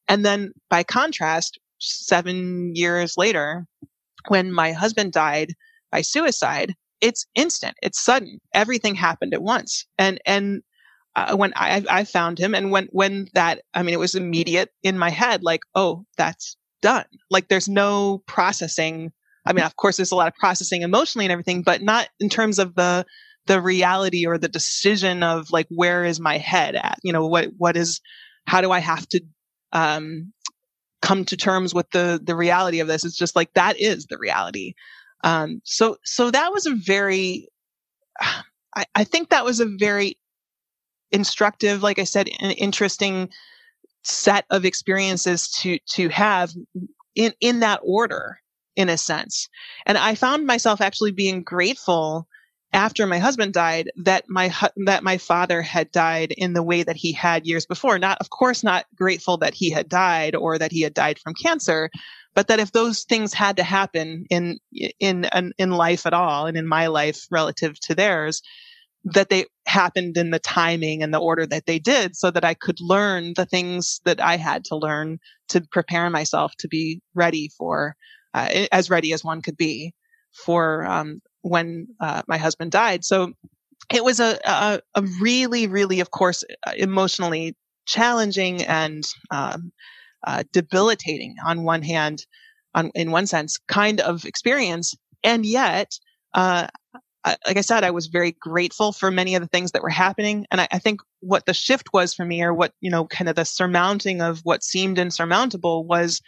And 0.09 0.25
then 0.25 0.53
by 0.69 0.83
contrast, 0.83 1.59
seven 1.79 2.75
years 2.75 3.15
later, 3.17 3.67
when 4.29 4.53
my 4.53 4.73
husband 4.73 5.13
died 5.13 5.55
by 5.91 6.03
suicide, 6.03 6.75
it's 7.01 7.27
instant. 7.35 7.77
It's 7.83 8.03
sudden. 8.03 8.41
Everything 8.55 8.95
happened 8.95 9.35
at 9.35 9.43
once. 9.43 9.87
And, 9.99 10.21
and, 10.27 10.63
uh, 11.17 11.37
when 11.37 11.53
I, 11.57 11.85
I 11.91 12.05
found 12.05 12.39
him 12.39 12.55
and 12.55 12.71
when, 12.71 12.89
when 12.93 13.27
that, 13.35 13.63
I 13.75 13.83
mean, 13.83 13.95
it 13.95 13.99
was 13.99 14.15
immediate 14.15 14.71
in 14.83 14.97
my 14.97 15.11
head, 15.11 15.43
like, 15.43 15.63
oh, 15.75 16.05
that's 16.17 16.57
done. 16.83 17.05
Like 17.31 17.49
there's 17.49 17.69
no 17.69 18.23
processing. 18.27 19.13
I 19.45 19.53
mean, 19.53 19.65
of 19.65 19.75
course, 19.77 19.97
there's 19.97 20.13
a 20.13 20.17
lot 20.17 20.29
of 20.29 20.35
processing 20.35 20.83
emotionally 20.83 21.27
and 21.27 21.33
everything, 21.33 21.63
but 21.63 21.83
not 21.83 22.09
in 22.21 22.29
terms 22.29 22.59
of 22.59 22.75
the, 22.75 23.05
the 23.47 23.61
reality 23.61 24.27
or 24.27 24.39
the 24.39 24.49
decision 24.49 25.23
of 25.23 25.51
like, 25.51 25.67
where 25.69 26.05
is 26.05 26.21
my 26.21 26.39
head 26.39 26.77
at? 26.77 26.99
You 27.03 27.13
know, 27.13 27.27
what, 27.27 27.49
what 27.59 27.77
is, 27.77 28.01
how 28.47 28.61
do 28.61 28.71
I 28.71 28.79
have 28.79 29.09
to, 29.09 29.21
um, 29.73 30.33
come 31.03 31.25
to 31.25 31.37
terms 31.37 31.75
with 31.75 31.91
the, 31.91 32.21
the 32.23 32.37
reality 32.37 32.81
of 32.81 32.87
this? 32.87 33.05
It's 33.05 33.17
just 33.17 33.35
like, 33.35 33.53
that 33.55 33.81
is 33.81 34.07
the 34.07 34.19
reality. 34.19 34.75
Um, 35.25 35.61
so, 35.65 35.99
so 36.05 36.31
that 36.31 36.53
was 36.53 36.67
a 36.67 36.75
very, 36.75 37.49
I, 38.77 38.85
I 38.95 39.05
think 39.05 39.31
that 39.31 39.45
was 39.45 39.59
a 39.59 39.67
very 39.67 40.17
instructive, 41.11 41.83
like 41.83 41.99
I 41.99 42.05
said, 42.05 42.29
an 42.41 42.53
interesting 42.53 43.31
set 44.03 44.45
of 44.51 44.65
experiences 44.65 45.51
to, 45.61 45.79
to 45.91 46.09
have 46.09 46.53
in, 47.17 47.33
in 47.41 47.61
that 47.61 47.81
order, 47.83 48.39
in 48.77 48.89
a 48.89 48.97
sense. 48.97 49.49
And 49.87 49.99
I 49.99 50.15
found 50.15 50.47
myself 50.47 50.81
actually 50.81 51.11
being 51.11 51.43
grateful 51.43 52.29
after 52.73 53.07
my 53.07 53.19
husband 53.19 53.53
died 53.53 53.91
that 53.97 54.25
my 54.29 54.55
that 54.77 55.03
my 55.03 55.19
father 55.19 55.63
had 55.63 55.91
died 55.91 56.33
in 56.37 56.53
the 56.53 56.63
way 56.63 56.83
that 56.83 56.97
he 56.97 57.13
had 57.13 57.47
years 57.47 57.67
before 57.67 57.99
not 57.99 58.19
of 58.21 58.31
course 58.31 58.63
not 58.63 58.87
grateful 58.95 59.37
that 59.37 59.55
he 59.55 59.71
had 59.71 59.89
died 59.89 60.37
or 60.37 60.59
that 60.59 60.71
he 60.71 60.83
had 60.83 60.95
died 60.95 61.19
from 61.19 61.35
cancer 61.35 61.91
but 62.35 62.49
that 62.49 62.61
if 62.61 62.73
those 62.73 63.05
things 63.05 63.35
had 63.35 63.57
to 63.57 63.63
happen 63.63 64.25
in 64.31 64.59
in 64.99 65.29
in 65.59 65.71
life 65.71 66.07
at 66.07 66.15
all 66.15 66.47
and 66.47 66.57
in 66.57 66.67
my 66.67 66.87
life 66.87 67.27
relative 67.31 67.79
to 67.81 67.95
theirs 67.95 68.43
that 69.05 69.31
they 69.31 69.47
happened 69.67 70.17
in 70.17 70.31
the 70.31 70.39
timing 70.39 71.03
and 71.03 71.13
the 71.15 71.21
order 71.21 71.47
that 71.47 71.67
they 71.67 71.79
did 71.79 72.15
so 72.15 72.31
that 72.31 72.45
I 72.45 72.55
could 72.55 72.81
learn 72.81 73.33
the 73.35 73.47
things 73.47 74.01
that 74.05 74.21
I 74.21 74.37
had 74.37 74.65
to 74.67 74.77
learn 74.77 75.19
to 75.49 75.63
prepare 75.73 76.11
myself 76.11 76.53
to 76.59 76.69
be 76.69 77.01
ready 77.15 77.51
for 77.57 77.97
uh, 78.35 78.67
as 78.73 78.91
ready 78.91 79.13
as 79.13 79.25
one 79.25 79.41
could 79.43 79.57
be 79.57 79.95
for 80.33 80.85
um, 80.87 81.23
when 81.43 81.89
uh, 82.01 82.23
my 82.29 82.37
husband 82.37 82.73
died. 82.73 83.05
So 83.05 83.33
it 83.93 84.05
was 84.05 84.21
a, 84.21 84.39
a, 84.45 84.81
a 84.95 85.03
really 85.21 85.67
really 85.67 86.01
of 86.01 86.11
course 86.11 86.45
emotionally 86.77 87.57
challenging 87.87 88.63
and 88.65 89.03
um, 89.31 89.73
uh, 90.27 90.45
debilitating 90.53 91.37
on 91.45 91.65
one 91.65 91.83
hand, 91.83 92.27
on, 92.75 92.91
in 92.95 93.11
one 93.11 93.27
sense, 93.27 93.59
kind 93.69 94.01
of 94.01 94.25
experience. 94.25 94.95
And 95.23 95.45
yet, 95.45 95.99
uh, 96.35 96.69
I, 97.25 97.37
like 97.47 97.57
I 97.57 97.63
said, 97.63 97.85
I 97.85 97.91
was 97.91 98.07
very 98.07 98.33
grateful 98.41 98.93
for 98.93 99.11
many 99.11 99.35
of 99.35 99.43
the 99.43 99.49
things 99.49 99.73
that 99.73 99.83
were 99.83 99.91
happening. 99.91 100.47
And 100.51 100.61
I, 100.61 100.69
I, 100.73 100.79
think 100.79 101.01
what 101.21 101.45
the 101.45 101.53
shift 101.53 101.89
was 101.93 102.15
for 102.15 102.25
me, 102.25 102.43
or 102.43 102.55
what, 102.55 102.73
you 102.81 102.91
know, 102.91 103.07
kind 103.07 103.29
of 103.29 103.37
the 103.37 103.45
surmounting 103.45 104.23
of 104.23 104.41
what 104.41 104.65
seemed 104.65 104.99
insurmountable 104.99 105.85
was 105.85 106.23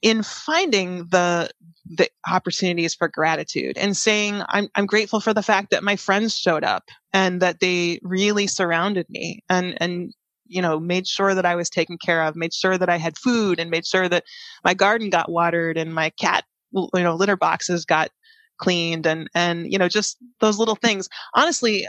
in 0.00 0.22
finding 0.22 1.06
the, 1.08 1.50
the 1.84 2.08
opportunities 2.30 2.94
for 2.94 3.08
gratitude 3.08 3.76
and 3.76 3.96
saying, 3.96 4.42
I'm, 4.48 4.68
I'm 4.74 4.86
grateful 4.86 5.20
for 5.20 5.34
the 5.34 5.42
fact 5.42 5.70
that 5.70 5.82
my 5.82 5.96
friends 5.96 6.38
showed 6.38 6.64
up 6.64 6.84
and 7.12 7.42
that 7.42 7.60
they 7.60 8.00
really 8.02 8.46
surrounded 8.46 9.06
me 9.10 9.44
and, 9.50 9.76
and 9.82 10.14
you 10.50 10.60
know, 10.60 10.78
made 10.78 11.06
sure 11.06 11.34
that 11.34 11.46
I 11.46 11.54
was 11.54 11.70
taken 11.70 11.96
care 11.96 12.22
of, 12.22 12.36
made 12.36 12.52
sure 12.52 12.76
that 12.76 12.88
I 12.90 12.96
had 12.96 13.16
food 13.16 13.58
and 13.58 13.70
made 13.70 13.86
sure 13.86 14.08
that 14.08 14.24
my 14.64 14.74
garden 14.74 15.08
got 15.08 15.30
watered 15.30 15.78
and 15.78 15.94
my 15.94 16.10
cat, 16.10 16.44
you 16.72 16.88
know, 16.94 17.14
litter 17.14 17.36
boxes 17.36 17.84
got 17.84 18.10
cleaned 18.58 19.06
and, 19.06 19.28
and, 19.34 19.72
you 19.72 19.78
know, 19.78 19.88
just 19.88 20.18
those 20.40 20.58
little 20.58 20.74
things. 20.74 21.08
Honestly, 21.34 21.86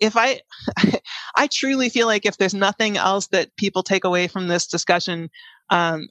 if 0.00 0.16
I, 0.16 0.40
I 1.36 1.46
truly 1.46 1.88
feel 1.88 2.06
like 2.06 2.26
if 2.26 2.36
there's 2.36 2.54
nothing 2.54 2.96
else 2.96 3.28
that 3.28 3.56
people 3.56 3.82
take 3.82 4.04
away 4.04 4.28
from 4.28 4.48
this 4.48 4.66
discussion, 4.66 5.30
um, 5.70 6.08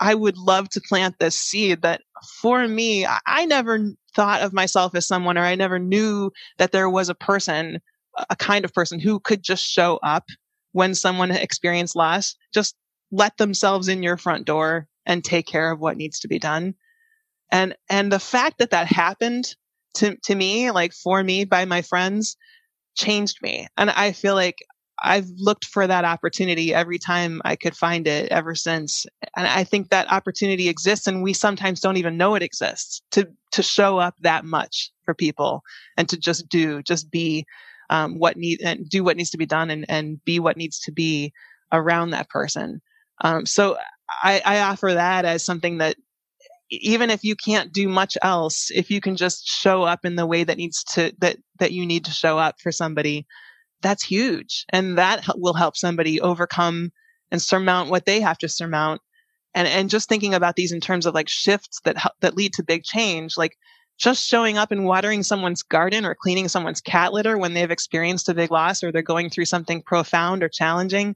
I 0.00 0.14
would 0.14 0.38
love 0.38 0.68
to 0.70 0.80
plant 0.80 1.16
this 1.18 1.36
seed 1.38 1.82
that 1.82 2.00
for 2.40 2.66
me, 2.66 3.06
I 3.26 3.44
never 3.46 3.92
thought 4.14 4.42
of 4.42 4.52
myself 4.52 4.94
as 4.94 5.06
someone 5.06 5.38
or 5.38 5.44
I 5.44 5.54
never 5.54 5.78
knew 5.78 6.32
that 6.58 6.72
there 6.72 6.90
was 6.90 7.08
a 7.08 7.14
person, 7.14 7.80
a 8.30 8.36
kind 8.36 8.64
of 8.64 8.72
person 8.72 8.98
who 9.00 9.20
could 9.20 9.42
just 9.42 9.64
show 9.64 9.98
up 10.02 10.24
when 10.72 10.94
someone 10.94 11.30
experienced 11.30 11.96
loss, 11.96 12.34
just 12.52 12.74
let 13.10 13.36
themselves 13.36 13.88
in 13.88 14.02
your 14.02 14.16
front 14.16 14.46
door 14.46 14.88
and 15.06 15.22
take 15.22 15.46
care 15.46 15.70
of 15.70 15.80
what 15.80 15.96
needs 15.96 16.20
to 16.20 16.28
be 16.28 16.38
done. 16.38 16.74
And, 17.50 17.76
and 17.90 18.10
the 18.10 18.18
fact 18.18 18.58
that 18.58 18.70
that 18.70 18.86
happened 18.86 19.54
to, 19.94 20.16
to 20.24 20.34
me, 20.34 20.70
like 20.70 20.92
for 20.92 21.22
me 21.22 21.44
by 21.44 21.66
my 21.66 21.82
friends 21.82 22.36
changed 22.96 23.38
me. 23.42 23.68
And 23.76 23.90
I 23.90 24.12
feel 24.12 24.34
like 24.34 24.64
I've 25.02 25.28
looked 25.36 25.64
for 25.64 25.86
that 25.86 26.04
opportunity 26.04 26.72
every 26.72 26.98
time 26.98 27.42
I 27.44 27.56
could 27.56 27.76
find 27.76 28.06
it 28.06 28.30
ever 28.30 28.54
since. 28.54 29.04
And 29.36 29.46
I 29.46 29.64
think 29.64 29.90
that 29.90 30.10
opportunity 30.10 30.68
exists 30.68 31.06
and 31.06 31.22
we 31.22 31.32
sometimes 31.32 31.80
don't 31.80 31.96
even 31.96 32.16
know 32.16 32.34
it 32.34 32.42
exists 32.42 33.02
to, 33.10 33.28
to 33.52 33.62
show 33.62 33.98
up 33.98 34.14
that 34.20 34.44
much 34.44 34.92
for 35.04 35.12
people 35.12 35.62
and 35.96 36.08
to 36.08 36.16
just 36.16 36.48
do, 36.48 36.82
just 36.82 37.10
be 37.10 37.44
um, 37.92 38.18
what 38.18 38.38
need 38.38 38.62
and 38.62 38.88
do 38.88 39.04
what 39.04 39.18
needs 39.18 39.28
to 39.30 39.36
be 39.36 39.44
done 39.44 39.70
and, 39.70 39.84
and 39.86 40.24
be 40.24 40.40
what 40.40 40.56
needs 40.56 40.80
to 40.80 40.92
be 40.92 41.30
around 41.70 42.10
that 42.10 42.30
person. 42.30 42.80
Um, 43.20 43.44
so 43.44 43.76
I, 44.22 44.40
I 44.44 44.60
offer 44.60 44.94
that 44.94 45.26
as 45.26 45.44
something 45.44 45.78
that 45.78 45.96
even 46.70 47.10
if 47.10 47.22
you 47.22 47.36
can't 47.36 47.70
do 47.70 47.90
much 47.90 48.16
else, 48.22 48.70
if 48.70 48.90
you 48.90 49.02
can 49.02 49.14
just 49.14 49.46
show 49.46 49.82
up 49.82 50.06
in 50.06 50.16
the 50.16 50.24
way 50.24 50.42
that 50.42 50.56
needs 50.56 50.82
to, 50.84 51.12
that, 51.18 51.36
that 51.58 51.72
you 51.72 51.84
need 51.84 52.06
to 52.06 52.10
show 52.10 52.38
up 52.38 52.54
for 52.62 52.72
somebody, 52.72 53.26
that's 53.82 54.02
huge. 54.02 54.64
And 54.70 54.96
that 54.96 55.26
will 55.36 55.52
help 55.52 55.76
somebody 55.76 56.18
overcome 56.18 56.92
and 57.30 57.42
surmount 57.42 57.90
what 57.90 58.06
they 58.06 58.22
have 58.22 58.38
to 58.38 58.48
surmount. 58.48 59.02
And, 59.54 59.68
and 59.68 59.90
just 59.90 60.08
thinking 60.08 60.32
about 60.32 60.56
these 60.56 60.72
in 60.72 60.80
terms 60.80 61.04
of 61.04 61.12
like 61.12 61.28
shifts 61.28 61.80
that, 61.84 61.98
help 61.98 62.14
that 62.22 62.36
lead 62.36 62.54
to 62.54 62.62
big 62.62 62.84
change, 62.84 63.36
like 63.36 63.58
just 63.98 64.26
showing 64.26 64.58
up 64.58 64.72
and 64.72 64.84
watering 64.84 65.22
someone's 65.22 65.62
garden 65.62 66.04
or 66.04 66.14
cleaning 66.14 66.48
someone's 66.48 66.80
cat 66.80 67.12
litter 67.12 67.38
when 67.38 67.54
they've 67.54 67.70
experienced 67.70 68.28
a 68.28 68.34
big 68.34 68.50
loss 68.50 68.82
or 68.82 68.90
they're 68.90 69.02
going 69.02 69.30
through 69.30 69.44
something 69.44 69.82
profound 69.82 70.42
or 70.42 70.48
challenging 70.48 71.14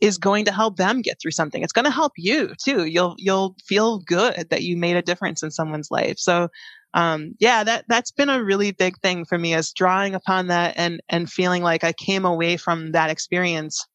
is 0.00 0.18
going 0.18 0.44
to 0.44 0.52
help 0.52 0.76
them 0.76 1.02
get 1.02 1.20
through 1.20 1.32
something. 1.32 1.62
It's 1.62 1.72
going 1.72 1.84
to 1.84 1.90
help 1.90 2.12
you 2.16 2.52
too. 2.62 2.84
You'll 2.84 3.14
you'll 3.18 3.56
feel 3.66 3.98
good 4.00 4.46
that 4.50 4.62
you 4.62 4.76
made 4.76 4.96
a 4.96 5.02
difference 5.02 5.42
in 5.42 5.50
someone's 5.50 5.90
life. 5.90 6.18
So 6.18 6.48
um, 6.94 7.34
yeah, 7.38 7.64
that 7.64 7.84
that's 7.88 8.10
been 8.10 8.28
a 8.28 8.42
really 8.42 8.72
big 8.72 8.98
thing 8.98 9.24
for 9.24 9.38
me 9.38 9.54
is 9.54 9.72
drawing 9.72 10.14
upon 10.14 10.46
that 10.48 10.74
and 10.76 11.00
and 11.08 11.30
feeling 11.30 11.62
like 11.62 11.84
I 11.84 11.92
came 11.92 12.24
away 12.24 12.56
from 12.56 12.92
that 12.92 13.10
experience, 13.10 13.86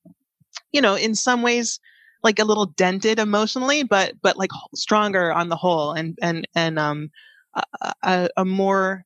you 0.71 0.81
know, 0.81 0.95
in 0.95 1.15
some 1.15 1.41
ways 1.41 1.79
like 2.21 2.39
a 2.39 2.45
little 2.45 2.67
dented 2.67 3.19
emotionally, 3.19 3.83
but 3.83 4.13
but 4.21 4.37
like 4.37 4.51
stronger 4.75 5.31
on 5.33 5.49
the 5.49 5.55
whole 5.55 5.91
and 5.91 6.17
and 6.21 6.47
and 6.55 6.77
um 6.77 7.09
a, 8.03 8.29
a 8.37 8.45
more 8.45 9.05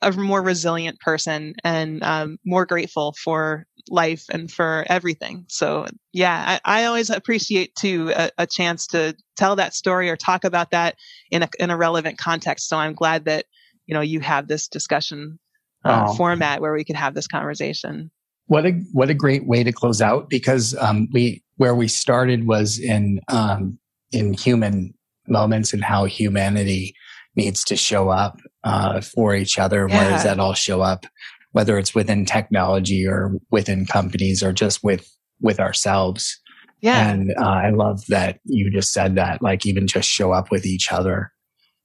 a 0.00 0.12
more 0.12 0.42
resilient 0.42 1.00
person 1.00 1.54
and 1.64 2.02
um, 2.04 2.38
more 2.44 2.64
grateful 2.64 3.14
for 3.24 3.66
life 3.90 4.24
and 4.30 4.50
for 4.50 4.84
everything. 4.88 5.44
So 5.48 5.86
yeah, 6.12 6.60
I, 6.64 6.82
I 6.82 6.84
always 6.84 7.10
appreciate 7.10 7.74
too 7.74 8.12
a, 8.14 8.30
a, 8.38 8.46
chance 8.46 8.86
to 8.88 9.16
tell 9.36 9.56
that 9.56 9.74
story 9.74 10.08
or 10.08 10.16
talk 10.16 10.44
about 10.44 10.70
that 10.70 10.94
in 11.30 11.42
a 11.42 11.48
in 11.58 11.70
a 11.70 11.76
relevant 11.76 12.18
context. 12.18 12.68
So 12.68 12.76
I'm 12.76 12.94
glad 12.94 13.24
that 13.24 13.46
you 13.86 13.94
know 13.94 14.00
you 14.00 14.20
have 14.20 14.46
this 14.46 14.68
discussion 14.68 15.38
uh, 15.84 16.06
oh. 16.08 16.14
format 16.14 16.60
where 16.60 16.72
we 16.72 16.84
can 16.84 16.96
have 16.96 17.14
this 17.14 17.26
conversation. 17.26 18.10
What 18.46 18.66
a 18.66 18.72
what 18.92 19.10
a 19.10 19.14
great 19.14 19.46
way 19.46 19.64
to 19.64 19.72
close 19.72 20.00
out 20.00 20.28
because 20.30 20.76
um, 20.78 21.08
we 21.12 21.42
where 21.56 21.74
we 21.74 21.88
started 21.88 22.46
was 22.46 22.78
in 22.78 23.20
um, 23.28 23.78
in 24.12 24.32
human 24.32 24.94
moments 25.26 25.72
and 25.72 25.84
how 25.84 26.04
humanity 26.04 26.94
needs 27.38 27.64
to 27.64 27.76
show 27.76 28.10
up 28.10 28.36
uh, 28.64 29.00
for 29.00 29.34
each 29.34 29.58
other. 29.58 29.86
Yeah. 29.88 29.96
Where 29.96 30.10
does 30.10 30.24
that 30.24 30.38
all 30.38 30.52
show 30.54 30.82
up? 30.82 31.06
Whether 31.52 31.78
it's 31.78 31.94
within 31.94 32.26
technology 32.26 33.06
or 33.06 33.32
within 33.50 33.86
companies 33.86 34.42
or 34.42 34.52
just 34.52 34.84
with 34.84 35.10
with 35.40 35.58
ourselves. 35.60 36.38
Yeah. 36.80 37.10
And 37.10 37.32
uh, 37.40 37.44
I 37.44 37.70
love 37.70 38.04
that 38.08 38.40
you 38.44 38.70
just 38.70 38.92
said 38.92 39.14
that, 39.14 39.40
like 39.40 39.64
even 39.64 39.86
just 39.86 40.08
show 40.08 40.32
up 40.32 40.50
with 40.50 40.66
each 40.66 40.92
other. 40.92 41.32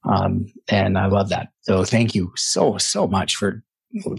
Um, 0.05 0.47
and 0.67 0.97
I 0.97 1.05
love 1.07 1.29
that. 1.29 1.47
So 1.61 1.83
thank 1.85 2.13
you 2.13 2.31
so, 2.35 2.77
so 2.77 3.07
much 3.07 3.35
for 3.35 3.63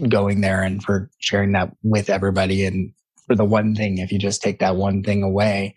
going 0.09 0.41
there 0.41 0.63
and 0.63 0.83
for 0.83 1.09
sharing 1.19 1.51
that 1.51 1.69
with 1.83 2.09
everybody. 2.09 2.65
And 2.65 2.91
for 3.27 3.35
the 3.35 3.45
one 3.45 3.75
thing, 3.75 3.99
if 3.99 4.11
you 4.11 4.19
just 4.19 4.41
take 4.41 4.59
that 4.59 4.75
one 4.75 5.03
thing 5.03 5.21
away, 5.23 5.75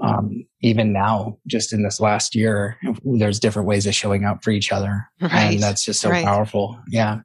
um, 0.00 0.44
even 0.60 0.92
now, 0.92 1.38
just 1.46 1.72
in 1.72 1.82
this 1.82 2.00
last 2.00 2.34
year, 2.34 2.78
there's 3.04 3.40
different 3.40 3.68
ways 3.68 3.86
of 3.86 3.94
showing 3.94 4.24
up 4.24 4.44
for 4.44 4.50
each 4.50 4.72
other. 4.72 5.08
Right. 5.20 5.54
And 5.54 5.62
that's 5.62 5.84
just 5.84 6.00
so 6.00 6.10
right. 6.10 6.24
powerful. 6.24 6.78
Yeah. 6.88 7.20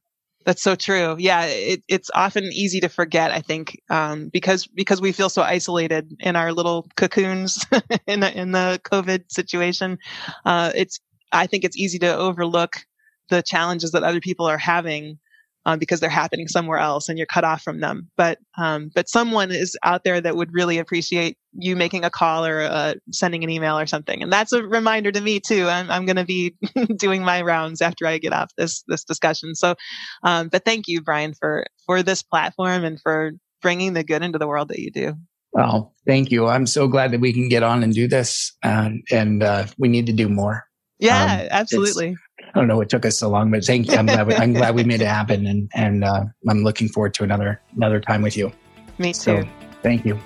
That's 0.46 0.62
so 0.62 0.76
true. 0.76 1.16
Yeah, 1.20 1.46
it, 1.46 1.84
it's 1.88 2.10
often 2.16 2.46
easy 2.46 2.80
to 2.80 2.90
forget. 2.90 3.32
I 3.32 3.42
think 3.42 3.80
um, 3.90 4.30
because 4.30 4.66
because 4.66 5.00
we 5.00 5.12
feel 5.12 5.30
so 5.30 5.44
isolated 5.44 6.16
in 6.20 6.36
our 6.36 6.52
little 6.52 6.88
cocoons 6.96 7.64
in 8.08 8.22
the, 8.22 8.36
in 8.36 8.52
the 8.52 8.82
COVID 8.84 9.32
situation. 9.32 10.00
Uh, 10.44 10.72
it's 10.74 11.00
I 11.32 11.46
think 11.46 11.64
it's 11.64 11.78
easy 11.78 12.00
to 12.00 12.16
overlook 12.16 12.78
the 13.30 13.44
challenges 13.44 13.92
that 13.92 14.04
other 14.04 14.20
people 14.20 14.48
are 14.48 14.58
having 14.58 15.20
um, 15.66 15.80
because 15.80 16.00
they're 16.00 16.10
happening 16.10 16.48
somewhere 16.48 16.80
else 16.80 17.08
and 17.08 17.18
you're 17.18 17.28
cut 17.28 17.44
off 17.44 17.62
from 17.62 17.80
them. 17.80 18.10
But 18.18 18.40
um, 18.58 18.92
but 18.94 19.10
someone 19.10 19.52
is 19.52 19.78
out 19.84 20.04
there 20.04 20.20
that 20.22 20.36
would 20.36 20.54
really 20.54 20.78
appreciate 20.78 21.38
you 21.54 21.76
making 21.76 22.04
a 22.04 22.10
call 22.10 22.46
or 22.46 22.62
uh, 22.62 22.96
sending 23.12 23.44
an 23.44 23.50
email 23.50 23.78
or 23.78 23.86
something, 23.86 24.22
and 24.22 24.32
that's 24.32 24.54
a 24.54 24.64
reminder 24.64 25.12
to 25.12 25.22
me 25.22 25.40
too. 25.40 25.68
I'm 25.68 25.90
I'm 25.90 26.06
going 26.06 26.16
to 26.16 26.26
be 26.26 26.56
doing 26.98 27.24
my 27.24 27.42
rounds 27.42 27.82
after 27.82 28.06
I 28.06 28.18
get 28.18 28.34
off 28.34 28.52
this 28.58 28.84
this 28.88 29.04
discussion. 29.04 29.56
So, 29.56 29.76
um, 30.24 30.50
but 30.50 30.66
thank 30.66 30.88
you, 30.88 31.02
Bryan, 31.02 31.34
for 31.34 31.66
for 31.86 32.04
this 32.04 32.24
platform 32.24 32.84
and 32.84 33.00
for 33.00 33.34
bringing 33.62 33.94
the 33.94 34.04
good 34.04 34.24
into 34.24 34.40
the 34.40 34.48
world 34.48 34.70
that 34.70 34.80
you 34.80 34.92
do. 34.92 35.14
Well, 35.54 35.94
thank 36.08 36.32
you. 36.32 36.48
I'm 36.48 36.66
so 36.66 36.88
glad 36.88 37.12
that 37.12 37.20
we 37.20 37.34
can 37.34 37.50
get 37.50 37.62
on 37.62 37.84
and 37.84 37.94
do 37.94 38.08
this, 38.08 38.56
uh, 38.64 38.90
and 39.12 39.44
uh, 39.44 39.68
we 39.78 39.90
need 39.90 40.06
to 40.08 40.14
do 40.14 40.30
more. 40.30 40.66
Yeah, 41.00 41.42
um, 41.42 41.48
absolutely. 41.52 42.16
I 42.54 42.60
don't 42.60 42.68
know 42.68 42.78
what 42.78 42.90
took 42.90 43.06
us 43.06 43.18
so 43.18 43.30
long, 43.30 43.50
but 43.50 43.64
thank 43.64 43.88
you. 43.88 43.94
I'm 43.96 44.06
glad 44.06 44.28
we, 44.28 44.36
I'm 44.36 44.54
glad 44.54 44.76
we 44.76 44.84
made 44.84 45.02
it 45.02 45.08
happen, 45.08 45.48
and 45.48 45.70
and 45.74 46.04
uh, 46.04 46.26
I'm 46.50 46.64
looking 46.64 46.90
forward 46.90 47.14
to 47.16 47.24
another 47.24 47.62
another 47.76 48.00
time 48.00 48.22
with 48.22 48.36
you. 48.36 48.52
Me 48.98 49.14
too. 49.14 49.20
So, 49.20 49.48
thank 49.82 50.06
you. 50.06 50.20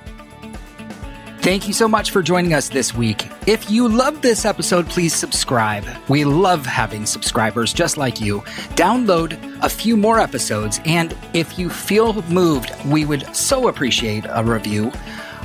Thank 1.46 1.68
you 1.68 1.74
so 1.74 1.88
much 1.88 2.10
for 2.10 2.24
joining 2.24 2.56
us 2.56 2.70
this 2.70 2.96
week. 2.96 3.28
If 3.46 3.70
you 3.70 3.88
loved 3.88 4.24
this 4.24 4.46
episode, 4.46 4.88
please 4.88 5.14
subscribe. 5.14 5.86
We 6.10 6.26
love 6.26 6.66
having 6.66 7.06
subscribers 7.06 7.72
just 7.72 7.98
like 7.98 8.20
you. 8.20 8.40
Download 8.74 9.38
a 9.62 9.70
few 9.70 9.96
more 9.96 10.20
episodes, 10.20 10.82
and 10.86 11.16
if 11.36 11.60
you 11.60 11.70
feel 11.70 12.20
moved, 12.24 12.74
we 12.88 13.06
would 13.06 13.36
so 13.36 13.68
appreciate 13.68 14.26
a 14.28 14.44
review. 14.44 14.92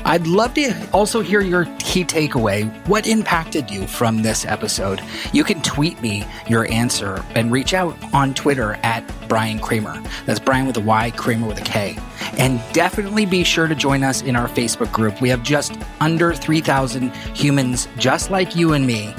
I'd 0.05 0.27
love 0.27 0.55
to 0.55 0.91
also 0.93 1.21
hear 1.21 1.41
your 1.41 1.67
key 1.79 2.05
takeaway. 2.05 2.71
What 2.87 3.07
impacted 3.07 3.71
you 3.71 3.87
from 3.87 4.23
this 4.23 4.45
episode? 4.45 5.01
You 5.33 5.45
can 5.45 5.61
tweet 5.63 6.01
me 6.01 6.27
your 6.49 6.71
answer 6.73 7.23
and 7.35 7.53
reach 7.53 7.75
out 7.75 7.97
on 8.15 8.35
Twitter 8.35 8.75
at 8.83 9.05
Bryan 9.29 9.59
Kramer. 9.59 10.03
That's 10.27 10.41
Bryan 10.41 10.67
with 10.67 10.77
a 10.77 10.81
Y, 10.81 11.11
Kramer 11.13 11.47
with 11.47 11.59
a 11.59 11.65
K. 11.65 11.99
And 12.39 12.61
definitely 12.73 13.27
be 13.27 13.45
sure 13.45 13.69
to 13.69 13.75
join 13.75 14.03
us 14.03 14.23
in 14.23 14.37
our 14.37 14.49
Facebook 14.49 14.91
group. 14.93 15.21
We 15.21 15.29
have 15.29 15.43
just 15.43 15.75
under 16.01 16.35
3,000 16.35 17.15
humans 17.35 17.89
just 17.97 18.31
like 18.31 18.57
you 18.57 18.73
and 18.73 18.87
me 18.87 19.15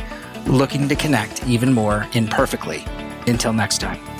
looking 0.47 0.89
to 0.89 0.95
connect 0.95 1.47
even 1.47 1.73
more 1.73 2.07
imperfectly. 2.13 2.85
Until 3.27 3.53
next 3.53 3.77
time. 3.77 4.10